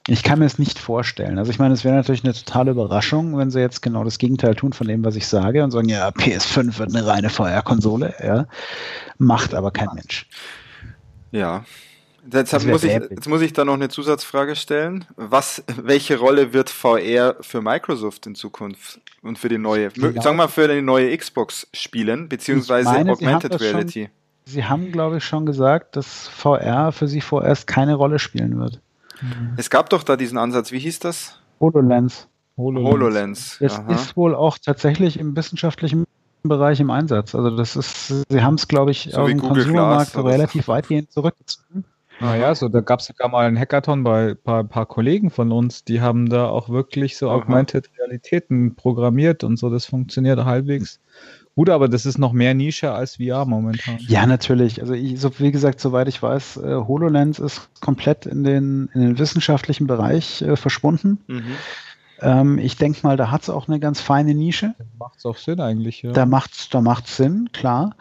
[0.08, 1.38] Ich kann mir es nicht vorstellen.
[1.38, 4.54] Also ich meine, es wäre natürlich eine totale Überraschung, wenn sie jetzt genau das Gegenteil
[4.54, 8.14] tun von dem, was ich sage und sagen, ja, PS5 wird eine reine VR-Konsole.
[8.22, 8.46] Ja.
[9.18, 10.28] Macht aber kein Mensch.
[11.32, 11.64] Ja.
[12.32, 15.04] Jetzt, muss ich, jetzt muss ich da noch eine Zusatzfrage stellen.
[15.16, 20.20] Was, welche Rolle wird VR für Microsoft in Zukunft und für die neue, genau.
[20.20, 24.04] sagen wir mal für die neue Xbox spielen, beziehungsweise meine, Augmented Reality?
[24.04, 24.10] Schon,
[24.48, 28.80] Sie haben, glaube ich, schon gesagt, dass VR für Sie vorerst keine Rolle spielen wird.
[29.20, 29.54] Mhm.
[29.56, 31.40] Es gab doch da diesen Ansatz, wie hieß das?
[31.60, 32.28] HoloLens.
[32.56, 32.90] HoloLens.
[32.90, 33.58] HoloLens.
[33.60, 33.92] Es Aha.
[33.92, 36.04] ist wohl auch tatsächlich im wissenschaftlichen
[36.42, 37.34] Bereich im Einsatz.
[37.34, 41.84] Also das ist, sie haben es, glaube ich, so auf dem Konsumermarkt relativ weitgehend zurückgezogen.
[42.18, 45.52] Naja, so da gab es sogar mal einen Hackathon bei ein paar, paar, Kollegen von
[45.52, 47.36] uns, die haben da auch wirklich so Aha.
[47.36, 50.98] Augmented Realitäten programmiert und so, das funktioniert halbwegs.
[51.56, 53.96] Gut, aber das ist noch mehr Nische als VR momentan.
[54.00, 54.82] Ja, natürlich.
[54.82, 59.00] Also ich, so, wie gesagt, soweit ich weiß, äh, HoloLens ist komplett in den, in
[59.00, 61.18] den wissenschaftlichen Bereich äh, verschwunden.
[61.26, 61.56] Mhm.
[62.20, 64.74] Ähm, ich denke mal, da hat es auch eine ganz feine Nische.
[64.98, 66.12] Macht es auch Sinn eigentlich, ja.
[66.12, 67.96] Da macht es da macht's Sinn, klar.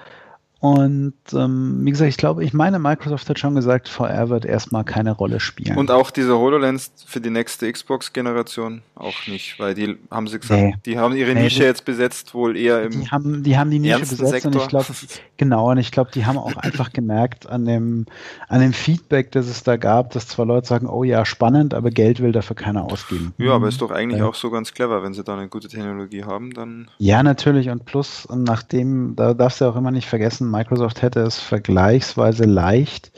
[0.66, 4.84] Und ähm, wie gesagt, ich glaube, ich meine, Microsoft hat schon gesagt, VR wird erstmal
[4.84, 5.78] keine Rolle spielen.
[5.78, 10.60] Und auch diese HoloLens für die nächste Xbox-Generation auch nicht, weil die haben sie gesagt,
[10.60, 10.74] nee.
[10.88, 13.78] die haben ihre nee, Nische jetzt besetzt, wohl eher im Die haben die, haben die
[13.78, 14.52] Nische besetzt Sektor.
[14.54, 14.88] und ich glaube,
[15.38, 18.08] genau, und ich glaube, die haben auch einfach gemerkt an dem,
[18.48, 21.92] an dem Feedback, das es da gab, dass zwar Leute sagen, oh ja, spannend, aber
[21.92, 23.36] Geld will dafür keiner ausgeben.
[23.38, 24.28] Ja, aber ist doch eigentlich ja.
[24.28, 26.90] auch so ganz clever, wenn sie da eine gute Technologie haben, dann.
[26.98, 31.38] Ja, natürlich, und plus, nachdem, da darfst du auch immer nicht vergessen, Microsoft hätte es
[31.40, 33.11] vergleichsweise leicht,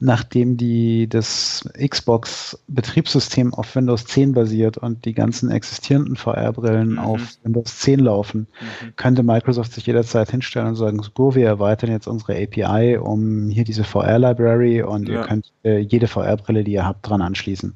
[0.00, 6.98] nachdem die das Xbox-Betriebssystem auf Windows 10 basiert und die ganzen existierenden VR-Brillen mhm.
[6.98, 8.96] auf Windows 10 laufen, mhm.
[8.96, 13.64] könnte Microsoft sich jederzeit hinstellen und sagen, so, wir erweitern jetzt unsere API um hier
[13.64, 15.14] diese VR-Library und ja.
[15.14, 17.74] ihr könnt äh, jede VR-Brille, die ihr habt, dran anschließen.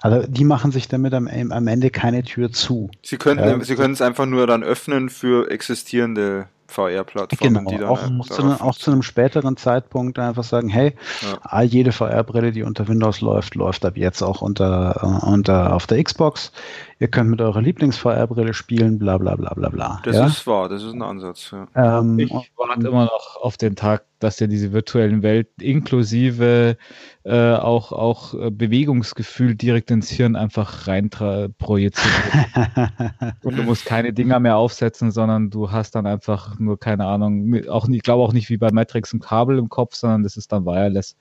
[0.00, 2.90] Also die machen sich damit am, am Ende keine Tür zu.
[3.02, 7.88] Sie könnten, sie können es einfach nur dann öffnen für existierende VR-Plattformen, genau, die dann
[7.88, 10.94] auch, zu einem, auch zu einem späteren Zeitpunkt einfach sagen, hey,
[11.50, 11.62] ja.
[11.62, 16.02] jede VR-Brille, die unter Windows läuft, läuft ab jetzt auch unter, uh, unter auf der
[16.04, 16.52] Xbox.
[17.00, 20.00] Ihr könnt mit eurer Lieblings-VR-Brille spielen, bla bla bla bla bla.
[20.02, 20.26] Das ja?
[20.26, 21.52] ist wahr, das ist ein Ansatz.
[21.52, 22.00] Ja.
[22.00, 26.76] Ähm, ich warte immer noch auf den Tag, dass ihr diese virtuellen Welt inklusive
[27.22, 32.14] äh, auch, auch äh, Bewegungsgefühl direkt ins Hirn einfach rein projiziert.
[33.44, 37.54] und du musst keine Dinger mehr aufsetzen, sondern du hast dann einfach nur, keine Ahnung,
[37.68, 40.50] auch ich glaube auch nicht wie bei Matrix ein Kabel im Kopf, sondern das ist
[40.50, 41.16] dann wireless.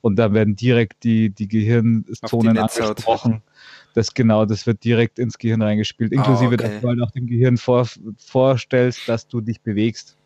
[0.00, 3.42] Und da werden direkt die, die Gehirnzonen die angesprochen.
[4.00, 6.56] Das genau, das wird direkt ins Gehirn reingespielt, inklusive, oh, okay.
[6.56, 7.86] dass du halt auch dem Gehirn vor,
[8.16, 10.16] vorstellst, dass du dich bewegst.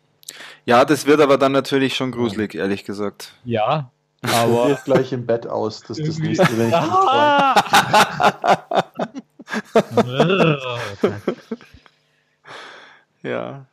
[0.65, 3.33] Ja, das wird aber dann natürlich schon gruselig, ehrlich gesagt.
[3.43, 3.91] Ja,
[4.21, 5.81] aber jetzt gleich im Bett aus.
[5.81, 6.73] Das ist das nächste, wenn ich
[13.23, 13.65] Ja.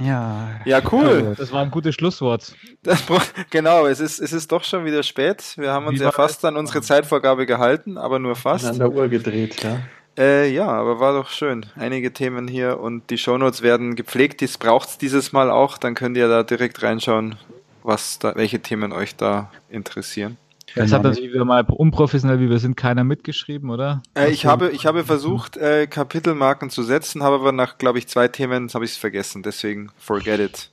[0.00, 0.60] Ja.
[0.64, 1.34] Ja, cool.
[1.36, 2.54] Das war ein gutes Schlusswort.
[2.82, 3.02] Das,
[3.50, 5.54] genau, es ist, es ist doch schon wieder spät.
[5.56, 8.66] Wir haben uns Wie ja fast an unsere Zeitvorgabe gehalten, aber nur fast.
[8.66, 9.80] An der Uhr gedreht, ja.
[10.18, 11.66] Äh, ja, aber war doch schön.
[11.76, 14.40] Einige Themen hier und die Shownotes werden gepflegt.
[14.40, 15.78] Dies braucht's dieses Mal auch.
[15.78, 17.36] Dann könnt ihr da direkt reinschauen,
[17.84, 20.36] was da, welche Themen euch da interessieren.
[20.74, 24.02] Das hat natürlich wieder mal unprofessionell, wie wir sind, keiner mitgeschrieben, oder?
[24.14, 28.08] Äh, ich habe, ich habe versucht, äh, Kapitelmarken zu setzen, habe aber nach, glaube ich,
[28.08, 29.42] zwei Themen habe ich es vergessen.
[29.42, 30.70] Deswegen forget it.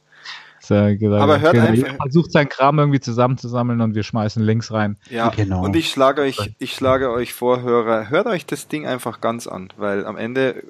[0.59, 1.17] Sehr genau.
[1.17, 1.67] Aber hört genau.
[1.67, 1.95] einfach.
[2.01, 4.97] Versucht seinen Kram irgendwie zusammenzusammeln und wir schmeißen Links rein.
[5.09, 5.63] Ja, genau.
[5.63, 9.45] Und ich schlage euch, ich schlage euch vor, Hörer, hört euch das Ding einfach ganz
[9.45, 10.63] an, weil am Ende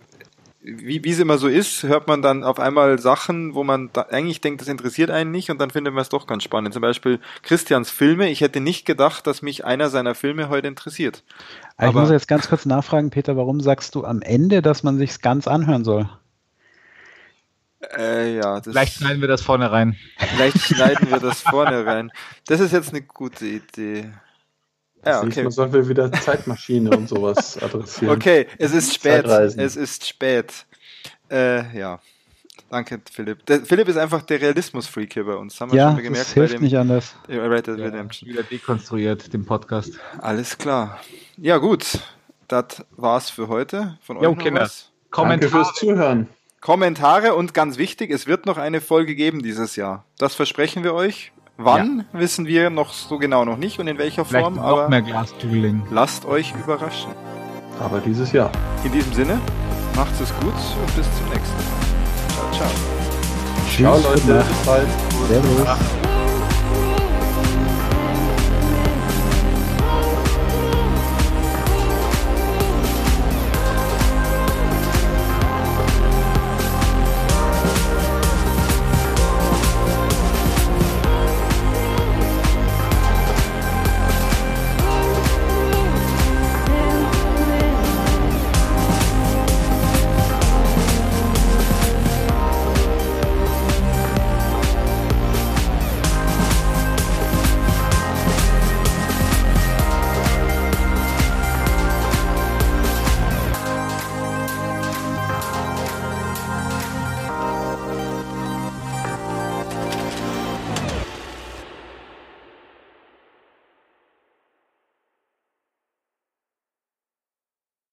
[0.65, 4.41] wie, wie es immer so ist, hört man dann auf einmal Sachen, wo man eigentlich
[4.41, 6.73] denkt, das interessiert einen nicht und dann findet man es doch ganz spannend.
[6.73, 8.29] Zum Beispiel Christians Filme.
[8.29, 11.23] Ich hätte nicht gedacht, dass mich einer seiner Filme heute interessiert.
[11.77, 14.97] Aber ich muss jetzt ganz kurz nachfragen, Peter, warum sagst du am Ende, dass man
[14.97, 16.09] sich's ganz anhören soll?
[17.95, 19.95] Äh, ja, Vielleicht schneiden wir das vorne rein.
[20.17, 22.11] Vielleicht schneiden wir das vorne rein.
[22.47, 24.11] Das ist jetzt eine gute Idee.
[25.05, 25.43] Ja, okay.
[25.43, 28.15] Man sollen wir wieder Zeitmaschine und sowas adressieren.
[28.15, 29.25] Okay, es ist spät.
[29.25, 30.65] Es ist spät.
[31.29, 31.99] Äh, ja.
[32.69, 33.45] Danke, Philipp.
[33.45, 35.61] Der, Philipp ist einfach der Realismus-Freak hier bei uns.
[35.61, 37.15] Haben wir ja, schon gemerkt das hilft bei dem, nicht anders.
[37.29, 38.29] Red Dead Redemption.
[38.29, 39.93] wieder dekonstruiert, dem Podcast.
[40.19, 40.99] Alles klar.
[41.37, 41.99] Ja, gut.
[42.47, 43.97] Das war's für heute.
[44.01, 44.61] Von euch jo, Kinder.
[44.61, 44.91] Was?
[45.11, 45.51] Kommentare.
[45.51, 46.27] Danke fürs Zuhören.
[46.65, 50.03] Kommentare und ganz wichtig, es wird noch eine Folge geben dieses Jahr.
[50.17, 51.31] Das versprechen wir euch.
[51.57, 52.19] Wann ja.
[52.19, 55.01] wissen wir noch so genau noch nicht und in welcher Vielleicht Form, noch aber mehr
[55.01, 55.83] Glastooling.
[55.89, 57.11] lasst euch überraschen.
[57.79, 58.51] Aber dieses Jahr.
[58.83, 59.39] In diesem Sinne,
[59.95, 62.51] macht's es gut und bis zum nächsten Mal.
[62.51, 62.69] Ciao, ciao.
[63.67, 64.87] Tschüss, ciao Leute, bis bald.
[65.29, 66.04] Servus.